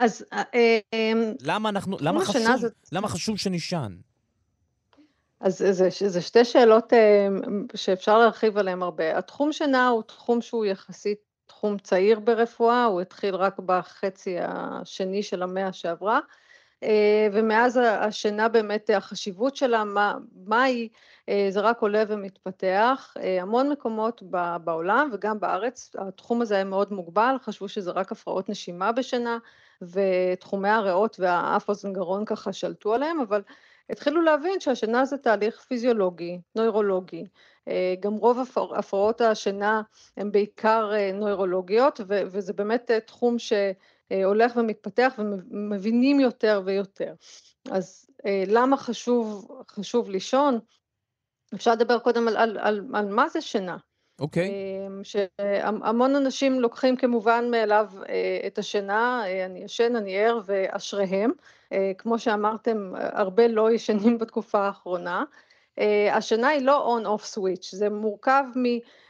אז... 0.00 0.24
אה, 0.32 0.42
אה, 0.94 1.12
למה 1.42 1.68
אנחנו, 1.68 1.96
למה 2.00 2.24
חשוב, 2.24 2.56
זאת... 2.56 2.72
למה 2.92 3.08
חשוב 3.08 3.36
שנישן? 3.36 3.96
אז 5.40 5.58
זה, 5.58 5.88
זה 6.08 6.22
שתי 6.22 6.44
שאלות 6.44 6.92
אה, 6.92 7.28
שאפשר 7.74 8.18
להרחיב 8.18 8.58
עליהן 8.58 8.82
הרבה. 8.82 9.18
התחום 9.18 9.52
שינה 9.52 9.88
הוא 9.88 10.02
תחום 10.02 10.40
שהוא 10.40 10.64
יחסית 10.64 11.18
תחום 11.46 11.78
צעיר 11.78 12.20
ברפואה, 12.20 12.84
הוא 12.84 13.00
התחיל 13.00 13.34
רק 13.34 13.58
בחצי 13.58 14.36
השני 14.40 15.22
של 15.22 15.42
המאה 15.42 15.72
שעברה, 15.72 16.20
ומאז 17.32 17.80
השינה 17.82 18.48
באמת, 18.48 18.90
החשיבות 18.90 19.56
שלה, 19.56 19.84
מה, 19.84 20.14
מה 20.46 20.62
היא, 20.62 20.88
זה 21.50 21.60
רק 21.60 21.80
עולה 21.80 22.04
ומתפתח. 22.08 23.14
המון 23.40 23.68
מקומות 23.68 24.22
בעולם 24.64 25.10
וגם 25.12 25.40
בארץ, 25.40 25.90
התחום 25.98 26.42
הזה 26.42 26.54
היה 26.54 26.64
מאוד 26.64 26.92
מוגבל, 26.92 27.36
חשבו 27.42 27.68
שזה 27.68 27.90
רק 27.90 28.12
הפרעות 28.12 28.48
נשימה 28.48 28.92
בשינה, 28.92 29.38
ותחומי 29.82 30.68
הריאות 30.68 31.16
והאף 31.20 31.68
אוזן 31.68 31.92
גרון 31.92 32.24
ככה 32.24 32.52
שלטו 32.52 32.94
עליהם, 32.94 33.20
אבל 33.20 33.42
התחילו 33.90 34.22
להבין 34.22 34.60
שהשינה 34.60 35.04
זה 35.04 35.18
תהליך 35.18 35.60
פיזיולוגי, 35.60 36.40
נוירולוגי. 36.54 37.26
אה, 37.68 37.94
גם 38.00 38.12
רוב 38.12 38.38
הפרעות 38.76 39.20
השינה 39.20 39.82
הן 40.16 40.32
בעיקר 40.32 40.90
אה, 40.94 41.12
נוירולוגיות, 41.12 42.00
וזה 42.06 42.52
באמת 42.52 42.90
אה, 42.90 43.00
תחום 43.00 43.36
שהולך 43.38 44.56
ומתפתח 44.56 45.14
ומבינים 45.18 46.20
יותר 46.20 46.62
ויותר. 46.64 47.14
אז 47.70 48.06
למה 48.46 48.76
חשוב, 48.76 49.48
חשוב 49.70 50.10
לישון? 50.10 50.58
אפשר 51.54 51.72
לדבר 51.72 51.98
קודם 51.98 52.28
על, 52.28 52.36
על, 52.36 52.58
על, 52.58 52.80
על 52.94 53.08
מה 53.08 53.28
זה 53.28 53.40
שינה. 53.40 53.76
אוקיי. 54.20 54.48
Okay. 54.48 54.86
אמ, 54.86 55.04
שהמון 55.04 56.16
אנשים 56.16 56.60
לוקחים 56.60 56.96
כמובן 56.96 57.50
מאליו 57.50 57.86
אה, 58.08 58.40
את 58.46 58.58
השינה, 58.58 59.22
אה, 59.26 59.46
אני 59.46 59.58
ישן, 59.58 59.96
אני 59.96 60.18
ער 60.18 60.40
ואשריהם. 60.46 61.30
אה, 61.72 61.92
כמו 61.98 62.18
שאמרתם, 62.18 62.92
הרבה 62.96 63.48
לא 63.48 63.70
ישנים 63.70 64.18
בתקופה 64.20 64.58
האחרונה. 64.58 65.24
השינה 66.12 66.48
היא 66.48 66.62
לא 66.66 66.98
on-off 66.98 67.38
switch, 67.38 67.68
זה 67.72 67.90
מורכב 67.90 68.44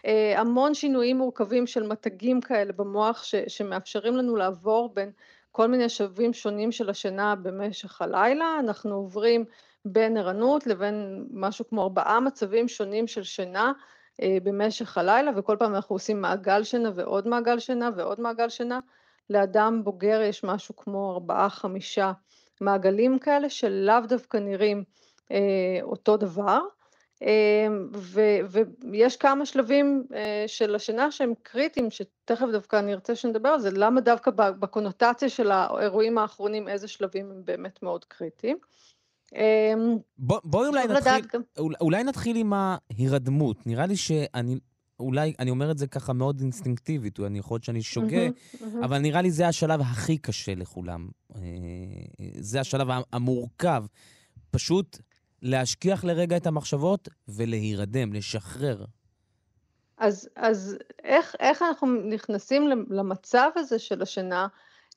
מהמון 0.04 0.74
שינויים 0.74 1.18
מורכבים 1.18 1.66
של 1.66 1.82
מתגים 1.86 2.40
כאלה 2.40 2.72
במוח 2.72 3.24
ש, 3.24 3.34
שמאפשרים 3.48 4.16
לנו 4.16 4.36
לעבור 4.36 4.90
בין 4.94 5.10
כל 5.52 5.66
מיני 5.66 5.88
שווים 5.88 6.32
שונים 6.32 6.72
של 6.72 6.90
השינה 6.90 7.34
במשך 7.34 8.02
הלילה. 8.02 8.56
אנחנו 8.60 8.94
עוברים 8.94 9.44
בין 9.84 10.16
ערנות 10.16 10.66
לבין 10.66 11.26
משהו 11.32 11.68
כמו 11.68 11.82
ארבעה 11.82 12.20
מצבים 12.20 12.68
שונים 12.68 13.06
של 13.06 13.22
שינה. 13.22 13.72
אה, 14.22 14.38
במשך 14.42 14.98
הלילה, 14.98 15.30
וכל 15.36 15.56
פעם 15.58 15.74
אנחנו 15.74 15.94
עושים 15.94 16.20
מעגל 16.20 16.64
שינה 16.64 16.90
ועוד 16.94 17.28
מעגל 17.28 17.58
שינה 17.58 17.90
ועוד 17.96 18.20
מעגל 18.20 18.48
שינה. 18.48 18.80
לאדם 19.30 19.84
בוגר 19.84 20.22
יש 20.22 20.44
משהו 20.44 20.76
כמו 20.76 21.12
ארבעה-חמישה 21.12 22.12
מעגלים 22.60 23.18
כאלה 23.18 23.50
שלאו 23.50 24.00
דווקא 24.08 24.36
נראים 24.36 24.84
אה, 25.32 25.78
אותו 25.82 26.16
דבר. 26.16 26.60
אה, 27.22 27.66
ו- 27.96 28.40
ויש 28.90 29.16
כמה 29.16 29.46
שלבים 29.46 30.04
של 30.46 30.74
השינה 30.74 31.10
שהם 31.10 31.32
קריטיים, 31.42 31.90
שתכף 31.90 32.46
דווקא 32.52 32.76
אני 32.78 32.94
ארצה 32.94 33.14
שנדבר 33.14 33.48
על 33.48 33.60
זה, 33.60 33.70
למה 33.72 34.00
דווקא 34.00 34.30
בקונוטציה 34.30 35.28
של 35.28 35.50
האירועים 35.50 36.18
האחרונים, 36.18 36.68
איזה 36.68 36.88
שלבים 36.88 37.30
הם 37.30 37.44
באמת 37.44 37.82
מאוד 37.82 38.04
קריטיים. 38.04 38.58
אמ, 39.34 39.98
בוא, 40.18 40.40
בואי 40.44 40.68
אולי 40.68 40.86
נתחיל, 40.86 41.26
גם... 41.34 41.40
אולי 41.80 42.04
נתחיל 42.04 42.36
עם 42.36 42.52
ההירדמות. 42.52 43.66
נראה 43.66 43.86
לי 43.86 43.96
שאני, 43.96 44.58
אולי, 45.00 45.34
אני 45.38 45.50
אומר 45.50 45.70
את 45.70 45.78
זה 45.78 45.86
ככה 45.86 46.12
מאוד 46.12 46.40
אינסטינקטיבית, 46.40 47.20
אני 47.20 47.38
יכול 47.38 47.54
להיות 47.54 47.64
שאני 47.64 47.82
שוגה, 47.82 48.28
אבל 48.84 48.98
נראה 48.98 49.22
לי 49.22 49.30
זה 49.30 49.48
השלב 49.48 49.80
הכי 49.80 50.18
קשה 50.18 50.54
לכולם. 50.54 51.08
אה, 51.34 51.40
זה 52.38 52.60
השלב 52.60 52.88
המורכב. 53.12 53.84
פשוט 54.50 54.98
להשכיח 55.42 56.04
לרגע 56.04 56.36
את 56.36 56.46
המחשבות 56.46 57.08
ולהירדם, 57.28 58.12
לשחרר. 58.12 58.84
אז, 59.98 60.28
אז 60.36 60.78
איך, 61.02 61.34
איך 61.40 61.62
אנחנו 61.62 61.86
נכנסים 61.88 62.68
למצב 62.90 63.50
הזה 63.56 63.78
של 63.78 64.02
השינה? 64.02 64.46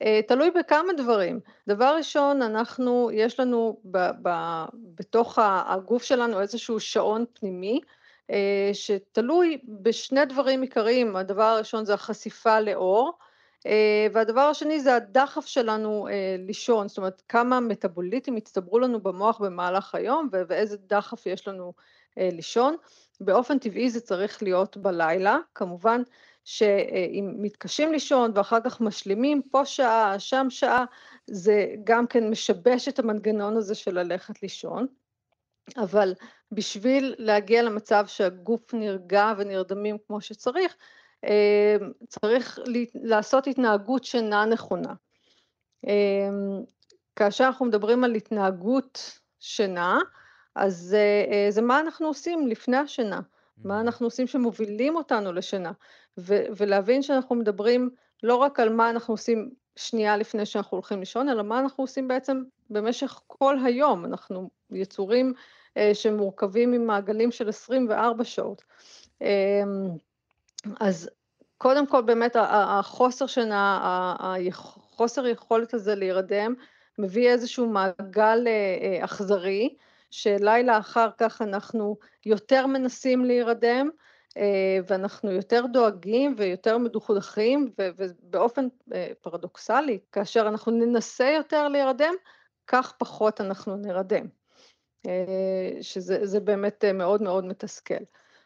אה, 0.04 0.20
תלוי 0.28 0.52
בכמה 0.52 0.94
דברים. 0.94 1.40
דבר 1.68 1.96
ראשון, 1.98 2.42
אנחנו, 2.42 3.10
יש 3.14 3.40
לנו 3.40 3.78
ב, 3.86 3.98
ב, 4.22 4.30
בתוך 4.74 5.40
הגוף 5.42 6.04
שלנו 6.04 6.42
איזשהו 6.42 6.80
שעון 6.80 7.26
פנימי, 7.34 7.82
אה, 8.32 8.70
שתלוי 8.74 9.62
בשני 9.68 10.26
דברים 10.26 10.62
עיקריים. 10.62 11.16
הדבר 11.16 11.44
הראשון 11.44 11.86
זה 11.86 11.94
החשיפה 11.94 12.60
לאור, 12.60 13.18
אה, 13.68 14.08
והדבר 14.14 14.42
השני 14.42 14.80
זה 14.80 14.96
הדחף 14.96 15.46
שלנו 15.46 16.08
לישון, 16.40 16.88
זאת 16.88 16.98
אומרת 16.98 17.22
כמה 17.30 17.60
מטאבוליטים 17.60 18.36
הצטברו 18.36 18.80
לנו 18.80 19.00
במוח 19.00 19.40
במהלך 19.42 19.96
היום 19.96 20.30
ואיזה 20.32 20.78
דחף 20.78 21.26
יש 21.26 21.48
לנו 21.48 21.74
לישון. 22.18 22.76
באופן 23.22 23.60
טבעי 23.60 23.90
זה 23.90 24.02
צריך 24.02 24.44
להיות 24.44 24.78
בלילה, 24.78 25.38
כמובן 25.56 26.02
שאם 26.44 27.36
מתקשים 27.38 27.92
לישון 27.92 28.32
ואחר 28.36 28.60
כך 28.64 28.82
משלימים 28.82 29.42
פה 29.52 29.66
שעה, 29.66 30.20
שם 30.20 30.48
שעה, 30.50 30.86
זה 31.28 31.68
גם 31.84 32.08
כן 32.08 32.30
משבש 32.30 32.88
את 32.88 33.00
המנגנון 33.00 33.58
הזה 33.58 33.76
של 33.76 34.00
ללכת 34.00 34.44
לישון. 34.44 34.88
אבל 35.78 36.14
בשביל 36.52 37.16
להגיע 37.18 37.64
למצב 37.64 38.04
שהגוף 38.08 38.74
נרגע 38.74 39.34
ונרדמים 39.38 39.98
כמו 40.08 40.22
שצריך, 40.22 40.76
אה, 41.26 41.76
צריך 42.08 42.60
לעשות 42.94 43.48
התנהגות 43.48 44.04
שינה 44.04 44.46
נכונה. 44.46 44.94
אה, 45.88 46.30
כאשר 47.16 47.44
אנחנו 47.44 47.66
מדברים 47.66 48.04
על 48.04 48.16
התנהגות 48.16 49.20
שינה, 49.40 50.00
אז 50.56 50.78
זה, 50.78 51.26
אה, 51.32 51.48
זה 51.50 51.62
מה 51.62 51.80
אנחנו 51.80 52.08
עושים 52.08 52.48
לפני 52.48 52.78
השינה. 52.78 53.20
מה 53.58 53.82
אנחנו 53.82 54.08
עושים 54.08 54.28
שמובילים 54.28 54.96
אותנו 54.96 55.34
לשינה, 55.34 55.72
ו- 56.18 56.44
ולהבין 56.58 57.02
שאנחנו 57.02 57.36
מדברים 57.36 57.90
לא 58.24 58.36
רק 58.36 58.60
על 58.60 58.70
מה 58.70 58.90
אנחנו 58.90 59.14
עושים 59.14 59.50
שנייה 59.76 60.18
לפני 60.18 60.46
שאנחנו 60.46 60.76
הולכים 60.76 61.00
לישון, 61.00 61.30
אלא 61.30 61.44
מה 61.44 61.60
אנחנו 61.60 61.84
עושים 61.84 62.08
בעצם 62.08 62.44
במשך 62.70 63.22
כל 63.28 63.58
היום. 63.66 64.06
אנחנו 64.06 64.50
יצורים 64.72 65.34
אה, 65.78 65.92
שמורכבים 65.94 66.72
ממעגלים 66.72 67.32
של 67.32 67.50
24 67.50 68.24
שעות. 68.24 68.62
אה, 69.22 69.64
אז 70.80 71.10
קודם 71.58 71.88
כל 71.88 72.02
באמת 72.02 72.36
החוסר 72.40 73.28
שינה, 73.28 74.16
החוסר 74.52 75.28
יכולת 75.28 75.74
הזה 75.74 75.96
להירדם, 75.96 76.54
מביא 77.00 77.30
איזשהו 77.30 77.68
מעגל 77.70 78.48
אה, 78.48 78.78
אה, 78.82 79.06
אכזרי, 79.06 79.70
אה, 79.72 79.84
שלילה 80.14 80.78
אחר 80.78 81.10
כך 81.18 81.42
אנחנו 81.42 81.98
יותר 82.26 82.68
מנסים 82.68 83.26
להירדם, 83.26 83.90
אה, 84.38 84.80
ואנחנו 84.88 85.32
יותר 85.32 85.66
דואגים 85.74 86.36
ויותר 86.38 86.78
מדוכדכים, 86.78 87.72
ובאופן 88.00 88.68
אה, 88.94 89.12
פרדוקסלי, 89.22 90.00
כאשר 90.12 90.48
אנחנו 90.48 90.72
ננסה 90.72 91.30
יותר 91.38 91.68
להירדם, 91.68 92.14
כך 92.68 92.94
פחות 92.98 93.42
אנחנו 93.42 93.76
נרדם, 93.76 94.26
אה, 95.08 95.72
שזה 95.82 96.40
באמת 96.40 96.86
מאוד 96.94 97.22
מאוד 97.22 97.46
מתסכל. 97.46 98.04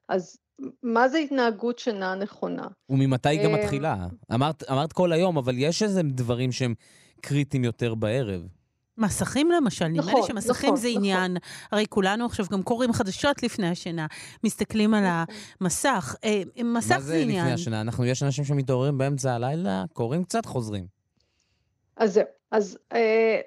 אז 0.10 0.38
מה 0.84 1.10
זה 1.10 1.18
התנהגות 1.18 1.80
שינה 1.80 2.16
נכונה? 2.16 2.68
וממתי 2.90 3.30
היא 3.30 3.44
גם 3.44 3.54
מתחילה? 3.54 3.96
אמרת, 4.34 4.64
אמרת 4.72 4.94
כל 4.94 5.12
היום, 5.12 5.38
אבל 5.38 5.54
יש 5.58 5.84
איזה 5.84 6.04
דברים 6.04 6.52
שהם 6.52 6.74
קריטיים 7.22 7.64
יותר 7.64 7.96
בערב. 7.96 8.42
מסכים 8.98 9.52
למשל, 9.52 9.88
נראה 9.88 10.06
נכון, 10.06 10.22
לי 10.22 10.28
שמסכים 10.28 10.70
נכון, 10.70 10.82
זה 10.82 10.88
נכון. 10.88 11.00
עניין. 11.00 11.38
הרי 11.72 11.86
כולנו 11.90 12.26
עכשיו 12.26 12.46
גם 12.52 12.64
קוראים 12.64 12.94
חדשות 12.94 13.44
לפני 13.44 13.70
השינה, 13.70 14.08
מסתכלים 14.44 14.94
על 14.94 15.04
נכון. 15.04 15.36
המסך. 15.62 16.16
אה, 16.24 16.42
מסך 16.64 16.98
זה 16.98 17.16
עניין. 17.16 17.30
מה 17.30 17.34
זה 17.34 17.40
לפני 17.40 17.54
השינה? 17.54 17.82
אנחנו, 17.82 18.06
יש 18.06 18.24
אנשים 18.24 18.44
שמתעוררים 18.44 18.98
באמצע 18.98 19.34
הלילה, 19.34 19.84
קוראים 19.94 20.24
קצת, 20.24 20.46
חוזרים. 20.46 20.86
אז 21.98 22.14
זהו. 22.14 22.26
אז 22.52 22.78
אה, 22.94 23.42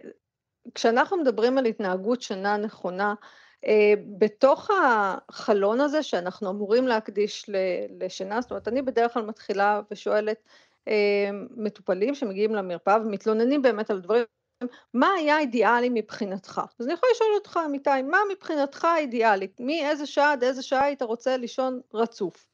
כשאנחנו 0.75 1.17
מדברים 1.17 1.59
על 1.59 1.67
התנהגות 1.67 2.23
שינה 2.23 2.57
נכונה, 2.57 3.15
אה, 3.67 3.95
בתוך 4.19 4.71
החלון 4.71 5.81
הזה 5.81 6.03
שאנחנו 6.03 6.51
אמורים 6.51 6.87
להקדיש 6.89 7.51
לשינה, 8.01 8.41
זאת 8.41 8.51
אומרת, 8.51 8.69
אני 8.69 8.83
בדרך 8.83 9.15
כלל 9.15 9.27
מתחילה 9.27 9.81
ושואלת, 9.91 10.37
אה, 10.89 11.31
מטופלים 11.57 12.15
שמגיעים 12.15 12.55
למרפאה 12.55 12.97
ומתלוננים 13.01 13.63
באמת 13.63 13.91
על 13.91 14.01
דברים 14.01 14.25
מה 14.95 15.09
היה 15.13 15.39
אידיאלי 15.39 15.89
מבחינתך? 15.95 16.61
אז 16.79 16.87
אני 16.87 16.95
יכולה 16.95 17.13
לשאול 17.15 17.31
אותך, 17.35 17.59
אמיתי, 17.67 18.03
מה 18.11 18.19
מבחינתך 18.33 18.87
אידיאלית? 18.97 19.61
מאיזה 19.61 20.07
שעה 20.07 20.33
עד 20.33 20.45
איזה 20.45 20.63
שעה 20.63 20.85
היית 20.85 21.03
רוצה 21.03 21.37
לישון 21.37 21.81
רצוף? 21.95 22.47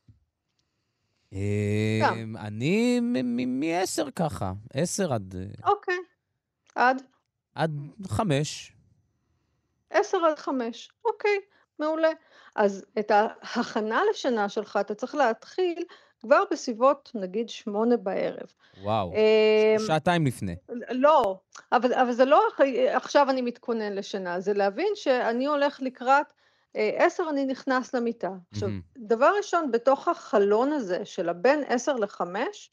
אמ, 1.33 2.37
אני 2.37 3.01
מ-10 3.01 4.11
ככה, 4.11 4.53
10 4.75 5.13
עד... 5.13 5.35
אוקיי. 5.65 5.99
עד? 6.75 7.03
עד 7.55 7.73
חמש. 8.07 8.73
עשר 9.91 10.25
עד 10.25 10.39
חמש, 10.39 10.91
אוקיי, 11.05 11.39
מעולה. 11.79 12.11
אז 12.57 12.85
את 12.99 13.11
ההכנה 13.11 14.01
לשינה 14.11 14.49
שלך 14.49 14.79
אתה 14.81 14.95
צריך 14.95 15.15
להתחיל 15.15 15.85
כבר 16.27 16.45
בסביבות, 16.51 17.11
נגיד, 17.15 17.49
שמונה 17.49 17.97
בערב. 17.97 18.47
וואו, 18.83 19.13
אה, 19.15 19.77
שעתיים 19.87 20.27
לפני. 20.27 20.57
לא, 20.91 21.39
אבל, 21.73 21.95
אבל 21.95 22.13
זה 22.13 22.25
לא 22.25 22.43
עכשיו 22.93 23.31
אני 23.31 23.43
מתכונן 23.43 23.93
לשינה, 23.93 24.41
זה 24.41 24.53
להבין 24.53 24.93
שאני 24.95 25.47
הולך 25.47 25.83
לקראת 25.83 26.27
אה, 26.77 26.91
עשר 26.97 27.25
אני 27.31 27.45
נכנס 27.45 27.95
למיטה. 27.95 28.31
עכשיו, 28.53 28.69
דבר 28.99 29.31
ראשון, 29.37 29.71
בתוך 29.71 30.09
החלון 30.09 30.73
הזה 30.73 31.05
של 31.05 31.29
הבין 31.29 31.65
עשר 31.69 31.95
לחמש, 31.95 32.71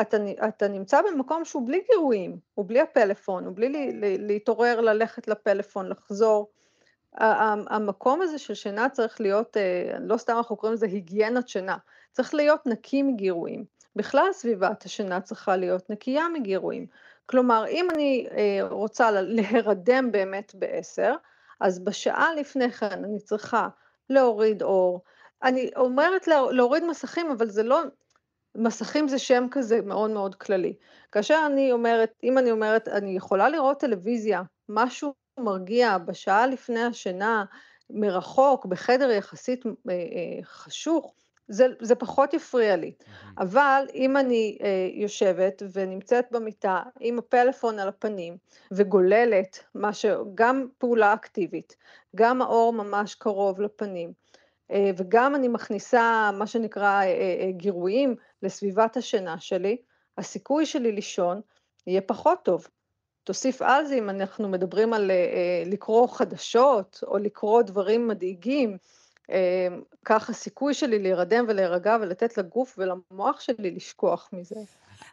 אתה, 0.00 0.16
אתה 0.48 0.68
נמצא 0.68 1.00
במקום 1.02 1.44
שהוא 1.44 1.66
בלי 1.66 1.80
גירויים, 1.90 2.38
הוא 2.54 2.68
בלי 2.68 2.80
הפלאפון, 2.80 3.44
הוא 3.44 3.56
בלי 3.56 3.68
לי, 3.68 3.92
לי, 3.92 4.18
להתעורר, 4.18 4.80
ללכת 4.80 5.28
לפלאפון, 5.28 5.88
לחזור. 5.88 6.50
המקום 7.14 8.22
הזה 8.22 8.38
של 8.38 8.54
שינה 8.54 8.88
צריך 8.88 9.20
להיות, 9.20 9.56
אה, 9.56 9.98
לא 10.00 10.16
סתם 10.16 10.36
אנחנו 10.36 10.56
קוראים 10.56 10.74
לזה 10.74 10.86
היגיינת 10.86 11.48
שינה, 11.48 11.76
צריך 12.12 12.34
להיות 12.34 12.66
נקי 12.66 13.02
מגירויים. 13.02 13.64
בכלל 13.96 14.28
סביבת 14.32 14.84
השינה 14.84 15.20
צריכה 15.20 15.56
להיות 15.56 15.90
נקייה 15.90 16.28
מגירויים. 16.28 16.86
כלומר, 17.26 17.64
אם 17.68 17.88
אני 17.94 18.28
אה, 18.30 18.58
רוצה 18.70 19.10
להירדם 19.20 20.12
באמת 20.12 20.52
בעשר, 20.54 21.14
אז 21.60 21.84
בשעה 21.84 22.34
לפני 22.34 22.70
כן 22.70 23.04
אני 23.04 23.18
צריכה 23.18 23.68
להוריד 24.10 24.62
אור. 24.62 25.02
אני 25.42 25.70
אומרת 25.76 26.28
להוריד 26.28 26.84
מסכים, 26.84 27.30
אבל 27.30 27.46
זה 27.46 27.62
לא, 27.62 27.82
מסכים 28.54 29.08
זה 29.08 29.18
שם 29.18 29.46
כזה 29.50 29.80
מאוד 29.82 30.10
מאוד 30.10 30.34
כללי. 30.34 30.74
כאשר 31.12 31.42
אני 31.46 31.72
אומרת, 31.72 32.12
אם 32.24 32.38
אני 32.38 32.50
אומרת, 32.50 32.88
אני 32.88 33.10
יכולה 33.10 33.48
לראות 33.48 33.80
טלוויזיה, 33.80 34.42
משהו 34.68 35.14
מרגיע 35.38 35.98
בשעה 35.98 36.46
לפני 36.46 36.82
השינה, 36.82 37.44
מרחוק, 37.90 38.66
בחדר 38.66 39.10
יחסית 39.10 39.66
אה, 39.66 39.70
אה, 39.92 40.44
חשוך, 40.44 41.14
זה, 41.48 41.66
זה 41.80 41.94
פחות 41.94 42.34
יפריע 42.34 42.76
לי. 42.76 42.92
אבל 43.38 43.86
אם 43.94 44.16
אני 44.16 44.58
אה, 44.62 44.88
יושבת 44.92 45.62
ונמצאת 45.72 46.26
במיטה 46.30 46.82
עם 47.00 47.18
הפלאפון 47.18 47.78
על 47.78 47.88
הפנים 47.88 48.36
וגוללת, 48.70 49.64
מה 49.74 49.92
שגם 49.92 50.66
פעולה 50.78 51.14
אקטיבית, 51.14 51.76
גם 52.16 52.42
האור 52.42 52.72
ממש 52.72 53.14
קרוב 53.14 53.60
לפנים, 53.60 54.12
אה, 54.70 54.90
וגם 54.96 55.34
אני 55.34 55.48
מכניסה 55.48 56.30
מה 56.34 56.46
שנקרא 56.46 57.02
אה, 57.02 57.04
אה, 57.04 57.50
גירויים 57.52 58.16
לסביבת 58.42 58.96
השינה 58.96 59.40
שלי, 59.40 59.76
הסיכוי 60.18 60.66
שלי 60.66 60.92
לישון 60.92 61.40
יהיה 61.86 62.00
פחות 62.00 62.38
טוב. 62.42 62.66
תוסיף 63.24 63.62
על 63.62 63.86
זה 63.86 63.94
אם 63.94 64.10
אנחנו 64.10 64.48
מדברים 64.48 64.92
על 64.92 65.10
לקרוא 65.66 66.08
חדשות 66.08 67.00
או 67.06 67.18
לקרוא 67.18 67.62
דברים 67.62 68.08
מדאיגים, 68.08 68.76
כך 70.04 70.30
הסיכוי 70.30 70.74
שלי 70.74 70.98
להירדם 70.98 71.44
ולהירגע 71.48 71.96
ולתת 72.00 72.38
לגוף 72.38 72.78
ולמוח 72.78 73.40
שלי 73.40 73.70
לשכוח 73.70 74.30
מזה. 74.32 74.54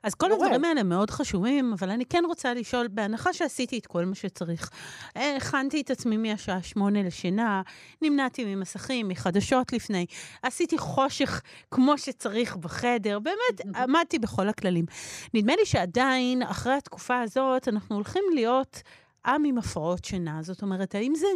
אז 0.04 0.16
כל 0.16 0.32
הדברים 0.32 0.64
האלה 0.64 0.84
מאוד 0.84 1.10
חשובים, 1.10 1.74
אבל 1.74 1.90
אני 1.90 2.06
כן 2.06 2.24
רוצה 2.28 2.54
לשאול, 2.54 2.88
בהנחה 2.88 3.34
שעשיתי 3.34 3.78
את 3.78 3.86
כל 3.86 4.06
מה 4.06 4.16
שצריך, 4.16 4.70
הכנתי 5.16 5.82
את 5.82 5.92
עצמי 5.92 6.18
מהשעה 6.18 6.64
שמונה 6.64 7.04
לשינה, 7.04 7.62
נמנעתי 8.02 8.56
ממסכים, 8.56 9.08
מחדשות 9.08 9.74
לפני, 9.74 10.06
עשיתי 10.44 10.78
חושך 10.78 11.42
כמו 11.72 11.98
שצריך 11.98 12.56
בחדר, 12.56 13.20
באמת 13.20 13.62
עמדתי 13.84 14.20
בכל 14.20 14.50
הכללים. 14.50 14.86
נדמה 15.34 15.54
לי 15.56 15.66
שעדיין, 15.66 16.42
אחרי 16.42 16.74
התקופה 16.74 17.22
הזאת, 17.22 17.68
אנחנו 17.68 17.96
הולכים 17.96 18.24
להיות 18.34 18.82
עם 19.26 19.44
עם 19.44 19.58
הפרעות 19.58 20.06
שינה. 20.06 20.40
זאת 20.42 20.62
אומרת, 20.62 20.96
האם 20.96 21.16
זה 21.16 21.28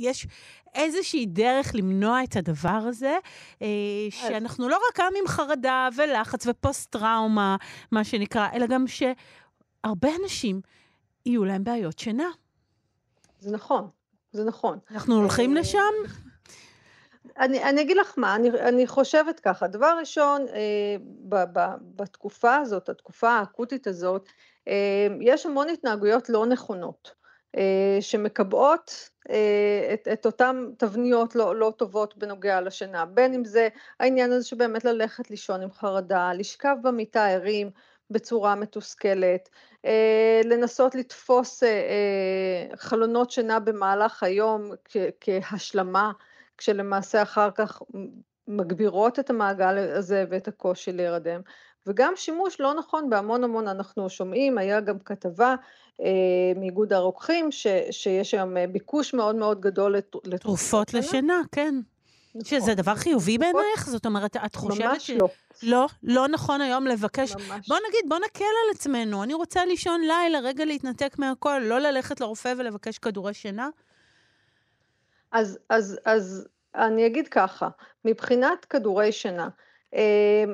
יש 0.00 0.26
איזושהי 0.74 1.26
דרך 1.26 1.72
למנוע 1.74 2.24
את 2.24 2.36
הדבר 2.36 2.80
הזה, 2.88 3.16
אה, 3.62 3.66
שאנחנו 4.10 4.68
לא 4.68 4.78
רק 4.90 5.00
עם 5.00 5.12
עם 5.18 5.28
חרדה 5.28 5.88
ולחץ 5.96 6.46
ופוסט-טראומה, 6.46 7.56
מה 7.92 8.04
שנקרא, 8.04 8.48
אלא 8.54 8.66
גם 8.66 8.84
שהרבה 8.86 10.08
אנשים 10.22 10.60
יהיו 11.26 11.44
להם 11.44 11.64
בעיות 11.64 11.98
שינה. 11.98 12.28
זה 13.40 13.50
נכון, 13.50 13.88
זה 14.32 14.44
נכון. 14.44 14.78
אנחנו 14.90 15.14
הולכים 15.14 15.56
אה, 15.56 15.60
לשם? 15.60 15.78
אני, 17.38 17.64
אני 17.64 17.80
אגיד 17.80 17.96
לך 17.96 18.14
מה, 18.16 18.34
אני, 18.34 18.50
אני 18.50 18.86
חושבת 18.86 19.40
ככה, 19.40 19.66
דבר 19.66 19.96
ראשון, 20.00 20.46
אה, 20.48 20.96
ב, 21.28 21.44
ב, 21.52 21.60
בתקופה 21.96 22.56
הזאת, 22.56 22.88
התקופה 22.88 23.30
האקוטית 23.30 23.86
הזאת, 23.86 24.28
אה, 24.68 25.06
יש 25.20 25.46
המון 25.46 25.68
התנהגויות 25.68 26.28
לא 26.28 26.46
נכונות. 26.46 27.20
אה, 27.56 27.98
שמקבעות 28.00 29.09
את, 29.94 30.08
את 30.12 30.26
אותן 30.26 30.70
תבניות 30.76 31.34
לא, 31.34 31.56
לא 31.56 31.72
טובות 31.76 32.16
בנוגע 32.16 32.60
לשינה, 32.60 33.04
בין 33.04 33.34
אם 33.34 33.44
זה 33.44 33.68
העניין 34.00 34.32
הזה 34.32 34.46
שבאמת 34.46 34.84
ללכת 34.84 35.30
לישון 35.30 35.62
עם 35.62 35.72
חרדה, 35.72 36.32
לשכב 36.32 36.76
במיטה 36.82 37.28
ערים 37.28 37.70
בצורה 38.10 38.54
מתוסכלת, 38.54 39.48
אה, 39.84 40.40
לנסות 40.44 40.94
לתפוס 40.94 41.62
חלונות 42.76 43.30
שינה 43.30 43.60
במהלך 43.60 44.22
היום 44.22 44.70
כהשלמה, 45.20 46.12
כשלמעשה 46.58 47.22
אחר 47.22 47.50
כך 47.50 47.82
מגבירות 48.48 49.18
את 49.18 49.30
המעגל 49.30 49.78
הזה 49.78 50.24
ואת 50.30 50.48
הקושי 50.48 50.92
להירדם. 50.92 51.40
וגם 51.86 52.12
שימוש 52.16 52.60
לא 52.60 52.74
נכון 52.74 53.10
בהמון 53.10 53.44
המון, 53.44 53.68
אנחנו 53.68 54.10
שומעים, 54.10 54.58
היה 54.58 54.80
גם 54.80 54.98
כתבה 54.98 55.48
אה, 55.50 55.54
מאיגוד 56.56 56.92
הרוקחים, 56.92 57.52
ש, 57.52 57.66
שיש 57.90 58.34
היום 58.34 58.56
אה, 58.56 58.66
ביקוש 58.66 59.14
מאוד 59.14 59.36
מאוד 59.36 59.60
גדול 59.60 59.96
לתרופות 59.96 60.40
תרופות 60.40 60.94
לשינה, 60.94 61.40
כן. 61.52 61.74
נכון. 62.34 62.44
שזה 62.44 62.74
דבר 62.74 62.94
חיובי 62.94 63.38
בעינייך? 63.38 63.88
זאת 63.88 64.06
אומרת, 64.06 64.36
את 64.36 64.54
חושבת 64.54 64.84
ממש 64.84 65.06
ש... 65.06 65.10
ממש 65.10 65.20
לא. 65.20 65.28
לא, 65.62 65.86
לא 66.02 66.28
נכון 66.28 66.60
היום 66.60 66.86
לבקש. 66.86 67.32
ממש. 67.32 67.68
בוא 67.68 67.76
נגיד, 67.88 68.08
בוא 68.08 68.18
נקל 68.18 68.44
על 68.44 68.74
עצמנו. 68.74 69.22
אני 69.22 69.34
רוצה 69.34 69.64
לישון 69.64 70.00
לילה, 70.00 70.38
רגע 70.40 70.64
להתנתק 70.64 71.18
מהכל, 71.18 71.58
לא 71.58 71.78
ללכת 71.78 72.20
לרופא 72.20 72.54
ולבקש 72.58 72.98
כדורי 72.98 73.34
שינה? 73.34 73.68
אז, 75.32 75.58
אז, 75.68 75.98
אז 76.04 76.48
אני 76.74 77.06
אגיד 77.06 77.28
ככה, 77.28 77.68
מבחינת 78.04 78.64
כדורי 78.64 79.12
שינה, 79.12 79.48
אה, 79.94 80.44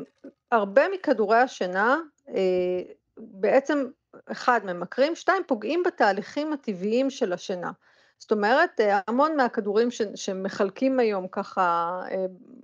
הרבה 0.53 0.82
מכדורי 0.94 1.38
השינה 1.38 1.99
אה, 2.28 2.82
בעצם 3.16 3.86
אחד, 4.32 4.60
ממכרים, 4.64 5.14
שתיים, 5.14 5.42
פוגעים 5.46 5.82
בתהליכים 5.86 6.52
הטבעיים 6.52 7.10
של 7.10 7.32
השינה. 7.32 7.70
זאת 8.18 8.32
אומרת, 8.32 8.80
אה, 8.80 9.00
המון 9.08 9.36
מהכדורים 9.36 9.90
ש, 9.90 10.02
שמחלקים 10.14 11.00
היום 11.00 11.28
ככה, 11.28 12.00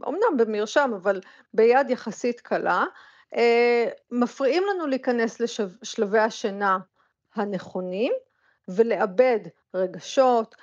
אומנם 0.02 0.36
במרשם, 0.36 0.90
אבל 0.96 1.20
ביד 1.54 1.90
יחסית 1.90 2.40
קלה, 2.40 2.84
מפריעים 4.10 4.62
לנו 4.70 4.86
להיכנס 4.86 5.40
לשלבי 5.40 6.18
השינה 6.18 6.78
הנכונים 7.34 8.12
ולאבד 8.68 9.40
רגשות, 9.74 10.54
אה, 10.54 10.60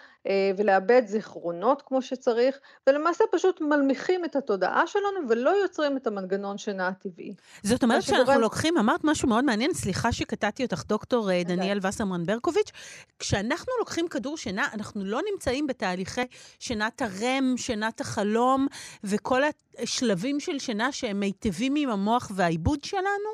ולאבד 0.57 1.01
זיכרונות 1.05 1.82
כמו 1.86 2.01
שצריך, 2.01 2.59
ולמעשה 2.88 3.24
פשוט 3.32 3.61
מלמיכים 3.61 4.26
את 4.26 4.36
התודעה 4.36 4.88
שלנו 4.88 5.30
ולא 5.30 5.49
יוצרים 5.49 5.97
את 5.97 6.07
המנגנון 6.07 6.57
שינה 6.57 6.88
הטבעי. 6.88 7.34
זאת 7.63 7.84
אומרת 7.84 8.03
שאנחנו 8.03 8.24
שגורם... 8.24 8.41
לוקחים, 8.41 8.78
אמרת 8.78 9.03
משהו 9.03 9.30
מאוד 9.30 9.45
מעניין, 9.45 9.74
סליחה 9.74 10.11
שקטעתי 10.11 10.63
אותך, 10.63 10.84
דוקטור 10.88 11.32
אה, 11.32 11.43
דניאל 11.43 11.80
וסרמן 11.82 12.26
ברקוביץ', 12.26 12.72
כשאנחנו 13.20 13.74
לוקחים 13.80 14.07
כדור 14.07 14.38
שינה, 14.38 14.67
אנחנו 14.74 15.05
לא 15.05 15.20
נמצאים 15.34 15.67
בתהליכי 15.67 16.26
שינת 16.59 17.01
הרם, 17.01 17.53
שינת 17.57 18.01
החלום, 18.01 18.67
וכל 19.03 19.41
השלבים 19.78 20.39
של 20.39 20.59
שינה 20.59 20.91
שהם 20.91 21.20
מיטבים 21.20 21.74
עם 21.78 21.89
המוח 21.89 22.32
והעיבוד 22.36 22.84
שלנו, 22.84 23.30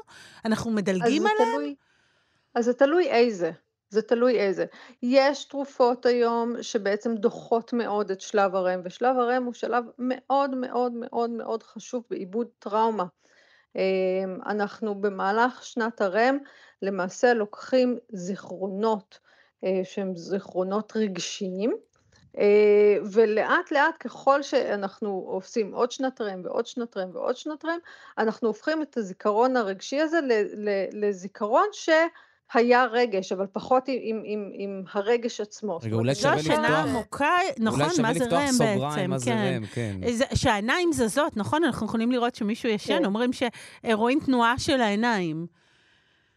אנחנו 0.45 0.71
מדלגים 0.71 1.23
עליהם? 1.27 1.55
תלוי, 1.55 1.75
אז 2.55 2.65
זה 2.65 2.73
תלוי 2.73 3.07
איזה. 3.07 3.51
זה 3.89 4.01
תלוי 4.01 4.39
איזה. 4.39 4.65
יש 5.03 5.45
תרופות 5.45 6.05
היום 6.05 6.55
שבעצם 6.61 7.15
דוחות 7.15 7.73
מאוד 7.73 8.11
את 8.11 8.21
שלב 8.21 8.55
הרם, 8.55 8.81
ושלב 8.83 9.17
הרם 9.17 9.43
הוא 9.43 9.53
שלב 9.53 9.83
מאוד 9.99 10.55
מאוד 10.55 10.93
מאוד 10.93 11.29
מאוד 11.29 11.63
חשוב 11.63 12.03
בעיבוד 12.09 12.47
טראומה. 12.59 13.05
אמ, 13.75 14.39
אנחנו 14.45 14.95
במהלך 15.01 15.63
שנת 15.63 16.01
הרם 16.01 16.37
למעשה 16.81 17.33
לוקחים 17.33 17.97
זיכרונות 18.09 19.19
אה, 19.63 19.81
שהם 19.83 20.15
זיכרונות 20.15 20.93
רגשיים, 20.95 21.75
אה, 22.37 22.97
ולאט 23.11 23.71
לאט 23.71 23.95
ככל 23.99 24.43
שאנחנו 24.43 25.25
עושים 25.27 25.73
עוד 25.73 25.91
שנת 25.91 26.21
רם 26.21 26.41
ועוד 26.43 26.65
שנת 26.65 26.97
רם 26.97 27.09
ועוד 27.13 27.37
שנת 27.37 27.65
רם, 27.65 27.79
אנחנו 28.17 28.47
הופכים 28.47 28.81
את 28.81 28.97
הזיכרון 28.97 29.57
הרגשי 29.57 29.99
הזה 29.99 30.19
לזיכרון 30.93 31.67
ש... 31.71 31.89
היה 32.53 32.85
רגש, 32.85 33.31
אבל 33.31 33.45
פחות 33.51 33.87
עם, 33.87 33.97
עם, 34.03 34.21
עם, 34.25 34.49
עם 34.53 34.83
הרגש 34.93 35.41
עצמו. 35.41 35.79
רגע, 35.83 35.95
אולי 35.95 36.15
שווה 36.15 36.35
לפתוח... 36.35 36.55
זו 36.55 36.55
שינה 36.55 36.79
עמוקה, 36.83 37.37
נכון, 37.59 37.79
מה 37.79 38.13
זה 38.13 38.25
רם 38.25 38.51
בעצם, 38.59 39.09
מה 39.09 39.17
זה 39.17 39.33
רם, 39.33 39.65
כן. 39.65 39.99
שהעיניים 40.35 40.93
זזות, 40.93 41.37
נכון? 41.37 41.63
אנחנו 41.63 41.85
יכולים 41.85 42.11
לראות 42.11 42.35
שמישהו 42.35 42.69
ישן, 42.69 42.97
כן. 42.97 43.05
אומרים 43.05 43.31
שרואים 43.33 44.19
תנועה 44.19 44.59
של 44.59 44.81
העיניים. 44.81 45.47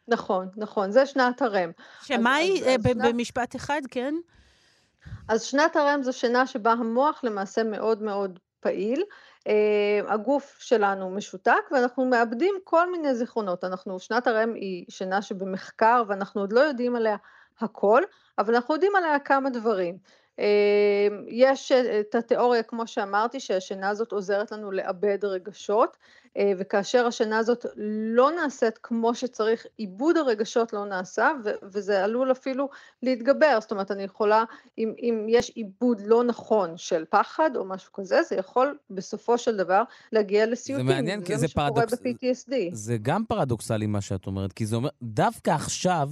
נכון, 0.08 0.48
נכון, 0.56 0.90
זה 0.90 1.06
שנת 1.06 1.42
הרם. 1.42 1.70
שמה 2.02 2.34
היא, 2.34 2.64
אה, 2.64 2.76
במשפט 2.78 3.56
אחד, 3.56 3.80
כן? 3.90 4.14
אז 5.28 5.42
שנת 5.42 5.76
הרם 5.76 6.02
זו 6.02 6.12
שינה 6.12 6.46
שבה 6.46 6.72
המוח 6.72 7.20
למעשה 7.24 7.62
מאוד 7.62 8.02
מאוד 8.02 8.38
פעיל, 8.60 9.02
הגוף 10.08 10.56
שלנו 10.60 11.10
משותק 11.10 11.70
ואנחנו 11.70 12.04
מאבדים 12.04 12.54
כל 12.64 12.90
מיני 12.90 13.14
זיכרונות. 13.14 13.64
אנחנו, 13.64 13.98
שנת 14.00 14.26
הרם 14.26 14.54
היא 14.54 14.84
שינה 14.88 15.22
שבמחקר 15.22 16.02
ואנחנו 16.08 16.40
עוד 16.40 16.52
לא 16.52 16.60
יודעים 16.60 16.96
עליה 16.96 17.16
הכל, 17.60 18.02
אבל 18.38 18.54
אנחנו 18.54 18.74
יודעים 18.74 18.96
עליה 18.96 19.18
כמה 19.18 19.50
דברים. 19.50 19.98
אמ, 20.38 20.44
יש 21.28 21.72
אה, 21.72 22.00
את 22.00 22.14
התיאוריה, 22.14 22.62
כמו 22.62 22.86
שאמרתי, 22.86 23.40
שהשינה 23.40 23.88
הזאת 23.88 24.12
עוזרת 24.12 24.52
לנו 24.52 24.70
לאבד 24.70 25.24
רגשות, 25.24 25.96
אה, 26.36 26.52
וכאשר 26.58 27.06
השינה 27.06 27.38
הזאת 27.38 27.66
לא 27.76 28.30
נעשית 28.30 28.78
כמו 28.82 29.14
שצריך, 29.14 29.66
עיבוד 29.76 30.16
הרגשות 30.16 30.72
לא 30.72 30.84
נעשה, 30.84 31.30
וזה 31.62 32.04
עלול 32.04 32.32
אפילו 32.32 32.68
להתגבר. 33.02 33.58
זאת 33.60 33.70
אומרת, 33.70 33.90
אני 33.90 34.02
יכולה, 34.02 34.44
אם, 34.78 34.92
אם 35.02 35.26
יש 35.28 35.50
עיבוד 35.54 36.00
לא 36.00 36.24
נכון 36.24 36.76
של 36.76 37.04
פחד 37.10 37.50
או 37.56 37.64
משהו 37.64 37.92
כזה, 37.92 38.22
זה 38.22 38.36
יכול 38.36 38.78
בסופו 38.90 39.38
של 39.38 39.56
דבר 39.56 39.82
להגיע 40.12 40.46
לסיוטים. 40.46 40.86
זה 40.86 40.94
מעניין, 40.94 41.24
כי 41.24 41.38
זה 41.38 41.48
פרדוקס... 41.48 41.90
זה 41.90 41.96
מה 41.96 42.10
שקורה 42.10 42.32
ב-PTSD. 42.32 42.74
זה 42.74 42.96
גם 43.02 43.24
פרדוקסלי 43.24 43.86
מה 43.86 44.00
שאת 44.00 44.26
אומרת, 44.26 44.52
כי 44.52 44.66
זה 44.66 44.76
אומר, 44.76 44.88
דווקא 45.02 45.50
עכשיו... 45.50 46.10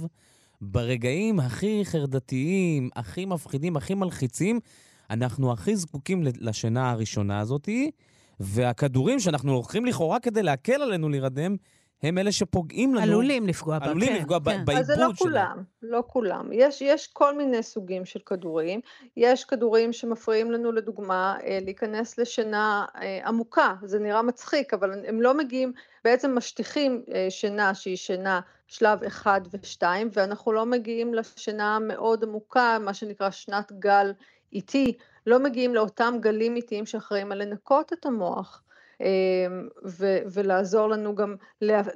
ברגעים 0.61 1.39
הכי 1.39 1.81
חרדתיים, 1.85 2.89
הכי 2.95 3.25
מפחידים, 3.25 3.77
הכי 3.77 3.93
מלחיצים, 3.93 4.59
אנחנו 5.09 5.51
הכי 5.51 5.75
זקוקים 5.75 6.23
לשינה 6.39 6.91
הראשונה 6.91 7.39
הזאתי, 7.39 7.91
והכדורים 8.39 9.19
שאנחנו 9.19 9.53
לוקחים 9.53 9.85
לכאורה 9.85 10.19
כדי 10.19 10.43
להקל 10.43 10.81
עלינו 10.81 11.09
להירדם, 11.09 11.55
הם 12.03 12.17
אלה 12.17 12.31
שפוגעים 12.31 12.95
לנו. 12.95 13.03
עלולים 13.03 13.47
לפגוע 13.47 13.79
בה, 13.79 13.85
עלולים 13.85 14.09
כן, 14.09 14.15
לפגוע 14.15 14.39
כן. 14.39 14.43
בעיבוד 14.65 14.65
שלנו. 14.65 14.79
אז 14.79 14.85
זה 14.85 14.95
לא 14.95 15.09
כולם, 15.17 15.63
לא 15.81 16.03
כולם. 16.07 16.49
יש, 16.53 16.81
יש 16.81 17.07
כל 17.07 17.37
מיני 17.37 17.63
סוגים 17.63 18.05
של 18.05 18.19
כדורים. 18.25 18.79
יש 19.17 19.43
כדורים 19.43 19.93
שמפריעים 19.93 20.51
לנו, 20.51 20.71
לדוגמה, 20.71 21.37
אה, 21.43 21.59
להיכנס 21.61 22.17
לשינה 22.17 22.85
אה, 22.95 23.19
עמוקה. 23.25 23.75
זה 23.83 23.99
נראה 23.99 24.21
מצחיק, 24.21 24.73
אבל 24.73 25.05
הם 25.07 25.21
לא 25.21 25.37
מגיעים, 25.37 25.73
בעצם 26.03 26.37
משטיחים 26.37 27.03
אה, 27.13 27.27
שינה 27.29 27.73
שהיא 27.73 27.97
שינה 27.97 28.39
שלב 28.67 29.03
1 29.03 29.41
ו-2, 29.51 29.83
ואנחנו 30.13 30.51
לא 30.51 30.65
מגיעים 30.65 31.13
לשינה 31.13 31.75
המאוד 31.75 32.23
עמוקה, 32.23 32.77
מה 32.81 32.93
שנקרא 32.93 33.29
שנת 33.31 33.71
גל 33.79 34.11
איטי, 34.53 34.97
לא 35.27 35.39
מגיעים 35.39 35.75
לאותם 35.75 36.13
גלים 36.19 36.55
איטיים 36.55 36.85
שאחראים 36.85 37.31
על 37.31 37.41
לנקות 37.43 37.93
את 37.93 38.05
המוח. 38.05 38.63
אמ, 39.01 39.67
ו- 39.85 40.19
ולעזור 40.33 40.89
לנו 40.89 41.15
גם 41.15 41.35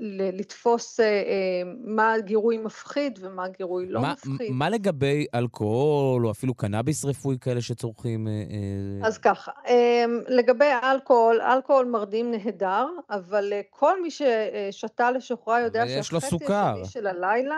לתפוס 0.09 0.99
אה, 0.99 1.05
אה, 1.05 1.71
מה 1.83 2.13
גירוי 2.19 2.57
מפחיד 2.57 3.19
ומה 3.21 3.47
גירוי 3.47 3.85
לא 3.89 4.01
מה, 4.01 4.13
מפחיד. 4.13 4.51
מה 4.51 4.69
לגבי 4.69 5.25
אלכוהול 5.35 6.25
או 6.25 6.31
אפילו 6.31 6.53
קנאביס 6.53 7.05
רפואי 7.05 7.37
כאלה 7.41 7.61
שצורכים? 7.61 8.27
אה, 8.27 9.07
אז 9.07 9.17
ככה, 9.17 9.51
אמ, 9.67 10.19
לגבי 10.27 10.69
אלכוהול, 10.83 11.41
אלכוהול 11.41 11.85
מרדים 11.85 12.31
נהדר, 12.31 12.87
אבל 13.09 13.53
כל 13.69 14.01
מי 14.01 14.09
ששתה 14.11 15.11
לשוחרה 15.11 15.61
יודע 15.61 15.87
שהחצי 15.87 16.35
השני 16.45 16.85
של 16.85 17.07
הלילה... 17.07 17.57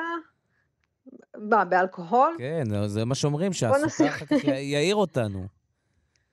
מה, 1.38 1.66
באלכוהול? 1.66 2.36
כן, 2.38 2.88
זה 2.88 3.06
מה 3.06 3.16
שאומרים, 3.16 3.54
שהסוכר 3.54 4.08
אחר 4.08 4.26
כך 4.26 4.44
יעיר 4.44 4.96
אותנו. 4.96 5.63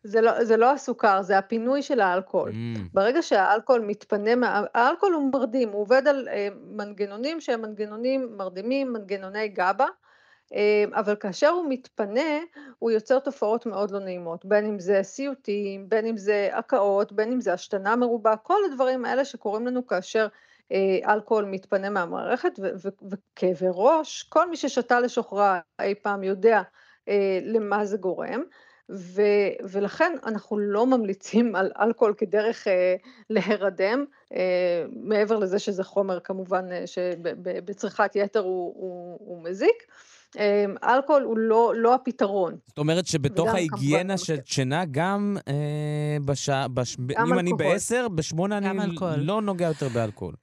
זה 0.03 0.20
לא, 0.20 0.44
זה 0.44 0.57
לא 0.57 0.72
הסוכר, 0.72 1.22
זה 1.22 1.38
הפינוי 1.38 1.82
של 1.82 2.01
האלכוהול. 2.01 2.51
Mm. 2.51 2.78
ברגע 2.92 3.22
שהאלכוהול 3.22 3.80
מתפנה, 3.80 4.34
מה... 4.34 4.64
האלכוהול 4.74 5.14
הוא 5.14 5.30
מרדים, 5.32 5.68
הוא 5.68 5.80
עובד 5.80 6.09
על 6.09 6.28
אה, 6.28 6.48
מנגנונים 6.70 7.40
שהם 7.40 7.62
מנגנונים 7.62 8.36
מרדימים, 8.36 8.92
מנגנוני 8.92 9.48
גבה, 9.48 9.86
אה, 10.55 10.84
אבל 10.92 11.16
כאשר 11.16 11.48
הוא 11.48 11.66
מתפנה, 11.68 12.38
הוא 12.78 12.90
יוצר 12.90 13.18
תופעות 13.18 13.66
מאוד 13.66 13.90
לא 13.90 13.98
נעימות, 13.98 14.44
בין 14.44 14.64
אם 14.66 14.78
זה 14.78 15.01
סיוטים, 15.03 15.88
בין 15.88 16.07
אם 16.07 16.16
זה 16.16 16.48
הקאות, 16.53 17.12
בין 17.12 17.32
אם 17.32 17.40
זה 17.40 17.53
השתנה 17.53 17.96
מרובה, 17.96 18.36
כל 18.36 18.59
הדברים 18.70 19.05
האלה 19.05 19.24
שקורים 19.24 19.66
לנו 19.66 19.86
כאשר 19.86 20.26
אה, 20.72 21.12
אלכוהול 21.12 21.44
מתפנה 21.44 21.90
מהמערכת, 21.90 22.53
וכאבי 23.11 23.66
ראש, 23.68 24.22
כל 24.22 24.51
מי 24.51 24.57
ששתה 24.57 25.01
לשוכרה 25.01 25.61
אי 25.80 25.94
פעם 25.94 26.22
יודע 26.22 26.62
אה, 27.09 27.38
למה 27.42 27.84
זה 27.84 27.96
גורם. 27.96 28.42
ו, 28.93 29.22
ולכן 29.62 30.12
אנחנו 30.26 30.59
לא 30.59 30.86
ממליצים 30.86 31.57
על 31.57 31.70
אלכוהול 31.80 32.14
כדרך 32.18 32.68
אה, 32.68 32.97
להירדם, 33.30 34.05
אה, 34.34 34.84
מעבר 35.03 35.38
לזה 35.38 35.59
שזה 35.59 35.84
חומר 35.84 36.20
כמובן 36.20 36.72
אה, 36.72 36.86
שבצריכת 36.86 38.11
יתר 38.14 38.41
הוא, 38.41 38.74
הוא, 38.76 39.18
הוא 39.20 39.45
מזיק. 39.45 39.86
אה, 40.38 40.64
אלכוהול 40.84 41.22
הוא 41.22 41.38
לא, 41.38 41.72
לא 41.76 41.95
הפתרון. 41.95 42.57
זאת 42.66 42.78
אומרת 42.78 43.07
שבתוך 43.07 43.49
ההיגיינה 43.49 44.18
של 44.18 44.36
שינה, 44.45 44.84
גם 44.91 45.36
אה, 45.49 46.16
בשעה, 46.24 46.68
בש... 46.68 46.97
גם 46.97 47.03
אם 47.07 47.16
אלכוהול. 47.18 47.38
אני 47.38 47.53
בעשר, 47.53 48.09
בשמונה 48.09 48.59
אני 48.59 48.84
אלכוהול. 48.84 49.14
לא 49.18 49.43
נוגע 49.43 49.66
יותר 49.66 49.88
באלכוהול. 49.88 50.34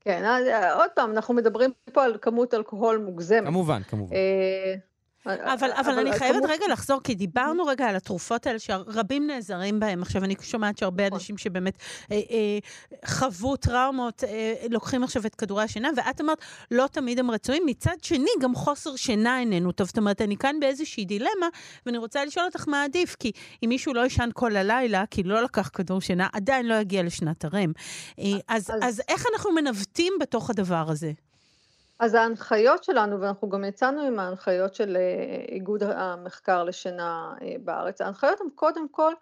כן, 0.00 0.24
אה, 0.24 0.74
עוד 0.74 0.90
פעם, 0.94 1.10
אנחנו 1.10 1.34
מדברים 1.34 1.70
פה 1.92 2.04
על 2.04 2.16
כמות 2.22 2.54
אלכוהול 2.54 2.98
מוגזמת. 2.98 3.46
כמובן, 3.46 3.82
כמובן. 3.82 4.16
אה, 4.16 4.74
אבל, 5.26 5.52
אבל, 5.52 5.70
אבל 5.72 5.98
אני 5.98 6.18
חייבת 6.18 6.38
כמו... 6.38 6.52
רגע 6.52 6.64
לחזור, 6.72 7.00
כי 7.04 7.14
דיברנו 7.14 7.64
רגע 7.64 7.86
על 7.86 7.96
התרופות 7.96 8.46
האלה 8.46 8.58
שרבים 8.58 9.26
נעזרים 9.26 9.80
בהן. 9.80 10.02
עכשיו, 10.02 10.24
אני 10.24 10.34
שומעת 10.40 10.78
שהרבה 10.78 11.06
נכון. 11.06 11.18
אנשים 11.18 11.38
שבאמת 11.38 11.78
אה, 12.12 12.16
אה, 12.16 12.58
חוו 13.06 13.56
טראומות, 13.56 14.24
אה, 14.24 14.54
לוקחים 14.70 15.04
עכשיו 15.04 15.26
את 15.26 15.34
כדורי 15.34 15.64
השינה, 15.64 15.88
ואת 15.96 16.20
אמרת, 16.20 16.38
לא 16.70 16.86
תמיד 16.92 17.18
הם 17.18 17.30
רצויים. 17.30 17.66
מצד 17.66 17.96
שני, 18.02 18.30
גם 18.40 18.54
חוסר 18.54 18.96
שינה 18.96 19.40
איננו 19.40 19.72
טוב. 19.72 19.86
זאת 19.86 19.98
אומרת, 19.98 20.22
אני 20.22 20.36
כאן 20.36 20.60
באיזושהי 20.60 21.04
דילמה, 21.04 21.48
ואני 21.86 21.98
רוצה 21.98 22.24
לשאול 22.24 22.46
אותך 22.46 22.68
מה 22.68 22.84
עדיף, 22.84 23.16
כי 23.18 23.32
אם 23.64 23.68
מישהו 23.68 23.94
לא 23.94 24.06
ישן 24.06 24.28
כל 24.34 24.56
הלילה, 24.56 25.04
כי 25.10 25.22
לא 25.22 25.42
לקח 25.42 25.70
כדור 25.74 26.00
שינה, 26.00 26.28
עדיין 26.32 26.66
לא 26.66 26.74
יגיע 26.74 27.02
לשנת 27.02 27.44
הרם. 27.44 27.72
אה, 28.18 28.24
אז, 28.48 28.70
אז... 28.70 28.78
אז 28.82 29.02
איך 29.08 29.26
אנחנו 29.34 29.52
מנווטים 29.52 30.12
בתוך 30.20 30.50
הדבר 30.50 30.84
הזה? 30.88 31.12
אז 31.98 32.14
ההנחיות 32.14 32.84
שלנו, 32.84 33.20
ואנחנו 33.20 33.48
גם 33.48 33.64
יצאנו 33.64 34.02
עם 34.02 34.18
ההנחיות 34.18 34.74
של 34.74 34.96
אה, 34.96 35.44
איגוד 35.48 35.82
המחקר 35.82 36.64
לשינה 36.64 37.34
אה, 37.42 37.54
בארץ, 37.64 38.00
ההנחיות 38.00 38.40
הן 38.40 38.46
קודם 38.54 38.88
כל 38.88 39.12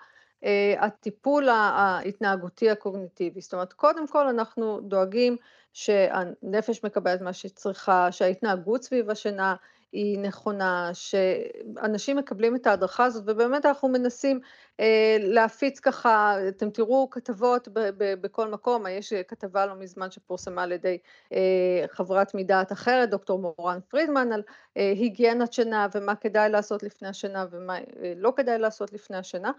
אה, 0.45 0.75
הטיפול 0.79 1.49
ההתנהגותי 1.49 2.71
הקוגניטיבי, 2.71 3.41
זאת 3.41 3.55
אומרת 3.55 3.73
קודם 3.73 4.07
כל 4.07 4.29
אנחנו 4.29 4.81
דואגים 4.81 5.37
שהנפש 5.73 6.85
מקבלת 6.85 7.21
מה 7.21 7.33
שהיא 7.33 7.53
צריכה, 7.55 8.13
שההתנהגות 8.13 8.83
סביב 8.83 9.11
השינה 9.11 9.55
היא 9.95 10.19
נכונה, 10.19 10.91
שאנשים 10.93 12.17
מקבלים 12.17 12.57
את 12.57 12.67
ההדרכה 12.67 13.05
הזאת, 13.05 13.25
ובאמת 13.27 13.67
אנחנו 13.67 13.89
מנסים 13.89 14.41
אה, 14.81 15.17
להפיץ 15.21 15.81
ככה, 15.81 16.37
אתם 16.49 16.71
תראו 16.71 17.11
כתבות 17.11 17.69
ב- 17.69 17.91
ב- 17.99 18.15
בכל 18.21 18.49
מקום, 18.49 18.87
יש 18.87 19.13
כתבה 19.13 19.67
לא 19.67 19.75
מזמן 19.75 20.11
שפורסמה 20.11 20.63
על 20.63 20.73
ידי 20.73 20.99
אה, 21.33 21.85
חברת 21.91 22.35
מדעת 22.35 22.73
אחרת, 22.73 23.11
דוקטור 23.11 23.39
מורן 23.39 23.79
פרידמן, 23.89 24.33
על 24.33 24.43
אה, 24.77 24.93
היגיינת 24.97 25.53
שינה 25.53 25.87
ומה 25.95 26.15
כדאי 26.15 26.51
לעשות 26.51 26.83
לפני 26.83 27.09
השינה 27.09 27.47
ומה 27.51 27.79
אה, 27.79 28.13
לא 28.17 28.33
כדאי 28.37 28.59
לעשות 28.59 28.93
לפני 28.93 29.17
השינה, 29.17 29.53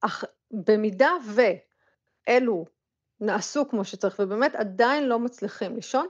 אך 0.00 0.24
במידה 0.50 1.10
ואלו 2.28 2.64
נעשו 3.20 3.68
כמו 3.68 3.84
שצריך 3.84 4.16
ובאמת 4.18 4.54
עדיין 4.54 5.08
לא 5.08 5.18
מצליחים 5.18 5.74
לישון, 5.74 6.06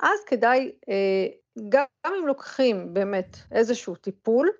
אז 0.00 0.24
כדאי 0.26 0.72
אה, 0.88 1.26
גם 1.68 1.84
אם 2.06 2.26
לוקחים 2.26 2.94
באמת 2.94 3.36
איזשהו 3.52 3.96
טיפול, 3.96 4.50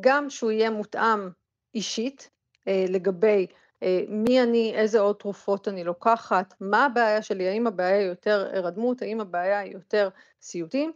גם 0.00 0.30
שהוא 0.30 0.50
יהיה 0.50 0.70
מותאם 0.70 1.28
אישית 1.74 2.30
אה, 2.68 2.84
לגבי 2.88 3.46
אה, 3.82 4.00
מי 4.08 4.42
אני, 4.42 4.72
איזה 4.74 5.00
עוד 5.00 5.16
תרופות 5.16 5.68
אני 5.68 5.84
לוקחת, 5.84 6.54
מה 6.60 6.84
הבעיה 6.84 7.22
שלי, 7.22 7.48
האם 7.48 7.66
הבעיה 7.66 7.98
היא 7.98 8.06
יותר 8.06 8.50
הרדמות, 8.52 9.02
האם 9.02 9.20
הבעיה 9.20 9.58
היא 9.58 9.72
יותר 9.72 10.08
סיוטים, 10.42 10.92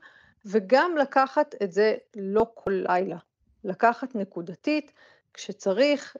וגם 0.46 0.96
לקחת 0.96 1.54
את 1.62 1.72
זה 1.72 1.96
לא 2.16 2.46
כל 2.54 2.82
לילה, 2.88 3.16
לקחת 3.64 4.14
נקודתית 4.14 4.92
כשצריך. 5.34 6.16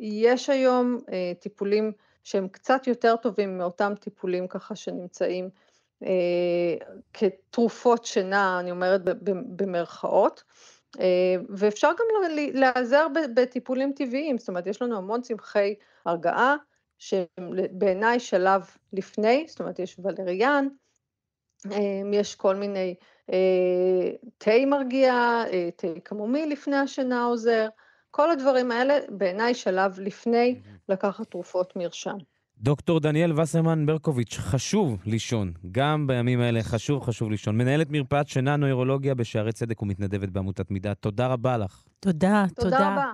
יש 0.00 0.50
היום 0.50 0.98
טיפולים 1.40 1.92
שהם 2.24 2.48
קצת 2.48 2.86
יותר 2.86 3.16
טובים 3.16 3.58
מאותם 3.58 3.92
טיפולים 4.00 4.48
ככה 4.48 4.76
שנמצאים 4.76 5.50
כתרופות 7.12 8.04
שינה, 8.04 8.60
אני 8.60 8.70
אומרת 8.70 9.00
במרכאות, 9.56 10.42
אה, 11.00 11.34
ואפשר 11.48 11.90
גם 11.98 12.30
להיעזר 12.54 13.06
בטיפולים 13.34 13.92
טבעיים, 13.92 14.38
זאת 14.38 14.48
אומרת 14.48 14.66
יש 14.66 14.82
לנו 14.82 14.96
המון 14.96 15.22
צמחי 15.22 15.74
הרגעה 16.06 16.56
שבעיניי 16.98 18.20
שלב 18.20 18.70
לפני, 18.92 19.44
זאת 19.48 19.60
אומרת 19.60 19.78
יש 19.78 19.96
ולריאן, 19.98 20.68
אה, 21.72 22.02
יש 22.12 22.34
כל 22.34 22.54
מיני 22.56 22.94
תה 24.38 24.66
מרגיע, 24.66 25.42
תה 25.76 25.88
קמומיל 26.02 26.52
לפני 26.52 26.76
השינה 26.76 27.24
עוזר, 27.24 27.68
כל 28.10 28.30
הדברים 28.30 28.70
האלה 28.70 28.98
בעיניי 29.08 29.54
שלב 29.54 30.00
לפני 30.00 30.60
לקחת 30.88 31.30
תרופות 31.30 31.76
מרשם. 31.76 32.16
דוקטור 32.60 33.00
דניאל 33.00 33.40
וסרמן 33.40 33.86
ברקוביץ', 33.86 34.36
חשוב 34.38 34.98
לישון. 35.06 35.52
גם 35.72 36.06
בימים 36.06 36.40
האלה 36.40 36.62
חשוב, 36.62 37.02
חשוב 37.02 37.30
לישון. 37.30 37.58
מנהלת 37.58 37.90
מרפאת 37.90 38.28
שינה 38.28 38.56
נוירולוגיה 38.56 39.14
בשערי 39.14 39.52
צדק 39.52 39.82
ומתנדבת 39.82 40.28
בעמותת 40.28 40.70
מידה. 40.70 40.94
תודה 40.94 41.26
רבה 41.26 41.56
לך. 41.56 41.82
תודה, 42.00 42.44
תודה. 42.54 42.70
תודה 42.70 42.92
רבה. 42.92 43.12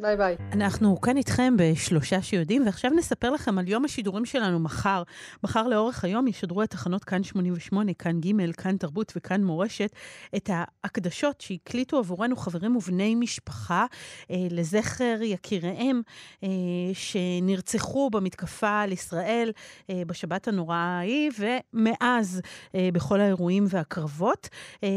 ביי 0.00 0.16
ביי. 0.16 0.36
אנחנו 0.52 1.00
כאן 1.00 1.16
איתכם 1.16 1.54
בשלושה 1.58 2.22
שיודעים, 2.22 2.62
ועכשיו 2.66 2.90
נספר 2.90 3.30
לכם 3.30 3.58
על 3.58 3.68
יום 3.68 3.84
השידורים 3.84 4.24
שלנו 4.24 4.58
מחר. 4.58 5.02
מחר 5.44 5.68
לאורך 5.68 6.04
היום 6.04 6.26
ישדרו 6.26 6.62
את 6.62 6.70
תחנות 6.70 7.04
כאן 7.04 7.22
88, 7.22 7.94
כאן 7.94 8.20
ג', 8.20 8.52
כאן 8.52 8.76
תרבות 8.76 9.12
וכאן 9.16 9.44
מורשת, 9.44 9.90
את 10.36 10.50
ההקדשות 10.52 11.40
שהקליטו 11.40 11.98
עבורנו 11.98 12.36
חברים 12.36 12.76
ובני 12.76 13.14
משפחה 13.14 13.86
אה, 14.30 14.36
לזכר 14.50 15.18
יקיריהם 15.22 16.02
אה, 16.44 16.48
שנרצחו 16.92 18.10
במתקפה 18.10 18.80
על 18.80 18.92
ישראל 18.92 19.52
אה, 19.90 20.02
בשבת 20.06 20.48
הנוראה 20.48 20.76
ההיא, 20.76 21.30
ומאז 21.38 22.40
אה, 22.74 22.88
בכל 22.92 23.20
האירועים 23.20 23.66
והקרבות. 23.68 24.48
אה, 24.84 24.88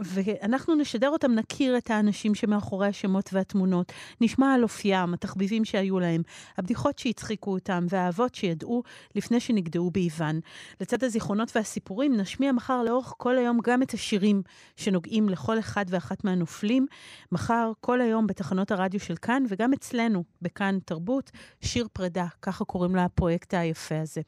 ואנחנו 0.00 0.74
נשדר 0.74 1.08
אותם, 1.08 1.32
נכיר 1.32 1.76
את 1.76 1.90
האנשים 1.90 2.34
שמאחורי 2.34 2.86
השמות 2.86 3.30
והתמונות. 3.32 3.92
נשמע 4.20 4.39
על 4.46 4.62
אופיים, 4.62 5.14
התחביבים 5.14 5.64
שהיו 5.64 6.00
להם, 6.00 6.22
הבדיחות 6.58 6.98
שהצחיקו 6.98 7.52
אותם 7.52 7.86
והאהבות 7.88 8.34
שידעו 8.34 8.82
לפני 9.14 9.40
שנגדעו 9.40 9.90
באיוון. 9.90 10.40
לצד 10.80 11.04
הזיכרונות 11.04 11.56
והסיפורים, 11.56 12.16
נשמיע 12.16 12.52
מחר 12.52 12.82
לאורך 12.82 13.14
כל 13.16 13.38
היום 13.38 13.58
גם 13.64 13.82
את 13.82 13.94
השירים 13.94 14.42
שנוגעים 14.76 15.28
לכל 15.28 15.58
אחד 15.58 15.84
ואחת 15.88 16.24
מהנופלים. 16.24 16.86
מחר, 17.32 17.72
כל 17.80 18.00
היום 18.00 18.26
בתחנות 18.26 18.70
הרדיו 18.70 19.00
של 19.00 19.16
כאן, 19.16 19.44
וגם 19.48 19.72
אצלנו, 19.72 20.24
בכאן 20.42 20.78
תרבות, 20.84 21.30
שיר 21.60 21.88
פרידה, 21.92 22.26
ככה 22.42 22.64
קוראים 22.64 22.96
לפרויקט 22.96 23.54
היפה 23.54 24.00
הזה. 24.00 24.20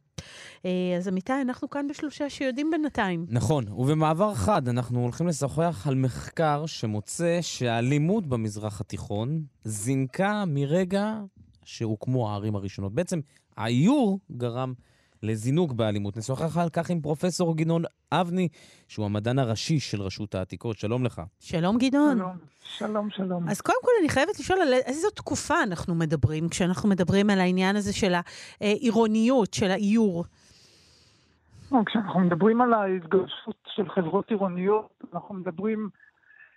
אה, 0.65 0.71
אז 0.97 1.09
אמיתי, 1.09 1.33
אנחנו 1.43 1.71
כאן 1.71 1.89
בשלושה 1.89 2.31
שיודעים 2.31 2.71
בינתיים. 2.71 3.27
נכון, 3.29 3.65
ובמעבר 3.69 4.35
חד 4.35 4.69
אנחנו 4.69 5.03
הולכים 5.03 5.27
לשוחח 5.27 5.87
על 5.89 5.95
מחקר 5.95 6.67
שמוצא 6.67 7.39
שהאלימות 7.41 8.27
במזרח 8.27 8.81
התיכון 8.81 9.43
זינקה 9.65 10.45
מרגע 10.47 11.21
שהוקמו 11.65 12.31
הערים 12.31 12.57
הראשונות. 12.57 12.95
בעצם 12.95 13.21
האיור 13.57 14.21
גרם 14.37 14.75
לזינוק 15.23 15.73
באלימות. 15.73 16.17
נשוחח 16.17 16.57
על 16.59 16.69
כך 16.69 16.91
עם 16.91 17.01
פרופסור 17.01 17.57
גדעון 17.57 17.83
אבני, 18.13 18.49
שהוא 18.89 19.07
המדען 19.07 19.39
הראשי 19.39 19.81
של 19.81 20.03
רשות 20.03 20.35
העתיקות. 20.35 20.79
שלום 20.79 21.05
לך. 21.05 21.23
שלום, 21.41 21.79
גדעון. 21.79 22.19
שלום, 22.19 22.37
שלום, 22.61 23.11
שלום. 23.11 23.49
אז 23.49 23.61
קודם 23.61 23.79
כל 23.83 23.91
אני 24.01 24.09
חייבת 24.09 24.39
לשאול 24.41 24.59
על 24.61 24.73
איזו 24.73 25.11
תקופה 25.11 25.63
אנחנו 25.63 25.95
מדברים, 25.95 26.49
כשאנחנו 26.49 26.89
מדברים 26.89 27.31
על 27.31 27.41
העניין 27.41 27.77
הזה 27.77 27.93
של 27.93 28.13
העירוניות, 28.61 29.55
של 29.55 29.71
האיור. 29.71 30.25
כשאנחנו 31.87 32.21
מדברים 32.21 32.61
על 32.61 32.73
ההתגרשות 32.73 33.57
של 33.75 33.89
חברות 33.89 34.31
עירוניות, 34.31 35.05
אנחנו 35.15 35.35
מדברים 35.35 35.89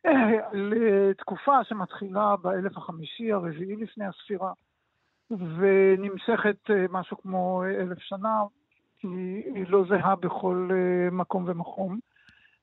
אה, 0.05 0.11
על 0.51 0.73
אה, 0.73 1.13
תקופה 1.13 1.63
שמתחילה 1.63 2.35
באלף 2.41 2.77
החמישי, 2.77 3.31
הרביעי 3.31 3.75
לפני 3.75 4.05
הספירה, 4.05 4.51
ונמשכת 5.31 6.69
אה, 6.69 6.85
משהו 6.89 7.17
כמו 7.17 7.63
אלף 7.65 7.99
שנה, 7.99 8.43
היא 9.03 9.65
לא 9.69 9.83
זהה 9.89 10.15
בכל 10.15 10.69
מקום 11.11 11.43
ומקום. 11.47 11.99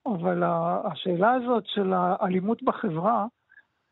אבל 0.06 0.42
השאלה 0.84 1.32
הזאת 1.32 1.66
של 1.66 1.92
האלימות 1.92 2.62
בחברה, 2.62 3.26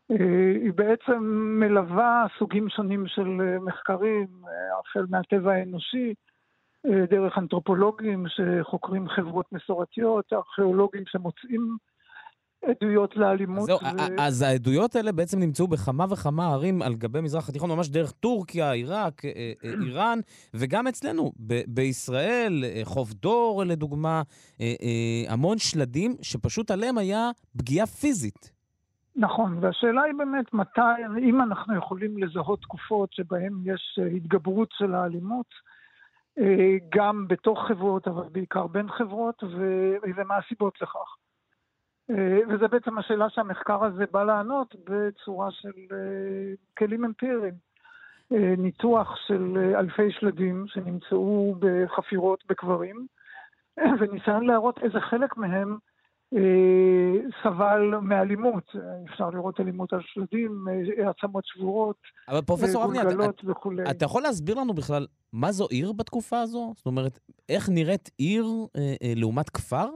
היא 0.08 0.72
בעצם 0.74 1.18
מלווה 1.60 2.26
סוגים 2.38 2.68
שונים 2.68 3.06
של 3.06 3.58
מחקרים, 3.60 4.26
החל 4.80 5.06
מהטבע 5.10 5.52
האנושי, 5.52 6.14
דרך 6.86 7.38
אנתרופולוגים 7.38 8.26
שחוקרים 8.28 9.08
חברות 9.08 9.46
מסורתיות, 9.52 10.32
ארכיאולוגים 10.32 11.02
שמוצאים 11.06 11.76
עדויות 12.64 13.16
לאלימות. 13.16 13.66
זהו, 13.66 13.78
ו... 13.82 14.20
אז 14.20 14.42
העדויות 14.42 14.96
האלה 14.96 15.12
בעצם 15.12 15.40
נמצאו 15.40 15.68
בכמה 15.68 16.04
וכמה 16.10 16.46
ערים 16.46 16.82
על 16.82 16.94
גבי 16.94 17.20
מזרח 17.20 17.48
התיכון, 17.48 17.70
ממש 17.70 17.88
דרך 17.88 18.12
טורקיה, 18.12 18.72
עיראק, 18.72 19.24
אה, 19.24 19.30
אה, 19.64 19.70
איראן, 19.86 20.18
וגם 20.54 20.86
אצלנו, 20.86 21.32
ב- 21.46 21.62
בישראל, 21.66 22.64
אה, 22.64 22.80
חוף 22.84 23.12
דור 23.12 23.62
לדוגמה, 23.66 24.22
המון 25.28 25.58
שלדים 25.58 26.14
שפשוט 26.22 26.70
עליהם 26.70 26.98
היה 26.98 27.30
פגיעה 27.56 27.86
פיזית. 27.86 28.52
נכון, 29.16 29.58
והשאלה 29.60 30.02
היא 30.02 30.14
באמת 30.18 30.54
מתי, 30.54 30.80
אם 31.28 31.42
אנחנו 31.42 31.76
יכולים 31.76 32.18
לזהות 32.18 32.62
תקופות 32.62 33.12
שבהן 33.12 33.52
יש 33.64 33.98
התגברות 34.16 34.68
של 34.72 34.94
האלימות, 34.94 35.46
גם 36.96 37.28
בתוך 37.28 37.58
חברות, 37.68 38.08
אבל 38.08 38.28
בעיקר 38.32 38.66
בין 38.66 38.88
חברות, 38.88 39.42
ו... 39.42 39.56
ומה 40.16 40.34
הסיבות 40.36 40.74
לכך. 40.82 41.16
וזה 42.48 42.68
בעצם 42.68 42.98
השאלה 42.98 43.30
שהמחקר 43.30 43.84
הזה 43.84 44.04
בא 44.10 44.24
לענות 44.24 44.74
בצורה 44.88 45.50
של 45.50 45.72
כלים 46.78 47.04
אמפיריים. 47.04 47.54
ניתוח 48.58 49.16
של 49.26 49.72
אלפי 49.74 50.12
שלדים 50.12 50.64
שנמצאו 50.68 51.54
בחפירות 51.58 52.44
בקברים, 52.48 53.06
וניסיון 54.00 54.46
להראות 54.46 54.78
איזה 54.82 55.00
חלק 55.00 55.36
מהם 55.36 55.76
סבל 57.42 57.94
מאלימות. 58.02 58.72
אפשר 59.10 59.30
לראות 59.30 59.60
אלימות 59.60 59.92
על 59.92 60.00
שלדים, 60.04 60.64
עצמות 61.06 61.44
שבורות, 61.46 61.96
אבל 62.28 62.40
פרופסור 62.40 62.84
אבני, 62.84 62.98
גולגלות 63.02 63.42
וכולי. 63.44 63.90
אתה 63.90 64.04
יכול 64.04 64.22
להסביר 64.22 64.60
לנו 64.60 64.74
בכלל 64.74 65.06
מה 65.32 65.52
זו 65.52 65.66
עיר 65.70 65.92
בתקופה 65.92 66.40
הזו? 66.40 66.72
זאת 66.76 66.86
אומרת, 66.86 67.20
איך 67.48 67.68
נראית 67.68 68.10
עיר 68.18 68.46
אה, 68.76 68.94
אה, 69.02 69.12
לעומת 69.16 69.50
כפר 69.50 69.88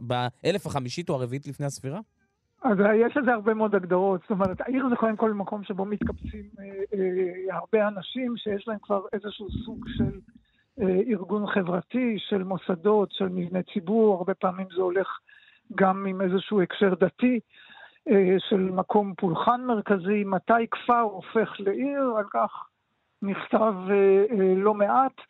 באלף 0.00 0.66
החמישית 0.66 1.08
או 1.08 1.14
הרביעית 1.14 1.46
לפני 1.46 1.66
הספירה? 1.66 2.00
אז 2.62 2.78
יש 3.06 3.16
לזה 3.16 3.32
הרבה 3.32 3.54
מאוד 3.54 3.74
הגדרות. 3.74 4.20
זאת 4.20 4.30
אומרת, 4.30 4.60
העיר 4.60 4.88
זה 4.88 4.96
קודם 4.96 5.16
כל 5.16 5.32
מקום 5.32 5.64
שבו 5.64 5.84
מתקבצים 5.84 6.44
אה, 6.58 6.64
אה, 6.64 7.56
הרבה 7.56 7.88
אנשים 7.88 8.36
שיש 8.36 8.68
להם 8.68 8.78
כבר 8.82 9.00
איזשהו 9.12 9.46
סוג 9.64 9.84
של 9.88 10.04
אה, 10.04 10.10
ארגון 10.80 11.46
חברתי, 11.46 12.16
של 12.18 12.42
מוסדות, 12.42 13.12
של 13.12 13.28
מבני 13.28 13.62
ציבור, 13.62 14.14
הרבה 14.14 14.34
פעמים 14.34 14.66
זה 14.76 14.82
הולך 14.82 15.18
גם 15.74 16.06
עם 16.06 16.20
איזשהו 16.20 16.62
הקשר 16.62 16.94
דתי, 16.94 17.40
אה, 18.08 18.36
של 18.38 18.60
מקום 18.60 19.14
פולחן 19.16 19.60
מרכזי, 19.64 20.24
מתי 20.24 20.66
כפר 20.70 21.00
הופך 21.00 21.52
לעיר, 21.58 22.02
על 22.18 22.24
כך 22.30 22.66
נכתב 23.22 23.74
אה, 23.90 24.54
לא 24.56 24.74
מעט, 24.74 25.20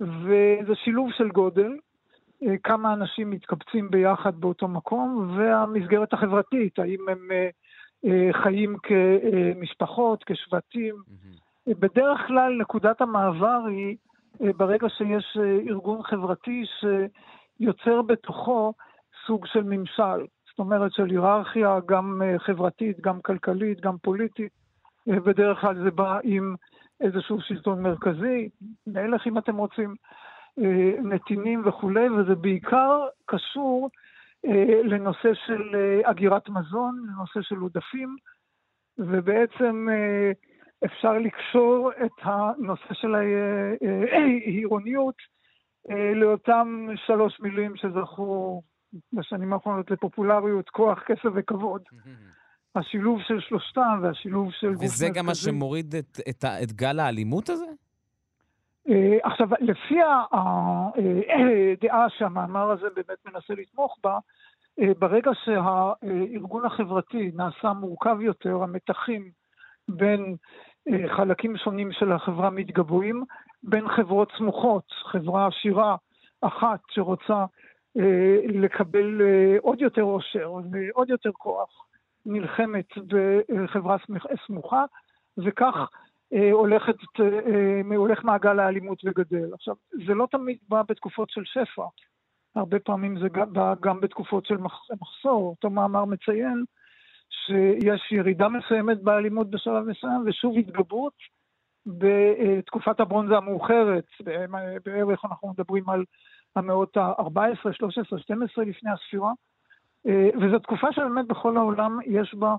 וזה 0.00 0.74
שילוב 0.74 1.10
של 1.12 1.28
גודל, 1.28 1.72
כמה 2.62 2.92
אנשים 2.92 3.30
מתקבצים 3.30 3.90
ביחד 3.90 4.40
באותו 4.40 4.68
מקום, 4.68 5.34
והמסגרת 5.36 6.12
החברתית, 6.12 6.78
האם 6.78 7.08
הם 7.08 7.28
חיים 8.32 8.76
כמשפחות, 8.82 10.24
כשבטים. 10.24 10.94
Mm-hmm. 10.94 11.74
בדרך 11.74 12.20
כלל 12.26 12.56
נקודת 12.60 13.00
המעבר 13.00 13.60
היא 13.68 13.90
אה, 13.90 14.11
ברגע 14.40 14.88
שיש 14.88 15.36
אה, 15.40 15.58
ארגון 15.68 16.02
חברתי 16.02 16.64
שיוצר 16.80 18.02
בתוכו 18.02 18.72
סוג 19.26 19.46
של 19.46 19.62
ממשל. 19.62 20.26
זאת 20.48 20.58
אומרת 20.58 20.92
של 20.92 21.06
היררכיה 21.10 21.78
גם 21.86 22.22
אה, 22.22 22.38
חברתית, 22.38 23.00
גם 23.00 23.20
כלכלית, 23.20 23.80
גם 23.80 23.98
פוליטית. 23.98 24.52
בדרך 25.06 25.60
כלל 25.60 25.84
זה 25.84 25.90
בא 25.90 26.18
עם 26.22 26.54
איזשהו 27.00 27.40
שלטון 27.40 27.82
מרכזי, 27.82 28.48
מלך 28.86 29.26
אם 29.26 29.38
אתם 29.38 29.56
רוצים, 29.56 29.94
נתינים 31.02 31.62
וכולי, 31.64 32.08
וזה 32.08 32.34
בעיקר 32.34 33.06
קשור 33.26 33.90
לנושא 34.84 35.34
של 35.46 35.76
אגירת 36.04 36.48
מזון, 36.48 37.04
לנושא 37.08 37.42
של 37.42 37.56
עודפים, 37.56 38.16
ובעצם 38.98 39.86
אפשר 40.84 41.12
לקשור 41.12 41.90
את 42.04 42.12
הנושא 42.22 42.94
של 42.94 43.14
העירוניות 43.14 45.14
אה, 45.90 46.14
לאותם 46.14 46.86
שלוש 47.06 47.40
מילים 47.40 47.76
שזכו 47.76 48.62
בשנים 49.12 49.52
האחרונות 49.52 49.90
לפופולריות, 49.90 50.70
כוח, 50.70 50.98
כסף 51.06 51.28
וכבוד. 51.34 51.82
השילוב 52.74 53.20
של 53.26 53.40
שלושתם 53.40 54.00
והשילוב 54.02 54.52
של... 54.52 54.74
וזה 54.80 55.08
גם 55.14 55.26
מה 55.26 55.34
שמוריד 55.34 55.94
את, 55.94 56.20
את, 56.28 56.44
את 56.62 56.72
גל 56.72 57.00
האלימות 57.00 57.48
הזה? 57.48 57.64
אה, 58.88 59.18
עכשיו, 59.22 59.48
לפי 59.60 59.98
הדעה 60.02 60.90
שהמאמר 62.18 62.70
הזה 62.70 62.86
באמת 62.96 63.18
מנסה 63.26 63.54
לתמוך 63.54 63.98
בה, 64.04 64.18
אה, 64.80 64.94
ברגע 64.98 65.30
שהארגון 65.44 66.64
החברתי 66.64 67.30
נעשה 67.34 67.72
מורכב 67.72 68.16
יותר, 68.20 68.62
המתחים 68.62 69.30
בין 69.88 70.20
אה, 70.20 70.34
חלקים 71.16 71.56
שונים 71.56 71.92
של 71.92 72.12
החברה 72.12 72.50
מתגבורים 72.50 73.24
בין 73.62 73.88
חברות 73.88 74.32
סמוכות, 74.38 74.84
חברה 75.12 75.46
עשירה 75.46 75.96
אחת 76.40 76.80
שרוצה 76.90 77.44
אה, 77.96 78.36
לקבל 78.48 79.20
אה, 79.22 79.56
עוד 79.60 79.80
יותר 79.80 80.02
עושר 80.02 80.52
ועוד 80.52 81.10
יותר 81.10 81.30
כוח, 81.32 81.86
נלחמת 82.26 82.86
בחברה 83.06 83.96
סמוכה, 84.46 84.84
וכך 85.38 85.90
הולכת, 86.52 86.94
הולך 87.96 88.24
מעגל 88.24 88.58
האלימות 88.60 88.98
וגדל. 89.04 89.54
עכשיו, 89.54 89.74
זה 90.06 90.14
לא 90.14 90.28
תמיד 90.30 90.58
בא 90.68 90.82
בתקופות 90.88 91.30
של 91.30 91.42
שפע, 91.44 91.84
הרבה 92.56 92.78
פעמים 92.78 93.18
זה 93.18 93.28
בא 93.28 93.74
גם 93.80 94.00
בתקופות 94.00 94.46
של 94.46 94.56
מחסור. 95.00 95.48
אותו 95.50 95.70
מאמר 95.70 96.04
מציין 96.04 96.64
שיש 97.46 98.12
ירידה 98.12 98.48
מסוימת 98.48 99.02
באלימות 99.02 99.50
בשלב 99.50 99.84
מסוים, 99.84 100.22
ושוב 100.26 100.56
התגברות 100.58 101.12
בתקופת 101.86 103.00
הברונזה 103.00 103.36
המאוחרת, 103.36 104.04
בערך 104.84 105.24
אנחנו 105.24 105.48
מדברים 105.48 105.88
על 105.88 106.04
המאות 106.56 106.96
ה-14, 106.96 107.72
13, 107.72 108.18
12 108.18 108.64
לפני 108.64 108.90
הספירה, 108.90 109.32
וזו 110.40 110.58
תקופה 110.58 110.92
שבאמת 110.92 111.26
בכל 111.26 111.56
העולם 111.56 111.98
יש 112.06 112.34
בה 112.34 112.54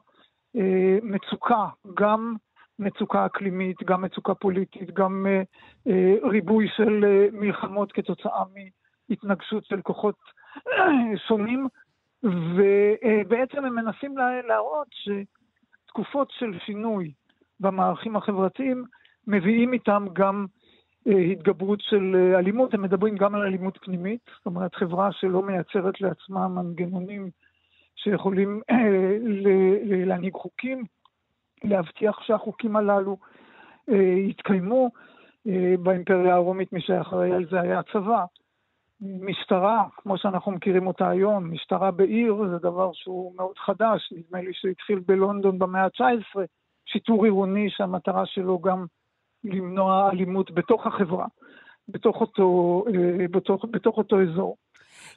מצוקה, 1.04 1.68
גם 1.94 2.36
מצוקה 2.80 3.26
אקלימית, 3.26 3.84
גם 3.86 4.02
מצוקה 4.02 4.34
פוליטית, 4.36 4.94
גם 4.94 5.26
ריבוי 6.24 6.68
של 6.76 7.06
מלחמות 7.32 7.92
כתוצאה 7.92 8.44
מהתנגשות 9.10 9.66
של 9.66 9.82
כוחות 9.82 10.16
שונים, 11.28 11.68
ובעצם 12.24 13.66
הם 13.66 13.76
מנסים 13.76 14.16
להראות 14.48 14.88
שתקופות 14.92 16.32
של 16.32 16.60
שינוי 16.66 17.12
במערכים 17.60 18.16
החברתיים 18.16 18.84
מביאים 19.28 19.74
איתם 19.74 20.06
גם 20.14 20.46
התגברות 21.06 21.82
של 21.82 22.34
אלימות, 22.36 22.74
הם 22.74 22.82
מדברים 22.82 23.16
גם 23.16 23.36
על 23.36 23.42
אלימות 23.42 23.78
פנימית, 23.82 24.22
זאת 24.38 24.46
אומרת 24.46 24.76
חברה 24.76 25.12
שלא 25.12 25.42
מייצרת 25.42 26.02
לעצמה 26.02 26.48
מנגנונים 26.48 27.30
שיכולים 27.96 28.62
להנהיג 30.06 30.34
חוקים, 30.34 30.84
להבטיח 31.64 32.22
שהחוקים 32.22 32.76
הללו 32.76 33.18
יתקיימו. 34.28 34.90
באימפריה 35.80 36.36
הרומית 36.36 36.74
מי 36.74 36.82
שאחראי 36.82 37.32
על 37.32 37.46
זה 37.52 37.62
היה 37.62 37.80
הצבא. 37.80 38.26
משטרה, 39.02 39.84
כמו 39.98 40.18
שאנחנו 40.18 40.52
מכירים 40.52 40.88
אותה 40.88 41.10
היום, 41.10 41.52
משטרה 41.52 41.92
בעיר 41.92 42.36
זה 42.50 42.58
דבר 42.58 42.92
שהוא 42.94 43.36
מאוד 43.36 43.58
חדש, 43.58 44.14
נדמה 44.18 44.42
לי 44.42 44.52
שהתחיל 44.54 45.00
בלונדון 45.00 45.60
במאה 45.60 45.84
ה-19, 45.84 46.40
שיטור 46.86 47.24
עירוני 47.24 47.70
שהמטרה 47.70 48.26
שלו 48.26 48.60
גם 48.60 48.86
למנוע 49.44 50.10
אלימות 50.12 50.52
בתוך 50.52 50.88
החברה, 50.88 51.26
בתוך 51.88 52.22
אותו, 52.22 52.84
בתוך, 53.32 53.66
בתוך 53.72 53.98
אותו 53.98 54.22
אזור. 54.22 54.58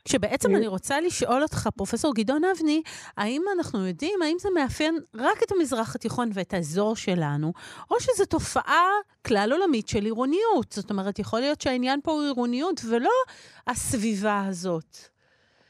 כשבעצם 0.07 0.57
אני 0.57 0.67
רוצה 0.67 1.01
לשאול 1.01 1.43
אותך, 1.43 1.69
פרופסור 1.77 2.15
גדעון 2.15 2.43
אבני, 2.45 2.83
האם 3.17 3.43
אנחנו 3.57 3.87
יודעים, 3.87 4.23
האם 4.23 4.37
זה 4.39 4.49
מאפיין 4.55 4.95
רק 5.15 5.43
את 5.47 5.53
המזרח 5.53 5.95
התיכון 5.95 6.29
ואת 6.35 6.55
האזור 6.55 6.97
שלנו, 6.97 7.53
או 7.91 7.97
שזו 8.01 8.25
תופעה 8.27 8.87
כלל 9.27 9.49
עולמית 9.53 9.89
של 9.89 10.05
עירוניות? 10.05 10.73
זאת 10.73 10.91
אומרת, 10.91 11.19
יכול 11.19 11.41
להיות 11.41 11.61
שהעניין 11.61 12.01
פה 12.05 12.13
הוא 12.13 12.23
עירוניות 12.23 12.81
ולא 12.91 13.11
הסביבה 13.67 14.45
הזאת. 14.49 14.97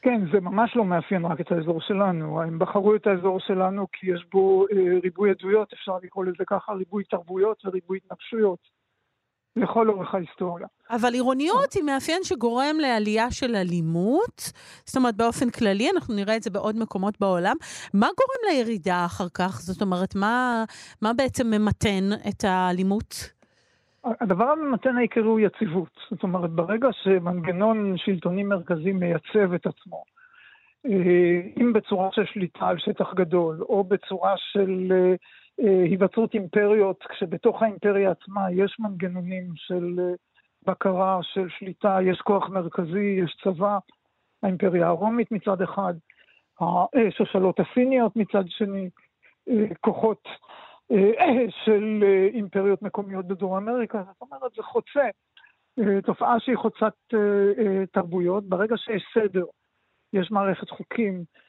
כן, 0.01 0.21
זה 0.31 0.39
ממש 0.39 0.75
לא 0.75 0.85
מאפיין 0.85 1.25
רק 1.25 1.41
את 1.41 1.51
האזור 1.51 1.81
שלנו. 1.81 2.41
הם 2.41 2.59
בחרו 2.59 2.95
את 2.95 3.07
האזור 3.07 3.39
שלנו 3.39 3.87
כי 3.93 4.11
יש 4.11 4.25
בו 4.31 4.65
אה, 4.71 4.99
ריבוי 5.03 5.29
עדויות, 5.29 5.73
אפשר 5.73 5.97
לקרוא 6.03 6.25
לזה 6.25 6.43
ככה, 6.47 6.73
ריבוי 6.73 7.03
תרבויות 7.03 7.65
וריבוי 7.65 7.99
התנגשויות. 8.05 8.76
לכל 9.57 9.89
אורך 9.89 10.15
ההיסטוריה. 10.15 10.67
אבל 10.89 11.13
עירוניות 11.13 11.73
היא 11.73 11.83
מאפיין 11.83 12.23
שגורם 12.23 12.75
לעלייה 12.81 13.31
של 13.31 13.55
אלימות, 13.55 14.51
זאת 14.85 14.95
אומרת 14.95 15.15
באופן 15.15 15.49
כללי, 15.49 15.89
אנחנו 15.95 16.15
נראה 16.15 16.35
את 16.35 16.43
זה 16.43 16.49
בעוד 16.49 16.75
מקומות 16.79 17.19
בעולם. 17.19 17.55
מה 17.93 18.07
גורם 18.07 18.57
לירידה 18.57 19.05
אחר 19.05 19.27
כך? 19.33 19.51
זאת 19.51 19.81
אומרת, 19.81 20.15
מה, 20.15 20.63
מה 21.01 21.11
בעצם 21.13 21.47
ממתן 21.47 22.09
את 22.29 22.43
האלימות? 22.43 23.37
הדבר 24.21 24.45
הממתן 24.45 24.97
העיקרי 24.97 25.23
הוא 25.23 25.39
יציבות. 25.39 25.99
זאת 26.09 26.23
אומרת, 26.23 26.49
ברגע 26.49 26.87
שמנגנון 27.03 27.93
שלטוני 27.97 28.43
מרכזי 28.43 28.91
מייצב 28.91 29.53
את 29.55 29.65
עצמו, 29.65 30.03
אה, 30.85 31.41
אם 31.61 31.73
בצורה 31.73 32.09
של 32.11 32.25
שליטה 32.25 32.67
על 32.67 32.77
שטח 32.79 33.13
גדול, 33.13 33.61
או 33.61 33.83
בצורה 33.83 34.33
של 34.37 34.91
אה, 34.91 35.15
היווצרות 35.57 36.33
אימפריות, 36.33 37.03
כשבתוך 37.09 37.61
האימפריה 37.61 38.11
עצמה 38.11 38.51
יש 38.51 38.77
מנגנונים 38.79 39.51
של 39.55 39.99
אה, 39.99 40.13
בקרה, 40.65 41.19
של 41.21 41.49
שליטה, 41.49 41.97
יש 42.03 42.21
כוח 42.21 42.49
מרכזי, 42.49 43.19
יש 43.23 43.37
צבא, 43.43 43.77
האימפריה 44.43 44.87
הרומית 44.87 45.31
מצד 45.31 45.61
אחד, 45.61 45.93
השושלות 46.61 47.59
הסיניות 47.59 48.15
מצד 48.15 48.43
שני, 48.47 48.89
אה, 49.49 49.75
כוחות 49.81 50.27
של 51.65 52.03
אימפריות 52.33 52.81
מקומיות 52.81 53.27
בדרום 53.27 53.57
אמריקה, 53.57 54.03
זאת 54.07 54.21
אומרת, 54.21 54.51
זה 54.55 54.63
חוצה, 54.63 55.07
תופעה 56.03 56.39
שהיא 56.39 56.57
חוצת 56.57 56.93
תרבויות, 57.91 58.43
ברגע 58.43 58.77
שיש 58.77 59.03
סדר, 59.13 59.45
יש 60.13 60.31
מערכת 60.31 60.69
חוקים, 60.69 61.13
אה, 61.13 61.46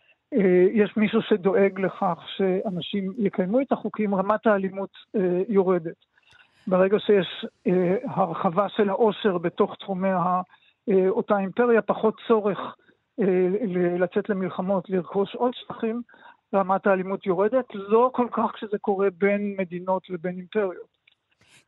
יש 0.72 0.96
מישהו 0.96 1.22
שדואג 1.22 1.80
לכך 1.80 2.18
שאנשים 2.36 3.12
יקיימו 3.18 3.60
את 3.60 3.72
החוקים, 3.72 4.14
רמת 4.14 4.46
האלימות 4.46 4.90
אה, 5.16 5.42
יורדת. 5.48 5.96
ברגע 6.66 6.98
שיש 6.98 7.46
אה, 7.66 7.96
הרחבה 8.04 8.68
של 8.68 8.88
העושר 8.88 9.38
בתוך 9.38 9.74
תחומי 9.74 10.08
אותה 11.08 11.38
אימפריה, 11.38 11.82
פחות 11.82 12.14
צורך 12.28 12.58
לצאת 13.98 14.28
למלחמות, 14.28 14.90
לרכוש 14.90 15.34
עוד 15.34 15.54
שטחים, 15.54 16.02
רמת 16.54 16.86
האלימות 16.86 17.26
יורדת. 17.26 17.64
לא 17.74 18.10
כל 18.14 18.26
כך 18.32 18.50
כשזה 18.54 18.78
קורה 18.78 19.08
בין 19.18 19.54
מדינות 19.58 20.10
לבין 20.10 20.36
אימפריות. 20.36 20.97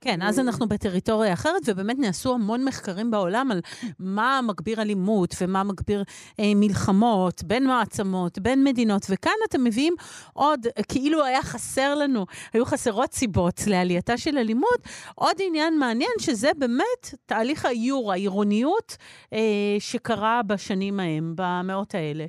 כן, 0.01 0.23
אז 0.23 0.41
אנחנו 0.41 0.69
בטריטוריה 0.69 1.33
אחרת, 1.33 1.63
ובאמת 1.67 1.99
נעשו 1.99 2.35
המון 2.35 2.65
מחקרים 2.65 3.11
בעולם 3.11 3.49
על 3.53 3.61
מה 3.99 4.41
מגביר 4.49 4.83
אלימות 4.83 5.35
ומה 5.43 5.65
מגביר 5.65 6.03
אה, 6.41 6.53
מלחמות 6.57 7.45
בין 7.45 7.67
מעצמות, 7.67 8.39
בין 8.39 8.65
מדינות, 8.65 9.03
וכאן 9.11 9.33
אתם 9.49 9.65
מביאים 9.65 9.95
עוד, 10.33 10.61
כאילו 10.89 11.25
היה 11.25 11.43
חסר 11.43 11.95
לנו, 11.95 12.27
היו 12.53 12.65
חסרות 12.65 13.13
סיבות 13.13 13.61
לעלייתה 13.67 14.17
של 14.17 14.39
אלימות, 14.39 14.81
עוד 15.15 15.37
עניין 15.47 15.79
מעניין, 15.79 16.13
שזה 16.19 16.51
באמת 16.59 17.15
תהליך 17.27 17.65
האיור, 17.65 18.13
העירוניות 18.13 18.97
אה, 19.33 19.39
שקרה 19.79 20.41
בשנים 20.47 21.01
ההם, 21.01 21.35
במאות 21.37 21.95
האלה. 21.95 22.25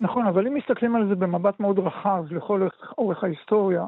נכון, 0.00 0.26
אבל 0.26 0.46
אם 0.46 0.54
מסתכלים 0.54 0.96
על 0.96 1.08
זה 1.08 1.14
במבט 1.14 1.60
מאוד 1.60 1.78
רחב 1.78 2.24
לכל 2.30 2.68
אורך 2.98 3.24
ההיסטוריה, 3.24 3.84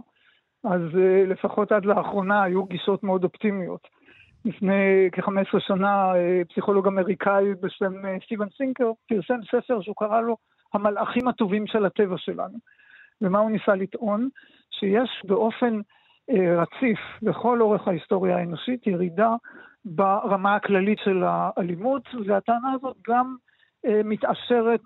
אז 0.64 0.80
uh, 0.80 1.28
לפחות 1.28 1.72
עד 1.72 1.84
לאחרונה 1.84 2.42
היו 2.42 2.64
גישות 2.64 3.02
מאוד 3.02 3.24
אופטימיות. 3.24 3.88
לפני 4.44 5.08
כ-15 5.12 5.58
שנה 5.58 6.12
uh, 6.12 6.48
פסיכולוג 6.48 6.86
אמריקאי 6.86 7.54
בשם 7.60 7.92
uh, 8.04 8.24
סטיבן 8.24 8.48
סינקר 8.56 8.90
פרסם 9.08 9.38
ספר 9.44 9.80
שהוא 9.80 9.96
קרא 9.96 10.20
לו 10.20 10.36
המלאכים 10.74 11.28
הטובים 11.28 11.66
של 11.66 11.84
הטבע 11.84 12.18
שלנו. 12.18 12.58
ומה 13.22 13.38
הוא 13.38 13.50
ניסה 13.50 13.74
לטעון? 13.74 14.28
שיש 14.70 15.22
באופן 15.24 15.80
רציף 16.30 16.98
לכל 17.22 17.60
אורך 17.60 17.88
ההיסטוריה 17.88 18.36
האנושית 18.36 18.86
ירידה 18.86 19.34
ברמה 19.84 20.54
הכללית 20.54 20.98
של 21.04 21.24
האלימות, 21.26 22.02
והטענה 22.26 22.72
הזאת 22.72 22.96
גם 23.08 23.26
אה, 23.26 23.43
מתעשרת 24.05 24.80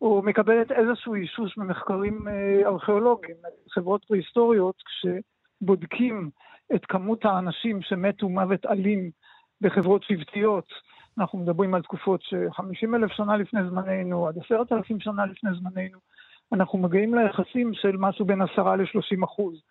או 0.00 0.22
מקבלת 0.22 0.72
איזשהו 0.72 1.14
אישוש 1.14 1.58
ממחקרים 1.58 2.28
אה, 2.28 2.68
ארכיאולוגיים. 2.68 3.36
חברות 3.70 4.04
פרה-היסטוריות, 4.04 4.82
כשבודקים 4.86 6.30
את 6.74 6.86
כמות 6.86 7.24
האנשים 7.24 7.82
שמתו 7.82 8.28
מוות 8.28 8.66
אלים 8.66 9.10
בחברות 9.60 10.02
שבטיות, 10.02 10.68
אנחנו 11.18 11.38
מדברים 11.38 11.74
על 11.74 11.82
תקופות 11.82 12.22
ש-50 12.22 12.96
אלף 12.96 13.12
שנה 13.12 13.36
לפני 13.36 13.60
זמננו, 13.70 14.28
עד 14.28 14.38
עשרת 14.44 14.72
אלפים 14.72 15.00
שנה 15.00 15.26
לפני 15.26 15.50
זמננו, 15.60 15.98
אנחנו 16.52 16.78
מגיעים 16.78 17.14
ליחסים 17.14 17.74
של 17.74 17.96
משהו 17.96 18.24
בין 18.24 18.42
עשרה 18.42 18.76
ל-30 18.76 19.24
אחוז. 19.24 19.62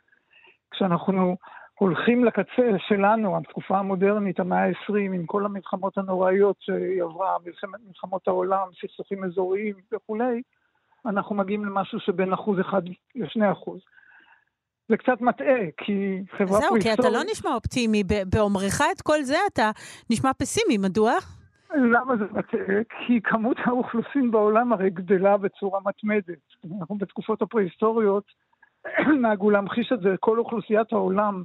כשאנחנו 0.71 1.37
הולכים 1.79 2.25
לקצה 2.25 2.77
שלנו, 2.87 3.37
התקופה 3.37 3.77
המודרנית, 3.77 4.39
המאה 4.39 4.65
ה-20, 4.65 4.95
עם 4.95 5.25
כל 5.25 5.45
המלחמות 5.45 5.97
הנוראיות 5.97 6.55
שהיא 6.59 7.03
עברה, 7.03 7.37
מלחמות 7.87 8.27
העולם, 8.27 8.67
סכסוכים 8.81 9.23
אזוריים 9.23 9.75
וכולי, 9.93 10.41
אנחנו 11.05 11.35
מגיעים 11.35 11.65
למשהו 11.65 11.99
שבין 11.99 12.33
אחוז 12.33 12.59
אחד 12.59 12.81
לשני 13.15 13.51
אחוז. 13.51 13.79
זה 14.89 14.97
קצת 14.97 15.21
מטעה, 15.21 15.71
כי 15.77 16.23
חברה 16.37 16.59
זהו, 16.59 16.75
כי 16.81 16.93
אתה 16.93 17.09
לא 17.09 17.19
נשמע 17.31 17.53
אופטימי. 17.53 18.03
באומרך 18.29 18.81
את 18.91 19.01
כל 19.01 19.21
זה 19.21 19.37
אתה 19.53 19.71
נשמע 20.09 20.31
פסימי, 20.33 20.77
מדוע? 20.77 21.13
למה 21.75 22.17
זה 22.17 22.25
מטעה? 22.31 22.83
כי 22.89 23.21
כמות 23.23 23.57
האוכלוסין 23.65 24.31
בעולם 24.31 24.73
הרי 24.73 24.89
גדלה 24.89 25.37
בצורה 25.37 25.79
מתמדת. 25.85 26.43
אנחנו 26.79 26.97
בתקופות 26.97 27.41
הפרה-היסטוריות 27.41 28.23
נהגו 29.21 29.49
להמחיש 29.49 29.91
את 29.93 29.99
זה, 29.99 30.15
כל 30.19 30.39
אוכלוסיית 30.39 30.93
העולם 30.93 31.43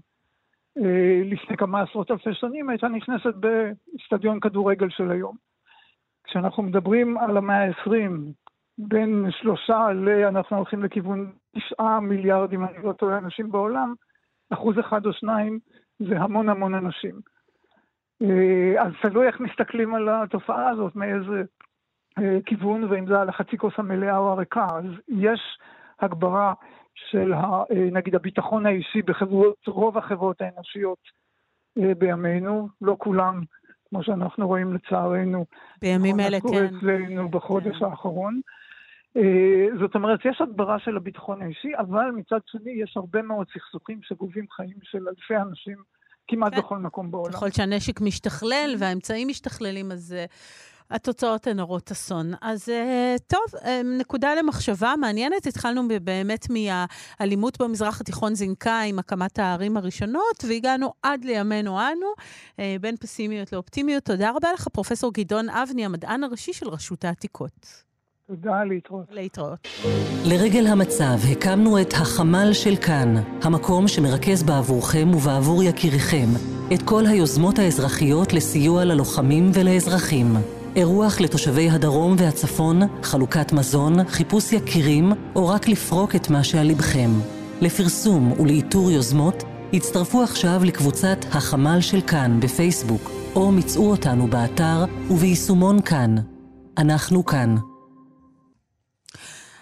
לפני 1.24 1.56
כמה 1.56 1.82
עשרות 1.82 2.10
אלפי 2.10 2.34
שנים 2.34 2.68
הייתה 2.68 2.88
נכנסת 2.88 3.34
באצטדיון 3.34 4.40
כדורגל 4.40 4.90
של 4.90 5.10
היום. 5.10 5.36
כשאנחנו 6.24 6.62
מדברים 6.62 7.18
על 7.18 7.36
המאה 7.36 7.64
ה-20, 7.64 8.10
בין 8.78 9.26
שלושה 9.30 9.92
ל... 9.92 10.08
אנחנו 10.08 10.56
הולכים 10.56 10.84
לכיוון 10.84 11.32
תשעה 11.56 12.00
מיליארד, 12.00 12.52
אם 12.52 12.64
אני 12.64 12.82
לא 12.82 12.92
טועה, 12.92 13.18
אנשים 13.18 13.50
בעולם, 13.50 13.94
אחוז 14.50 14.78
אחד 14.80 15.06
או 15.06 15.12
שניים 15.12 15.58
זה 15.98 16.18
המון 16.18 16.48
המון 16.48 16.74
אנשים. 16.74 17.20
אה, 18.22 18.82
אז 18.82 18.92
תלוי 19.02 19.26
איך 19.26 19.40
מסתכלים 19.40 19.94
על 19.94 20.08
התופעה 20.08 20.68
הזאת, 20.68 20.96
מאיזה 20.96 21.42
אה, 22.18 22.38
כיוון, 22.46 22.84
ואם 22.84 23.06
זה 23.06 23.20
על 23.20 23.28
החצי 23.28 23.58
כוס 23.58 23.74
המלאה 23.76 24.16
או 24.16 24.32
הריקה. 24.32 24.66
אז 24.76 24.84
יש 25.08 25.40
הגברה 26.00 26.54
של 27.10 27.32
ה, 27.32 27.62
נגיד 27.92 28.14
הביטחון 28.14 28.66
האישי 28.66 29.02
בחברות, 29.02 29.56
רוב 29.66 29.98
החברות 29.98 30.40
האנושיות 30.40 30.98
בימינו, 31.76 32.68
לא 32.80 32.96
כולם, 32.98 33.42
כמו 33.88 34.02
שאנחנו 34.02 34.46
רואים 34.46 34.74
לצערנו. 34.74 35.46
בימים 35.80 36.20
אלה, 36.20 36.38
כן. 36.40 36.64
אצלנו 36.64 37.28
בחודש 37.28 37.76
כן. 37.78 37.84
האחרון. 37.84 38.40
אה, 39.16 39.66
זאת 39.80 39.94
אומרת, 39.94 40.20
יש 40.24 40.40
הגברה 40.40 40.78
של 40.78 40.96
הביטחון 40.96 41.42
האישי, 41.42 41.72
אבל 41.78 42.10
מצד 42.16 42.38
שני 42.46 42.70
יש 42.70 42.96
הרבה 42.96 43.22
מאוד 43.22 43.46
סכסוכים 43.54 44.00
שגובים 44.02 44.44
חיים 44.50 44.76
של 44.82 45.08
אלפי 45.08 45.36
אנשים 45.36 45.76
כמעט 46.28 46.54
כן. 46.54 46.60
בכל 46.60 46.78
מקום 46.78 47.10
בעולם. 47.10 47.32
ככל 47.32 47.50
שהנשק 47.50 48.00
משתכלל 48.00 48.74
והאמצעים 48.78 49.28
משתכללים, 49.28 49.92
אז 49.92 50.16
התוצאות 50.90 51.46
הן 51.46 51.60
הרות 51.60 51.90
אסון. 51.90 52.32
אז 52.40 52.68
uh, 52.68 53.22
טוב, 53.26 53.60
uh, 53.60 53.66
נקודה 53.84 54.34
למחשבה 54.34 54.94
מעניינת. 55.00 55.46
התחלנו 55.46 55.82
באמת 56.02 56.46
מהאלימות 56.50 57.62
במזרח 57.62 58.00
התיכון 58.00 58.34
זינקה 58.34 58.80
עם 58.80 58.98
הקמת 58.98 59.38
הערים 59.38 59.76
הראשונות, 59.76 60.44
והגענו 60.48 60.92
עד 61.02 61.24
לימינו 61.24 61.80
אנו, 61.80 62.06
uh, 62.16 62.60
בין 62.80 62.96
פסימיות 62.96 63.52
לאופטימיות. 63.52 64.04
תודה 64.04 64.30
רבה 64.30 64.52
לך, 64.52 64.68
פרופ' 64.68 65.04
גדעון 65.12 65.48
אבני, 65.48 65.84
המדען 65.84 66.24
הראשי 66.24 66.52
של 66.52 66.68
רשות 66.68 67.04
העתיקות. 67.04 67.88
תודה, 68.28 68.64
להתראות. 68.64 69.06
להתראות. 69.10 69.68
לרגל 70.24 70.66
המצב 70.66 71.18
הקמנו 71.32 71.80
את 71.80 71.92
החמ"ל 71.92 72.52
של 72.52 72.76
כאן, 72.76 73.14
המקום 73.42 73.88
שמרכז 73.88 74.42
בעבורכם 74.42 75.14
ובעבור 75.14 75.62
יקיריכם 75.62 76.26
את 76.74 76.82
כל 76.84 77.06
היוזמות 77.06 77.58
האזרחיות 77.58 78.32
לסיוע 78.32 78.84
ללוחמים 78.84 79.50
ולאזרחים. 79.54 80.26
אירוח 80.76 81.20
לתושבי 81.20 81.70
הדרום 81.70 82.16
והצפון, 82.18 82.80
חלוקת 83.02 83.52
מזון, 83.52 84.08
חיפוש 84.08 84.52
יקירים, 84.52 85.12
או 85.36 85.48
רק 85.48 85.68
לפרוק 85.68 86.16
את 86.16 86.30
מה 86.30 86.44
שעל 86.44 86.66
לבכם. 86.66 87.10
לפרסום 87.60 88.40
ולאיתור 88.40 88.90
יוזמות, 88.90 89.42
הצטרפו 89.72 90.22
עכשיו 90.22 90.60
לקבוצת 90.64 91.18
החמ"ל 91.32 91.80
של 91.80 92.00
כאן 92.00 92.40
בפייסבוק, 92.40 93.10
או 93.34 93.52
מצאו 93.52 93.90
אותנו 93.90 94.26
באתר 94.26 94.84
וביישומון 95.10 95.82
כאן. 95.82 96.16
אנחנו 96.78 97.24
כאן. 97.24 97.56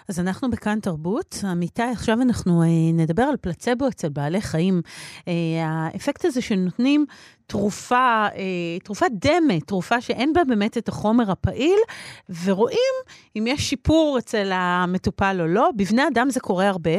אז 0.09 0.19
אנחנו 0.19 0.49
בכאן 0.49 0.79
תרבות. 0.79 1.43
אמיתי, 1.51 1.83
עכשיו 1.83 2.21
אנחנו 2.21 2.63
אה, 2.63 2.67
נדבר 2.93 3.23
על 3.23 3.37
פלצבו 3.41 3.87
אצל 3.87 4.09
בעלי 4.09 4.41
חיים. 4.41 4.81
אה, 5.27 5.33
האפקט 5.65 6.25
הזה 6.25 6.41
שנותנים 6.41 7.05
תרופה, 7.47 8.25
אה, 8.35 8.79
תרופת 8.83 9.11
דמה, 9.11 9.59
תרופה 9.59 10.01
שאין 10.01 10.33
בה 10.33 10.43
באמת 10.43 10.77
את 10.77 10.89
החומר 10.89 11.31
הפעיל, 11.31 11.79
ורואים 12.43 12.93
אם 13.35 13.47
יש 13.47 13.69
שיפור 13.69 14.17
אצל 14.19 14.49
המטופל 14.53 15.37
או 15.39 15.47
לא. 15.47 15.69
בבני 15.75 16.07
אדם 16.07 16.29
זה 16.29 16.39
קורה 16.39 16.67
הרבה, 16.67 16.91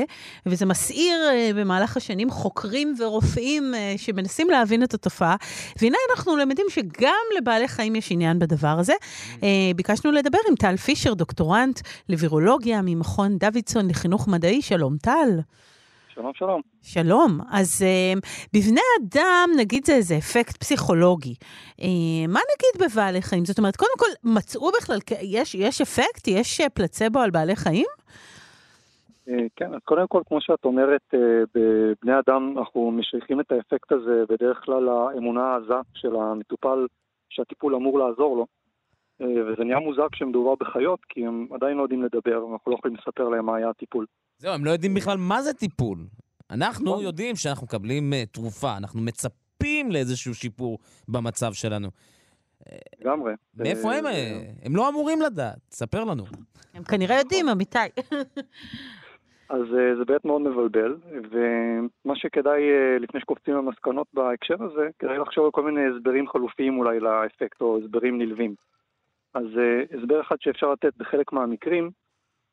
וזה 0.46 0.66
מסעיר 0.66 1.28
אה, 1.30 1.51
במהלך 1.55 1.96
השנים 1.96 2.30
חוקרים 2.30 2.94
ורופאים 2.99 3.74
אה, 3.74 3.94
שמנסים 3.96 4.51
להבין 4.51 4.82
את 4.82 4.94
התופעה. 4.94 5.36
והנה 5.80 5.99
אנחנו 6.11 6.36
למדים 6.36 6.66
שגם 6.70 7.24
לבעלי 7.38 7.68
חיים 7.68 7.96
יש 7.96 8.12
עניין 8.12 8.38
בדבר 8.38 8.78
הזה. 8.78 8.94
אה, 9.42 9.49
ביקשנו 9.76 10.12
לדבר 10.12 10.38
עם 10.49 10.55
טל 10.55 10.76
פישר, 10.76 11.14
דוקטורנט 11.14 11.80
לווירולוגיה 12.09 12.80
ממכון 12.82 13.38
דוידסון 13.38 13.88
לחינוך 13.90 14.28
מדעי. 14.28 14.62
שלום, 14.62 14.96
טל. 15.03 15.40
שלום, 16.18 16.32
שלום. 16.34 16.60
שלום. 16.82 17.40
אז 17.50 17.84
uh, 17.84 18.20
בבני 18.54 18.80
אדם, 19.00 19.48
נגיד 19.58 19.84
זה 19.84 19.94
איזה 19.94 20.14
אפקט 20.18 20.56
פסיכולוגי. 20.56 21.34
Uh, 21.80 21.84
מה 22.28 22.40
נגיד 22.52 22.90
בבעלי 22.90 23.22
חיים? 23.22 23.44
זאת 23.44 23.58
אומרת, 23.58 23.76
קודם 23.76 23.98
כל, 23.98 24.28
מצאו 24.36 24.70
בכלל, 24.80 24.98
יש, 25.22 25.54
יש 25.54 25.80
אפקט? 25.80 26.28
יש 26.28 26.60
אה, 26.60 26.68
פלצבו 26.68 27.18
על 27.18 27.30
בעלי 27.30 27.56
חיים? 27.56 27.86
כן, 29.56 29.74
אז 29.74 29.80
קודם 29.84 30.06
כל, 30.08 30.22
כמו 30.26 30.40
שאת 30.40 30.64
אומרת, 30.64 31.14
בבני 31.54 32.18
אדם 32.18 32.54
אנחנו 32.58 32.90
משייכים 32.90 33.40
את 33.40 33.52
האפקט 33.52 33.92
הזה 33.92 34.24
בדרך 34.28 34.60
כלל 34.64 34.82
לאמונה 34.82 35.42
העזה 35.42 35.80
של 35.94 36.16
המטופל 36.16 36.86
שהטיפול 37.30 37.74
אמור 37.74 37.98
לעזור 37.98 38.36
לו. 38.36 38.46
וזה 39.20 39.64
נהיה 39.64 39.78
מוזר 39.78 40.06
כשמדובר 40.12 40.54
בחיות, 40.60 41.00
כי 41.08 41.26
הם 41.26 41.46
עדיין 41.54 41.76
לא 41.76 41.82
יודעים 41.82 42.02
לדבר, 42.02 42.36
אנחנו 42.52 42.72
לא 42.72 42.76
יכולים 42.76 42.96
לספר 42.96 43.28
להם 43.28 43.46
מה 43.46 43.56
היה 43.56 43.70
הטיפול. 43.70 44.06
זהו, 44.38 44.54
הם 44.54 44.64
לא 44.64 44.70
יודעים 44.70 44.94
בכלל 44.94 45.16
מה 45.16 45.42
זה 45.42 45.54
טיפול. 45.54 45.98
אנחנו 46.50 46.84
נכון. 46.84 47.04
יודעים 47.04 47.36
שאנחנו 47.36 47.66
מקבלים 47.66 48.12
uh, 48.12 48.32
תרופה, 48.32 48.76
אנחנו 48.76 49.00
מצפים 49.00 49.90
לאיזשהו 49.90 50.34
שיפור 50.34 50.78
במצב 51.08 51.52
שלנו. 51.52 51.88
לגמרי. 53.00 53.32
מאיפה 53.56 53.94
הם? 53.94 54.06
אה, 54.06 54.40
הם 54.62 54.76
לא 54.76 54.88
אמורים 54.88 55.22
לדעת, 55.22 55.58
ספר 55.70 56.04
לנו. 56.04 56.24
הם 56.74 56.82
כנראה 56.82 57.18
יודעים, 57.18 57.48
אמיתי. 57.48 57.78
אז 59.48 59.62
אה, 59.62 59.96
זה 59.98 60.04
באמת 60.04 60.24
מאוד 60.24 60.40
מבלבל, 60.40 60.96
ומה 61.30 62.16
שכדאי, 62.16 62.60
לפני 63.00 63.20
שקופצים 63.20 63.54
למסקנות 63.54 64.06
בהקשר 64.14 64.62
הזה, 64.64 64.88
כדאי 64.98 65.18
לחשוב 65.18 65.44
על 65.44 65.50
כל 65.50 65.62
מיני 65.62 65.80
הסברים 65.96 66.28
חלופיים 66.28 66.78
אולי 66.78 67.00
לאפקט, 67.00 67.60
או 67.60 67.78
הסברים 67.84 68.18
נלווים. 68.18 68.54
אז 69.35 69.45
הסבר 69.99 70.20
אחד 70.20 70.37
שאפשר 70.41 70.72
לתת 70.72 70.97
בחלק 70.97 71.33
מהמקרים 71.33 71.91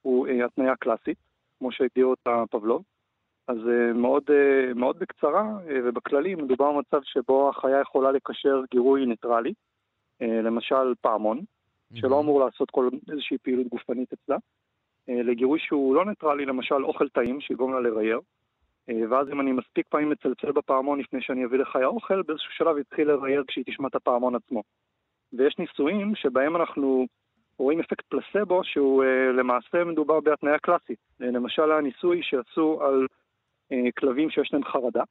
הוא 0.02 0.28
התניה 0.28 0.76
קלאסית, 0.76 1.18
כמו 1.60 1.72
שהגדיר 1.72 2.06
אותה 2.06 2.44
פבלוב. 2.52 2.84
אז 3.48 3.58
אה, 3.68 3.94
מאוד, 3.94 4.24
אה, 4.30 4.74
מאוד 4.74 5.00
בקצרה 5.00 5.42
אה, 5.42 5.80
ובכללי 5.84 6.36
מדובר 6.36 6.72
במצב 6.72 7.00
שבו 7.04 7.50
החיה 7.50 7.82
יכולה 7.82 8.12
לקשר 8.12 8.62
גירוי 8.72 9.06
ניטרלי, 9.06 9.54
למשל 10.22 10.94
פעמון, 11.02 11.42
שלא 11.94 12.20
אמור 12.20 12.40
לעשות 12.40 12.72
כל 12.72 12.90
איזושהי 13.12 13.38
פעילות 13.38 13.68
גופנית 13.68 14.14
אצלה, 14.14 14.38
לגירוי 15.08 15.60
שהוא 15.60 15.96
לא 15.96 16.06
ניטרלי, 16.06 16.46
למשל 16.46 16.86
אוכל 16.86 17.10
טעים 17.10 17.42
שיגרום 17.42 17.74
לה 17.74 17.80
לרייר, 17.80 18.20
ואז 19.10 19.30
אם 19.30 19.42
אני 19.42 19.52
מספיק 19.52 19.88
פעמים 19.90 20.10
מצלצל 20.10 20.52
בפעמון 20.52 21.00
לפני 21.00 21.22
שאני 21.22 21.46
אביא 21.46 21.60
לחיה 21.60 21.86
אוכל, 21.86 22.22
באיזשהו 22.22 22.52
שלב 22.52 22.78
יתחיל 22.78 23.08
לרייר 23.08 23.44
כשהיא 23.48 23.66
תשמע 23.66 23.88
את 23.88 23.96
הפעמון 23.96 24.36
עצמו. 24.36 24.64
ויש 25.34 25.58
ניסויים 25.58 26.16
שבהם 26.16 26.56
אנחנו 26.56 27.06
רואים 27.58 27.80
אפקט 27.80 28.06
פלסבו 28.06 28.64
שהוא 28.64 29.04
למעשה 29.38 29.84
מדובר 29.84 30.20
בהתניה 30.20 30.60
קלאסית. 30.60 31.00
למשל 31.20 31.72
הניסוי 31.72 32.24
שעשו 32.24 32.82
על 32.82 33.08
אה, 33.72 33.92
כלבים 34.00 34.30
שיש 34.30 34.54
להם 34.54 34.64
חרדה, 34.64 35.04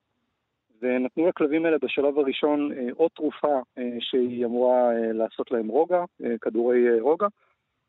ונתנו 0.83 1.29
לכלבים 1.29 1.65
האלה 1.65 1.79
בשלב 1.79 2.19
הראשון 2.19 2.73
אה, 2.73 2.89
או 2.99 3.09
תרופה 3.09 3.61
אה, 3.79 3.97
שהיא 4.01 4.45
אמורה 4.47 4.91
לעשות 5.13 5.51
להם 5.51 5.69
רוגע, 5.69 6.05
כדורי 6.41 7.01
רוגע, 7.01 7.27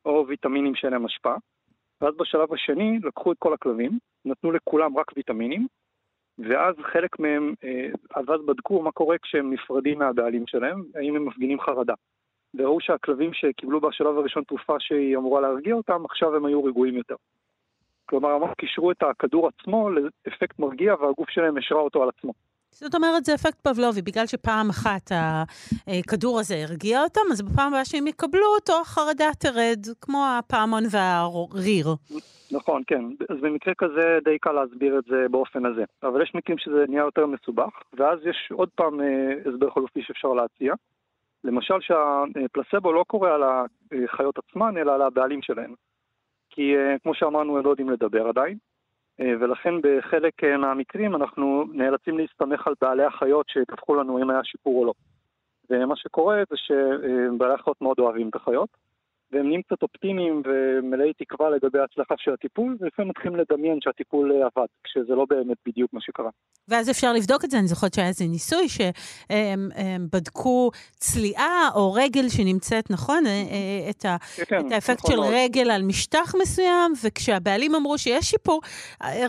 או 0.06 0.26
ויטמינים 0.28 0.76
שאין 0.76 0.94
להם 0.94 1.06
השפעה. 1.06 1.38
ואז 2.02 2.16
בשלב 2.16 2.54
השני 2.54 3.00
לקחו 3.04 3.32
את 3.32 3.38
כל 3.40 3.54
הכלבים, 3.54 3.92
נתנו 4.26 4.52
לכולם 4.52 4.98
רק 4.98 5.12
ויטמינים, 5.16 5.68
ואז 6.38 6.76
חלק 6.94 7.20
מהם, 7.20 7.54
אז 8.16 8.26
בדקו 8.46 8.82
מה 8.82 8.92
קורה 8.92 9.18
כשהם 9.18 9.54
נפרדים 9.54 10.00
מהבעלים 10.00 10.44
שלהם, 10.48 10.84
האם 10.96 11.16
הם 11.16 11.26
מפגינים 11.26 11.60
חרדה. 11.60 11.94
וראו 12.58 12.82
שהכלבים 12.82 13.34
שקיבלו 13.34 13.82
בשלב 13.82 14.18
הראשון 14.18 14.43
תרופה 14.43 14.76
שהיא 14.80 15.18
אמורה 15.18 15.41
להרגיע 15.41 15.76
אותם, 15.76 16.06
עכשיו 16.06 16.36
הם 16.36 16.45
היו 16.45 16.64
רגועים 16.64 16.97
יותר. 16.97 17.16
כלומר, 18.06 18.38
ממש 18.38 18.51
קישרו 18.58 18.91
את 18.91 19.03
הכדור 19.03 19.47
עצמו 19.47 19.89
לאפקט 19.89 20.60
מרגיע 20.60 20.93
והגוף 20.93 21.30
שלהם 21.30 21.58
השרה 21.58 21.80
אותו 21.80 22.03
על 22.03 22.10
עצמו. 22.18 22.34
זאת 22.72 22.95
אומרת, 22.95 23.26
זה 23.26 23.36
אפקט 23.36 23.68
פבלובי, 23.68 24.01
בגלל 24.01 24.28
שפעם 24.28 24.70
אחת 24.70 25.12
הכדור 25.88 26.39
הזה 26.39 26.56
הרגיע 26.56 27.03
אותם, 27.03 27.22
אז 27.32 27.41
בפעם 27.41 27.68
הבאה 27.68 27.86
שהם 27.86 28.08
יקבלו 28.08 28.47
אותו, 28.56 28.74
החרדה 28.82 29.30
תרד, 29.39 29.86
כמו 30.01 30.26
הפעמון 30.39 30.84
והריר. 30.91 31.88
נכון, 32.51 32.84
כן. 32.88 33.03
אז 33.30 33.38
במקרה 33.41 33.74
כזה 33.78 34.20
די 34.24 34.39
קל 34.39 34.51
להסביר 34.51 35.00
את 35.00 35.04
זה 35.09 35.25
באופן 35.32 35.66
הזה. 35.66 35.84
אבל 36.04 36.21
יש 36.21 36.32
מקרים 36.36 36.58
שזה 36.58 36.86
נהיה 36.89 37.01
יותר 37.01 37.25
מסובך, 37.25 37.70
ואז 37.93 38.20
יש 38.25 38.51
עוד 38.51 38.70
פעם 38.75 39.01
אה, 39.01 39.34
הסבר 39.46 39.70
חלופי 39.70 40.01
שאפשר 40.04 40.28
להציע. 40.28 40.74
למשל 41.46 41.82
שהפלסבו 41.82 42.93
לא 42.93 43.04
קורה 43.08 43.36
על 43.36 43.43
החיות 44.04 44.36
עצמן, 44.38 44.78
אלא 44.78 44.96
על 44.96 45.01
הבעלים 45.01 45.42
שלהן. 45.42 45.74
כי 46.50 46.78
אה, 46.78 46.96
כמו 47.04 47.16
שאמרנו, 47.16 47.58
הם 47.58 47.66
לא 47.66 47.70
יודעים 47.70 47.89
לדבר 47.89 48.28
עדיין, 48.28 48.58
אה, 49.20 49.34
ולכן 49.39 49.74
בחלק 49.84 50.43
אה, 50.43 50.58
מהמקרים 50.58 51.16
אנחנו 51.16 51.66
נאלצים 51.74 52.17
להסתמך 52.17 52.67
על 52.67 52.74
בעלי 52.82 53.04
החיות 53.04 53.50
שידווחו 53.50 53.96
לנו 53.96 54.24
אם 54.24 54.30
היה 54.30 54.43
שיפור 54.43 54.80
או 54.80 54.86
לא. 54.86 54.93
ומה 55.70 55.96
שקורה 55.96 56.43
זה 56.50 56.55
שבעלי 56.58 57.54
החיות 57.54 57.82
מאוד 57.82 58.00
אוהבים 58.00 58.30
את 58.30 58.36
החיות, 58.36 58.70
והם 59.32 59.47
נהיים 59.47 59.62
קצת 59.62 59.82
אופטימיים 59.82 60.42
ומלאי 60.46 61.14
תקווה 61.14 61.50
לגבי 61.50 61.80
ההצלחה 61.80 62.16
של 62.18 62.34
הטיפול, 62.34 62.78
ולפעמים 62.80 63.10
מתחילים 63.10 63.36
לדמיין 63.36 63.78
שהטיפול 63.82 64.32
אה, 64.32 64.38
עבד, 64.38 64.68
כשזה 64.84 65.16
לא 65.16 65.26
באמת 65.30 65.58
בדיוק 65.66 65.93
מה 65.93 66.02
שקרה. 66.02 66.30
ואז 66.68 66.89
אפשר 66.89 67.14
לבדוק 67.14 67.46
את 67.46 67.52
זה, 67.52 67.60
אני 67.60 67.68
זוכרת 67.68 67.93
שהיה 67.93 68.08
איזה 68.08 68.26
ניסוי 68.28 68.70
שהם 68.70 69.70
בדקו 70.14 70.72
צליעה 70.97 71.70
או 71.76 71.93
רגל 71.93 72.30
שנמצאת, 72.30 72.92
נכון? 72.92 73.26
אה, 73.26 73.32
אה, 73.32 73.89
את, 73.89 74.06
ה, 74.06 74.18
כן, 74.46 74.68
את 74.68 74.72
האפקט 74.72 75.00
נכון 75.00 75.12
של 75.12 75.20
מאוד. 75.20 75.34
רגל 75.34 75.72
על 75.72 75.84
משטח 75.84 76.36
מסוים, 76.42 76.93
וכשהבעלים 77.04 77.76
אמרו 77.76 77.97
שיש 77.97 78.26
שיפור, 78.26 78.62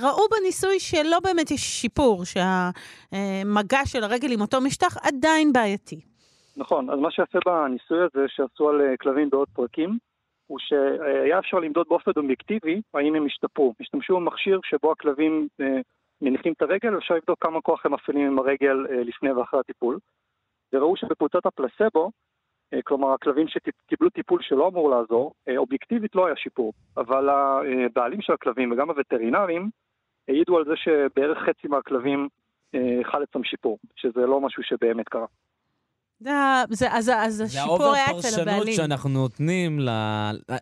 ראו 0.00 0.22
בניסוי 0.30 0.80
שלא 0.80 1.20
באמת 1.24 1.50
יש 1.50 1.60
שיפור, 1.60 2.22
שהמגע 2.24 3.80
של 3.86 4.04
הרגל 4.04 4.32
עם 4.32 4.40
אותו 4.40 4.60
משטח 4.60 4.96
עדיין 5.02 5.52
בעייתי. 5.52 6.15
נכון, 6.56 6.90
אז 6.90 6.98
מה 6.98 7.10
שיפה 7.10 7.38
בניסוי 7.44 7.98
הזה 8.00 8.28
שעשו 8.28 8.68
על 8.68 8.80
אה, 8.80 8.96
כלבים 8.96 9.30
בעוד 9.30 9.48
פרקים, 9.52 9.98
הוא 10.46 10.58
שהיה 10.58 11.38
אפשר 11.38 11.56
למדוד 11.58 11.86
באופן 11.88 12.10
אובייקטיבי 12.16 12.80
האם 12.94 13.14
הם 13.14 13.26
השתפרו. 13.26 13.74
השתמשו 13.80 14.16
במכשיר 14.16 14.60
שבו 14.64 14.92
הכלבים 14.92 15.48
אה, 15.60 15.80
מניחים 16.22 16.52
את 16.52 16.62
הרגל, 16.62 16.94
ואפשר 16.94 17.14
לבדוק 17.14 17.44
כמה 17.44 17.60
כוח 17.60 17.86
הם 17.86 17.94
מפעילים 17.94 18.26
עם 18.26 18.38
הרגל 18.38 18.86
אה, 18.90 19.02
לפני 19.02 19.32
ואחרי 19.32 19.60
הטיפול. 19.60 19.98
וראו 20.72 20.96
שבקבוצת 20.96 21.46
הפלסבו, 21.46 22.10
כלומר 22.84 23.12
הכלבים 23.12 23.46
שקיבלו 23.48 24.10
טיפול 24.10 24.42
שלא 24.42 24.68
אמור 24.68 24.90
לעזור, 24.90 25.32
אובייקטיבית 25.56 26.14
לא 26.14 26.26
היה 26.26 26.36
שיפור. 26.36 26.72
אבל 26.96 27.28
הבעלים 27.28 28.22
של 28.22 28.32
הכלבים 28.32 28.72
וגם 28.72 28.90
הווטרינרים 28.90 29.70
העידו 30.28 30.56
על 30.56 30.64
זה 30.64 30.76
שבערך 30.76 31.38
חצי 31.38 31.68
מהכלבים 31.68 32.28
חל 33.02 33.22
אצלם 33.22 33.44
שיפור, 33.44 33.78
שזה 33.96 34.26
לא 34.26 34.40
משהו 34.40 34.62
שבאמת 34.62 35.08
קרה. 35.08 35.26
זה, 36.20 36.30
זה, 36.70 36.92
אז, 36.92 37.10
אז 37.14 37.40
השיפור 37.40 37.92
היה 37.94 38.04
אצל 38.04 38.12
הבעלים. 38.12 38.18
זה 38.18 38.42
ה 38.42 38.46
over 38.46 38.58
פרשנות 38.58 38.76
שאנחנו 38.76 39.10
נותנים, 39.10 39.78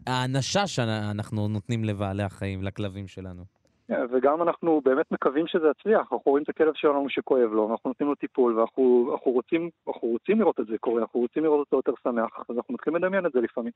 האנשה 0.07 0.67
שאנחנו 0.67 1.49
נותנים 1.49 1.85
לבעלי 1.85 2.23
החיים, 2.23 2.63
לכלבים 2.63 3.09
שלנו. 3.09 3.43
Yeah, 3.43 3.65
כן, 3.89 4.01
וגם 4.13 4.43
אנחנו 4.43 4.81
באמת 4.85 5.07
מקווים 5.11 5.47
שזה 5.47 5.67
יצליח, 5.79 6.01
אנחנו 6.01 6.23
רואים 6.27 6.45
את 6.45 6.49
הכלב 6.49 6.73
שלנו 6.75 7.07
שכואב 7.09 7.53
לו, 7.53 7.69
ואנחנו 7.69 7.91
נותנים 7.91 8.09
לו 8.09 8.15
טיפול, 8.15 8.59
ואנחנו 8.59 9.11
אנחנו 9.13 9.31
רוצים, 9.31 9.71
אנחנו 9.89 10.09
רוצים 10.09 10.41
לראות 10.41 10.61
את 10.61 10.67
זה 10.67 10.79
קורה, 10.81 11.03
אנחנו 11.03 11.21
רוצים 11.21 11.45
לראות 11.45 11.61
אותו 11.61 11.77
יותר 11.77 11.93
שמח, 12.03 12.31
אז 12.49 12.57
אנחנו 12.57 12.75
מתחילים 12.75 13.05
לדמיין 13.05 13.27
את 13.27 13.33
זה 13.33 13.41
לפעמים. 13.41 13.73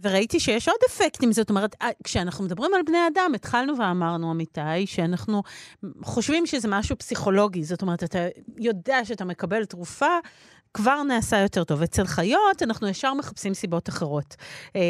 וראיתי 0.00 0.40
שיש 0.40 0.68
עוד 0.68 0.78
אפקטים, 0.86 1.32
זאת 1.32 1.50
אומרת, 1.50 1.74
אה, 1.82 1.88
כשאנחנו 2.04 2.44
מדברים 2.44 2.74
על 2.74 2.80
בני 2.86 2.98
אדם, 3.12 3.32
התחלנו 3.34 3.78
ואמרנו, 3.78 4.32
אמיתי, 4.32 4.86
שאנחנו 4.86 5.42
חושבים 6.02 6.46
שזה 6.46 6.68
משהו 6.70 6.96
פסיכולוגי, 6.96 7.64
זאת 7.64 7.82
אומרת, 7.82 8.04
אתה 8.04 8.18
יודע 8.58 9.04
שאתה 9.04 9.24
מקבל 9.24 9.64
תרופה, 9.64 10.18
כבר 10.74 11.02
נעשה 11.02 11.36
יותר 11.42 11.64
טוב. 11.64 11.82
אצל 11.82 12.04
חיות 12.04 12.62
אנחנו 12.62 12.88
ישר 12.88 13.14
מחפשים 13.14 13.54
סיבות 13.54 13.88
אחרות. 13.88 14.36
אה, 14.76 14.80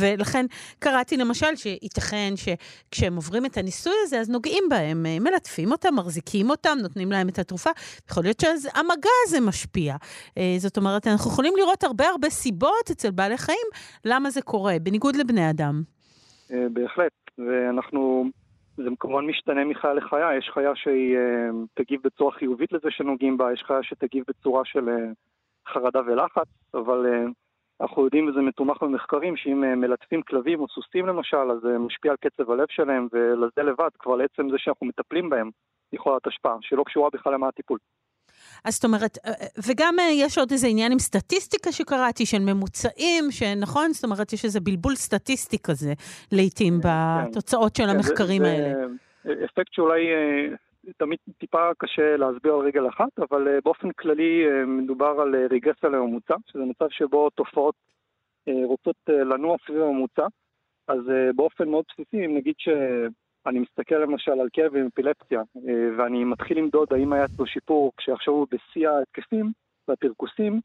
ולכן 0.00 0.46
קראתי 0.78 1.16
למשל 1.16 1.56
שייתכן 1.56 2.32
שכשהם 2.36 3.16
עוברים 3.16 3.46
את 3.46 3.56
הניסוי 3.56 3.92
הזה, 4.02 4.20
אז 4.20 4.30
נוגעים 4.30 4.64
בהם, 4.70 5.06
אה, 5.06 5.16
מלטפים 5.20 5.72
אותם, 5.72 5.94
מחזיקים 5.96 6.50
אותם, 6.50 6.78
נותנים 6.82 7.12
להם 7.12 7.28
את 7.28 7.38
התרופה. 7.38 7.70
יכול 8.10 8.22
להיות 8.22 8.40
שהמגע 8.40 9.10
הזה 9.26 9.40
משפיע. 9.40 9.94
אה, 10.38 10.54
זאת 10.58 10.76
אומרת, 10.76 11.06
אנחנו 11.06 11.30
יכולים 11.30 11.52
לראות 11.56 11.84
הרבה 11.84 12.04
הרבה 12.08 12.30
סיבות 12.30 12.90
אצל 12.90 13.10
בעלי 13.10 13.38
חיים 13.38 13.68
למה 14.04 14.30
זה 14.30 14.42
קורה, 14.42 14.76
בניגוד 14.82 15.16
לבני 15.16 15.50
אדם. 15.50 15.82
בהחלט, 16.50 17.12
ואנחנו... 17.38 18.24
זה 18.76 18.88
כמובן 19.00 19.26
משתנה 19.26 19.64
מחיה 19.64 19.94
לחיה, 19.94 20.36
יש 20.38 20.50
חיה 20.54 20.70
שהיא 20.74 21.16
תגיב 21.74 22.00
בצורה 22.04 22.32
חיובית 22.32 22.72
לזה 22.72 22.88
שנוגעים 22.90 23.36
בה, 23.36 23.52
יש 23.52 23.62
חיה 23.66 23.82
שתגיב 23.82 24.24
בצורה 24.28 24.62
של 24.64 24.88
חרדה 25.68 26.00
ולחץ, 26.06 26.48
אבל 26.74 27.06
uh, 27.06 27.30
אנחנו 27.80 28.04
יודעים, 28.04 28.28
וזה 28.28 28.40
מתומך 28.40 28.82
במחקרים, 28.82 29.36
שאם 29.36 29.64
uh, 29.64 29.76
מלטפים 29.76 30.22
כלבים 30.22 30.60
או 30.60 30.68
סוסים 30.68 31.06
למשל, 31.06 31.50
אז 31.50 31.58
זה 31.62 31.76
uh, 31.76 31.78
משפיע 31.78 32.10
על 32.10 32.16
קצב 32.20 32.50
הלב 32.50 32.66
שלהם, 32.70 33.08
ולזה 33.12 33.62
לבד, 33.62 33.90
כבר 33.98 34.16
לעצם 34.16 34.50
זה 34.50 34.56
שאנחנו 34.58 34.86
מטפלים 34.86 35.30
בהם, 35.30 35.50
יכולה 35.92 36.14
להיות 36.14 36.26
השפעה, 36.26 36.56
שלא 36.60 36.82
קשורה 36.86 37.10
בכלל 37.12 37.34
למה 37.34 37.48
הטיפול. 37.48 37.78
אז 38.64 38.74
זאת 38.74 38.84
אומרת, 38.84 39.18
וגם 39.68 39.94
יש 40.12 40.38
עוד 40.38 40.50
איזה 40.52 40.66
עניין 40.66 40.92
עם 40.92 40.98
סטטיסטיקה 40.98 41.72
שקראתי, 41.72 42.26
של 42.26 42.38
ממוצעים, 42.38 43.24
שנכון? 43.30 43.92
זאת 43.92 44.04
אומרת, 44.04 44.32
יש 44.32 44.44
איזה 44.44 44.60
בלבול 44.60 44.94
סטטיסטי 44.94 45.58
כזה, 45.58 45.92
לעתים, 46.32 46.74
כן, 46.82 46.88
בתוצאות 47.30 47.76
של 47.76 47.82
כן, 47.82 47.88
המחקרים 47.88 48.42
האלה. 48.42 48.68
אפקט 49.44 49.72
שאולי 49.72 50.00
תמיד 50.96 51.18
טיפה 51.38 51.70
קשה 51.78 52.16
להסביר 52.16 52.54
על 52.54 52.60
רגל 52.60 52.88
אחת, 52.88 53.18
אבל 53.18 53.48
uh, 53.48 53.60
באופן 53.64 53.92
כללי 53.92 54.46
uh, 54.46 54.66
מדובר 54.66 55.20
על 55.20 55.34
uh, 55.34 55.52
רגרסיה 55.54 55.88
לממוצע, 55.88 56.34
שזה 56.46 56.62
מצב 56.62 56.86
שבו 56.90 57.30
תופעות 57.30 57.74
רוצות 58.64 58.96
לנוע 59.08 59.56
סביב 59.66 59.82
הממוצע. 59.82 60.26
אז 60.88 60.98
באופן 61.36 61.68
מאוד 61.68 61.84
בסיסי, 61.88 62.26
אם 62.26 62.36
נגיד 62.36 62.54
שאני 62.58 63.58
מסתכל 63.58 63.94
למשל 63.94 64.30
על 64.32 64.48
כאב 64.52 64.76
עם 64.76 64.86
אפילפסיה, 64.86 65.42
ואני 65.98 66.24
מתחיל 66.24 66.58
למדוד 66.58 66.92
האם 66.92 67.12
היה 67.12 67.24
אצלו 67.24 67.46
שיפור 67.46 67.92
כשעכשיו 67.96 68.34
הוא 68.34 68.46
בשיא 68.50 68.88
ההתקפים 68.88 69.52
והפרכוסים, 69.88 70.60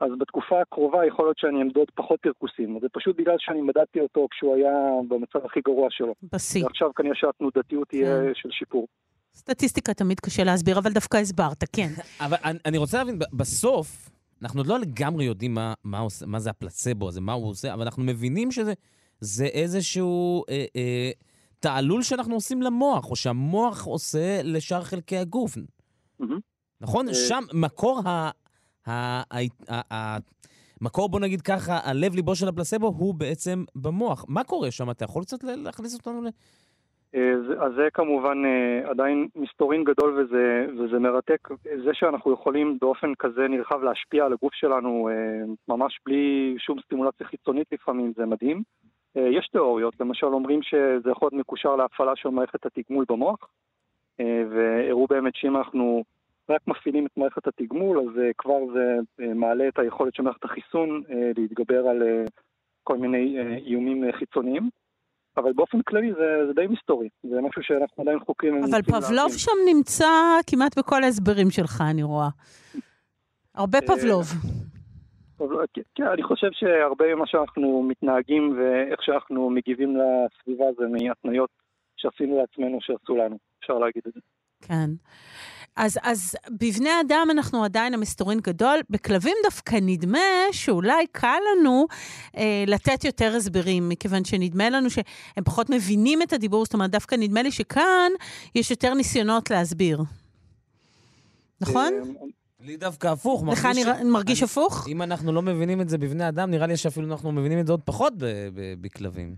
אז 0.00 0.10
בתקופה 0.18 0.60
הקרובה 0.60 1.06
יכול 1.06 1.24
להיות 1.26 1.38
שאני 1.38 1.62
אמדוד 1.62 1.90
פחות 1.94 2.20
פרכוסים. 2.20 2.80
זה 2.80 2.88
פשוט 2.92 3.16
בגלל 3.16 3.36
שאני 3.38 3.62
מדדתי 3.62 4.00
אותו 4.00 4.26
כשהוא 4.30 4.54
היה 4.56 4.74
במצב 5.08 5.44
הכי 5.44 5.60
גרוע 5.60 5.88
שלו. 5.90 6.14
בשיא. 6.32 6.64
ועכשיו 6.64 6.94
כנראה 6.94 7.14
שהתנודתיות 7.14 7.88
תהיה 7.88 8.22
כן. 8.26 8.34
של 8.34 8.50
שיפור. 8.50 8.86
סטטיסטיקה 9.34 9.94
תמיד 9.94 10.20
קשה 10.20 10.44
להסביר, 10.44 10.78
אבל 10.78 10.92
דווקא 10.92 11.16
הסברת, 11.16 11.64
כן. 11.72 11.92
אבל 12.20 12.36
אני, 12.44 12.58
אני 12.64 12.78
רוצה 12.78 12.98
להבין, 12.98 13.18
בסוף, 13.32 14.10
אנחנו 14.42 14.60
עוד 14.60 14.66
לא 14.66 14.78
לגמרי 14.78 15.24
יודעים 15.24 15.54
מה, 15.54 15.74
מה, 15.84 15.98
עושה, 15.98 16.26
מה 16.26 16.40
זה 16.40 16.50
הפלצבו 16.50 17.08
הזה, 17.08 17.20
מה 17.20 17.32
הוא 17.32 17.50
עושה, 17.50 17.74
אבל 17.74 17.82
אנחנו 17.82 18.02
מבינים 18.02 18.52
שזה 18.52 18.72
זה 19.20 19.44
איזשהו 19.44 20.44
אה, 20.48 20.64
אה, 20.76 21.10
תעלול 21.60 22.02
שאנחנו 22.02 22.34
עושים 22.34 22.62
למוח, 22.62 23.10
או 23.10 23.16
שהמוח 23.16 23.84
עושה 23.84 24.42
לשאר 24.42 24.84
חלקי 24.84 25.18
הגוף. 25.18 25.56
Mm-hmm. 25.56 26.24
נכון? 26.80 27.08
אה... 27.08 27.14
שם 27.14 27.44
מקור 27.52 28.02
ה... 28.04 28.30
ה, 28.86 28.92
ה, 28.92 29.38
ה, 29.68 29.94
ה 29.94 30.18
מקור, 30.80 31.08
בוא 31.08 31.20
נגיד 31.20 31.40
ככה, 31.40 31.80
הלב-ליבו 31.82 32.36
של 32.36 32.48
הפלסבו 32.48 32.86
הוא 32.86 33.14
בעצם 33.14 33.64
במוח. 33.74 34.24
מה 34.28 34.44
קורה 34.44 34.70
שם? 34.70 34.90
אתה 34.90 35.04
יכול 35.04 35.24
קצת 35.24 35.44
להכניס 35.44 35.94
אותנו 35.94 36.22
אז 37.14 37.72
זה 37.76 37.88
כמובן 37.94 38.44
אה, 38.44 38.90
עדיין 38.90 39.28
מסתורין 39.36 39.84
גדול 39.84 40.18
וזה, 40.18 40.66
וזה 40.78 40.98
מרתק. 40.98 41.48
זה 41.84 41.94
שאנחנו 41.94 42.32
יכולים 42.32 42.78
באופן 42.80 43.14
כזה 43.14 43.48
נרחב 43.48 43.82
להשפיע 43.82 44.24
על 44.24 44.32
הגוף 44.32 44.54
שלנו 44.54 45.08
אה, 45.08 45.44
ממש 45.68 46.00
בלי 46.06 46.54
שום 46.58 46.80
סטימולציה 46.80 47.26
חיצונית 47.26 47.66
לפעמים, 47.72 48.12
זה 48.16 48.26
מדהים. 48.26 48.62
יש 49.14 49.48
תיאוריות, 49.52 50.00
למשל 50.00 50.26
אומרים 50.26 50.62
שזה 50.62 51.10
יכול 51.10 51.26
להיות 51.26 51.40
מקושר 51.40 51.76
להפעלה 51.76 52.16
של 52.16 52.28
מערכת 52.28 52.66
התגמול 52.66 53.04
במוח, 53.08 53.48
והראו 54.18 55.06
באמת 55.06 55.34
שאם 55.36 55.56
אנחנו 55.56 56.04
רק 56.48 56.60
מפעילים 56.66 57.06
את 57.06 57.16
מערכת 57.16 57.46
התגמול, 57.46 57.98
אז 57.98 58.20
כבר 58.38 58.58
זה 58.72 58.98
מעלה 59.34 59.68
את 59.68 59.78
היכולת 59.78 60.14
של 60.14 60.22
מערכת 60.22 60.44
החיסון 60.44 61.02
להתגבר 61.36 61.88
על 61.88 62.02
כל 62.84 62.96
מיני 62.96 63.38
איומים 63.66 64.12
חיצוניים. 64.12 64.70
אבל 65.36 65.52
באופן 65.52 65.82
כללי 65.82 66.12
זה, 66.12 66.46
זה 66.46 66.52
די 66.52 66.66
מסתורי, 66.66 67.08
זה 67.22 67.40
משהו 67.40 67.62
שאנחנו 67.62 68.02
עדיין 68.02 68.18
חוקרים. 68.26 68.64
אבל 68.64 68.82
פבלוב 68.82 69.32
שם 69.36 69.52
נמצא 69.74 70.08
כמעט 70.46 70.78
בכל 70.78 71.04
ההסברים 71.04 71.50
שלך, 71.50 71.84
אני 71.90 72.02
רואה. 72.02 72.28
הרבה 73.54 73.78
אה, 73.78 73.86
פבלוב. 73.86 74.26
כן, 75.74 75.82
כן, 75.94 76.06
אני 76.06 76.22
חושב 76.22 76.48
שהרבה 76.52 77.14
ממה 77.14 77.26
שאנחנו 77.26 77.82
מתנהגים 77.82 78.58
ואיך 78.58 79.02
שאנחנו 79.02 79.50
מגיבים 79.50 79.96
לסביבה 79.96 80.64
זה 80.78 80.84
מהתניות 80.86 81.50
שעשינו 81.96 82.38
לעצמנו 82.38 82.78
שעשו 82.80 83.16
לנו, 83.16 83.38
אפשר 83.60 83.78
להגיד 83.78 84.02
את 84.06 84.12
זה. 84.14 84.20
כן. 84.68 84.90
אז, 85.76 85.98
אז 86.02 86.36
בבני 86.50 86.90
אדם 87.00 87.28
אנחנו 87.30 87.64
עדיין 87.64 87.94
המסתורין 87.94 88.40
גדול, 88.40 88.80
בכלבים 88.90 89.36
דווקא 89.44 89.76
נדמה 89.82 90.18
שאולי 90.52 91.06
קל 91.12 91.38
לנו 91.56 91.86
אה, 92.36 92.64
לתת 92.66 93.04
יותר 93.04 93.36
הסברים, 93.36 93.88
מכיוון 93.88 94.24
שנדמה 94.24 94.70
לנו 94.70 94.90
שהם 94.90 95.44
פחות 95.44 95.70
מבינים 95.70 96.22
את 96.22 96.32
הדיבור, 96.32 96.64
זאת 96.64 96.74
אומרת, 96.74 96.90
דווקא 96.90 97.14
נדמה 97.14 97.42
לי 97.42 97.52
שכאן 97.52 98.10
יש 98.54 98.70
יותר 98.70 98.94
ניסיונות 98.94 99.50
להסביר. 99.50 100.02
נכון? 101.60 101.92
אה, 101.94 102.26
לי 102.60 102.76
דווקא 102.76 103.06
הפוך. 103.08 103.44
לך 103.52 103.68
נראה, 103.74 104.04
מרגיש 104.04 104.42
הפוך? 104.42 104.88
אם 104.88 105.02
אנחנו 105.02 105.32
לא 105.32 105.42
מבינים 105.42 105.80
את 105.80 105.88
זה 105.88 105.98
בבני 105.98 106.28
אדם, 106.28 106.50
נראה 106.50 106.66
לי 106.66 106.76
שאפילו 106.76 107.12
אנחנו 107.12 107.32
מבינים 107.32 107.58
את 107.60 107.66
זה 107.66 107.72
עוד 107.72 107.80
פחות 107.84 108.12
בכלבים. 108.80 109.34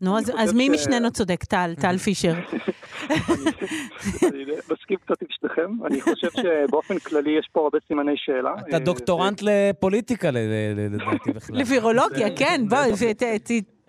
נו, 0.00 0.18
אז, 0.18 0.32
אז 0.38 0.52
מי 0.52 0.68
משנינו 0.68 1.10
צודק? 1.10 1.44
טל, 1.44 1.70
טל 1.80 1.98
פישר. 2.04 2.32
אני 4.22 4.44
מסכים 4.72 4.96
קצת 4.96 5.22
עם 5.22 5.28
שניכם. 5.30 5.70
אני 5.86 6.00
חושב 6.00 6.28
שבאופן 6.30 6.98
כללי 6.98 7.30
יש 7.38 7.48
פה 7.52 7.60
הרבה 7.60 7.78
סימני 7.88 8.12
שאלה. 8.16 8.54
אתה 8.68 8.78
דוקטורנט 8.78 9.42
לפוליטיקה, 9.42 10.30
לדעתי 10.30 11.32
בכלל. 11.32 11.58
לווירולוגיה, 11.58 12.36
כן, 12.36 12.60
בוא, 12.68 12.78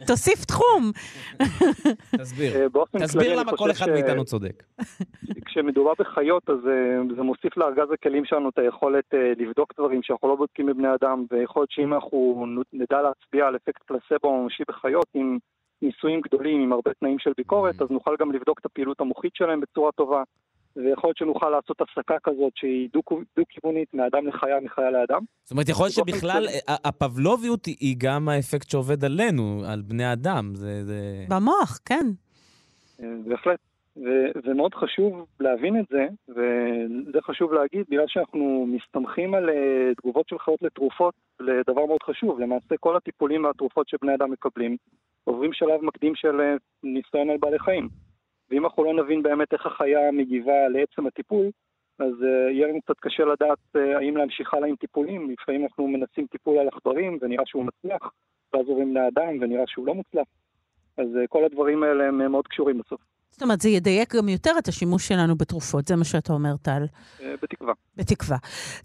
תוסיף 0.07 0.45
תחום. 0.45 0.91
תסביר. 2.17 2.55
אה, 2.55 2.67
תסביר 2.99 3.39
למה 3.39 3.57
כל 3.57 3.71
אחד 3.71 3.89
מאיתנו 3.89 4.25
צודק. 4.25 4.63
כשמדובר 5.45 5.93
בחיות, 5.99 6.49
אז 6.49 6.67
אה, 6.67 7.15
זה 7.15 7.21
מוסיף 7.21 7.57
לארגז 7.57 7.91
הכלים 7.93 8.25
שלנו 8.25 8.49
את 8.49 8.57
היכולת 8.57 9.13
אה, 9.13 9.33
לבדוק 9.37 9.73
דברים 9.77 10.03
שאנחנו 10.03 10.27
לא 10.27 10.35
בודקים 10.35 10.65
בבני 10.65 10.87
אדם, 11.01 11.25
ויכול 11.31 11.61
להיות 11.61 11.71
שאם 11.71 11.93
אנחנו 11.93 12.45
נדע 12.73 13.01
להצביע 13.01 13.47
על 13.47 13.55
אפקט 13.55 13.83
פלסבו 13.83 14.43
ממשי 14.43 14.63
בחיות, 14.67 15.07
עם 15.13 15.37
ניסויים 15.81 16.21
גדולים, 16.21 16.61
עם 16.61 16.73
הרבה 16.73 16.91
תנאים 16.99 17.19
של 17.19 17.31
ביקורת, 17.37 17.81
אז 17.81 17.87
נוכל 17.89 18.15
גם 18.19 18.31
לבדוק 18.31 18.59
את 18.59 18.65
הפעילות 18.65 19.01
המוחית 19.01 19.35
שלהם 19.35 19.61
בצורה 19.61 19.91
טובה, 19.91 20.23
ויכול 20.75 21.07
להיות 21.07 21.17
שנוכל 21.17 21.49
לעשות 21.49 21.81
הפסקה 21.81 22.15
כזאת 22.23 22.51
שהיא 22.55 22.89
דו- 22.93 23.01
דו-כיוונית 23.37 23.93
מאדם 23.93 24.27
לחיה, 24.27 24.59
מחיה 24.59 24.91
לאדם. 24.91 25.21
זאת 25.43 25.51
אומרת, 25.51 25.69
יכול 25.69 25.85
להיות 25.85 25.93
שבכלל 25.95 26.45
הפבלוביות 26.67 27.65
היא- 27.65 27.95
גם 27.99 28.29
האפקט 28.29 28.69
שעובד 28.69 29.05
עלינו, 29.05 29.61
על 29.67 29.81
בני 29.81 30.13
אדם. 30.13 30.55
זה... 30.55 30.83
זה... 30.85 31.25
במוח, 31.29 31.79
כן. 31.85 32.05
אה, 33.03 33.07
בהחלט. 33.27 33.59
ומאוד 34.45 34.73
חשוב 34.75 35.25
להבין 35.39 35.79
את 35.79 35.85
זה, 35.89 36.05
וזה 36.29 37.19
חשוב 37.21 37.53
להגיד, 37.53 37.85
בגלל 37.89 38.03
שאנחנו 38.07 38.67
מסתמכים 38.75 39.33
על 39.33 39.49
אה, 39.49 39.55
תגובות 39.97 40.29
של 40.29 40.39
חיות 40.39 40.61
לתרופות, 40.61 41.13
לדבר 41.39 41.85
מאוד 41.85 42.03
חשוב. 42.03 42.39
למעשה 42.39 42.75
כל 42.79 42.95
הטיפולים 42.97 43.43
והתרופות 43.43 43.89
שבני 43.89 44.15
אדם 44.15 44.31
מקבלים 44.31 44.77
עוברים 45.23 45.53
שלב 45.53 45.81
מקדים 45.81 46.15
של 46.15 46.41
אה, 46.41 46.55
ניסיון 46.83 47.29
על 47.29 47.37
בעלי 47.37 47.59
חיים. 47.59 47.89
ואם 48.49 48.65
אנחנו 48.65 48.83
לא 48.83 49.03
נבין 49.03 49.23
באמת 49.23 49.53
איך 49.53 49.65
החיה 49.65 50.11
מגיבה 50.11 50.67
לעצם 50.67 51.07
הטיפול, 51.07 51.45
אז 51.99 52.13
uh, 52.21 52.51
יהיה 52.51 52.67
לנו 52.67 52.81
קצת 52.81 52.99
קשה 52.99 53.25
לדעת 53.25 53.57
uh, 53.77 53.79
האם 53.97 54.17
להמשיך 54.17 54.53
הלאה 54.53 54.67
עם 54.67 54.75
טיפולים. 54.75 55.29
לפעמים 55.31 55.63
אנחנו 55.63 55.87
מנסים 55.87 56.27
טיפול 56.27 56.59
על 56.59 56.67
עכברים 56.67 57.17
ונראה 57.21 57.43
שהוא 57.45 57.65
מצליח, 57.65 58.11
ואז 58.53 58.67
עוברים 58.67 58.95
לאדם 58.95 59.37
ונראה 59.41 59.63
שהוא 59.67 59.87
לא 59.87 59.93
מוצלח. 59.93 60.27
אז 60.97 61.07
כל 61.29 61.43
הדברים 61.43 61.83
האלה 61.83 62.07
הם 62.07 62.31
מאוד 62.31 62.47
קשורים 62.47 62.77
בסוף, 62.77 63.01
זאת 63.31 63.41
אומרת, 63.43 63.61
זה 63.61 63.69
ידייק 63.69 64.15
גם 64.15 64.29
יותר 64.29 64.51
את 64.59 64.67
השימוש 64.67 65.07
שלנו 65.07 65.35
בתרופות, 65.35 65.87
זה 65.87 65.95
מה 65.95 66.03
שאתה 66.03 66.33
אומר, 66.33 66.55
טל. 66.61 66.83
uh, 66.85 67.23
בתקווה. 67.43 67.73
בתקווה. 67.95 68.37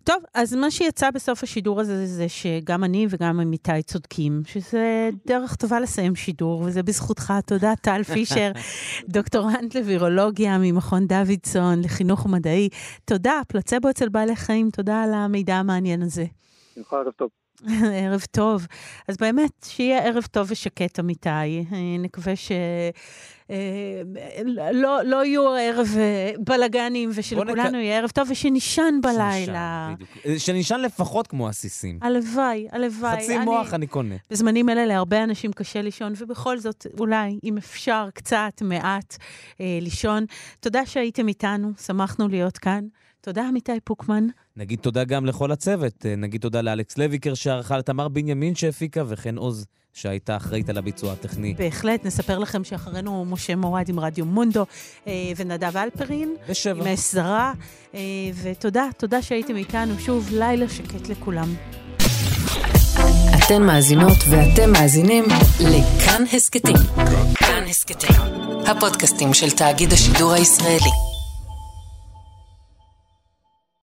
טוב, 0.04 0.16
אז 0.34 0.54
מה 0.54 0.70
שיצא 0.70 1.10
בסוף 1.10 1.42
השידור 1.42 1.80
הזה 1.80 2.06
זה 2.06 2.28
שגם 2.28 2.84
אני 2.84 3.06
וגם 3.10 3.40
עמיתי 3.40 3.82
צודקים, 3.82 4.42
שזה 4.46 5.10
דרך 5.26 5.56
טובה 5.56 5.80
לסיים 5.80 6.14
שידור, 6.14 6.60
וזה 6.60 6.82
בזכותך. 6.82 7.32
תודה, 7.46 7.72
טל 7.82 8.02
פישר, 8.12 8.52
דוקטורנט 9.08 9.74
לווירולוגיה 9.74 10.58
ממכון 10.58 11.06
דוידסון 11.06 11.80
לחינוך 11.84 12.26
מדעי. 12.26 12.68
תודה, 13.04 13.40
פלצבו 13.48 13.90
אצל 13.90 14.08
בעלי 14.08 14.36
חיים, 14.36 14.70
תודה 14.70 15.02
על 15.02 15.14
המידע 15.14 15.54
המעניין 15.54 16.02
הזה. 16.02 16.24
בשמחה 16.72 16.96
ערב 16.96 17.12
טוב. 17.12 17.45
ערב 18.04 18.24
טוב. 18.30 18.66
אז 19.08 19.16
באמת, 19.16 19.50
שיהיה 19.64 19.98
ערב 19.98 20.24
טוב 20.30 20.46
ושקט, 20.50 21.00
אמיתי. 21.00 21.28
אה, 21.28 21.64
נקווה 21.98 22.36
ש... 22.36 22.52
אה, 23.50 23.56
לא, 24.72 24.98
לא 25.04 25.24
יהיו 25.24 25.48
ערב 25.60 25.88
אה, 25.96 26.30
בלאגנים, 26.38 27.10
ושלכולנו 27.14 27.54
נק- 27.78 27.82
יהיה 27.82 27.98
ערב 27.98 28.10
טוב, 28.10 28.28
ושנישן 28.30 28.94
בלילה. 29.02 29.92
שנישן. 30.22 30.38
שנישן 30.38 30.80
לפחות 30.80 31.26
כמו 31.26 31.48
עסיסים. 31.48 31.98
הלוואי, 32.02 32.68
הלוואי. 32.72 33.16
חצי 33.16 33.36
אני- 33.36 33.44
מוח 33.44 33.74
אני 33.74 33.86
קונה. 33.86 34.14
בזמנים 34.30 34.68
אלה 34.68 34.86
להרבה 34.86 35.24
אנשים 35.24 35.52
קשה 35.52 35.82
לישון, 35.82 36.12
ובכל 36.18 36.58
זאת, 36.58 36.86
אולי, 37.00 37.38
אם 37.44 37.56
אפשר, 37.56 38.08
קצת, 38.14 38.62
מעט, 38.64 39.16
אה, 39.60 39.78
לישון. 39.82 40.24
תודה 40.60 40.86
שהייתם 40.86 41.28
איתנו, 41.28 41.70
שמחנו 41.86 42.28
להיות 42.28 42.58
כאן. 42.58 42.84
תודה, 43.26 43.48
עמיתי 43.48 43.72
פוקמן. 43.84 44.26
נגיד 44.56 44.78
תודה 44.78 45.04
גם 45.04 45.26
לכל 45.26 45.52
הצוות. 45.52 46.06
אה, 46.06 46.16
נגיד 46.16 46.40
תודה 46.40 46.60
לאלכס 46.60 46.98
לויקר 46.98 47.34
שערכה, 47.34 47.78
לתמר 47.78 48.08
בנימין 48.08 48.54
שהפיקה, 48.54 49.02
וכן 49.08 49.36
עוז 49.36 49.66
שהייתה 49.92 50.36
אחראית 50.36 50.68
על 50.68 50.78
הביצוע 50.78 51.12
הטכני. 51.12 51.54
בהחלט, 51.54 52.04
נספר 52.04 52.38
לכם 52.38 52.64
שאחרינו 52.64 53.24
משה 53.24 53.56
מורד 53.56 53.88
עם 53.88 54.00
רדיו 54.00 54.24
מונדו 54.24 54.66
אה, 55.06 55.12
ונדב 55.36 55.76
אלפרין. 55.76 56.34
בשבע. 56.48 56.80
עם 56.80 56.86
אש 56.86 57.12
זרה. 57.12 57.52
אה, 57.94 58.00
ותודה, 58.42 58.88
תודה 58.96 59.22
שהייתם 59.22 59.56
איתנו. 59.56 59.98
שוב, 59.98 60.28
לילה 60.32 60.68
שקט 60.68 61.08
לכולם. 61.08 61.54
אתן 63.38 63.62
מאזינות 63.62 64.18
ואתם 64.30 64.72
מאזינים 64.72 65.24
לכאן 65.60 66.24
הסכתים. 66.32 66.76
כאן 67.34 67.64
הסכתים, 67.68 68.16
הפודקאסטים 68.66 69.34
של 69.34 69.50
תאגיד 69.50 69.92
השידור 69.92 70.32
הישראלי. 70.32 71.15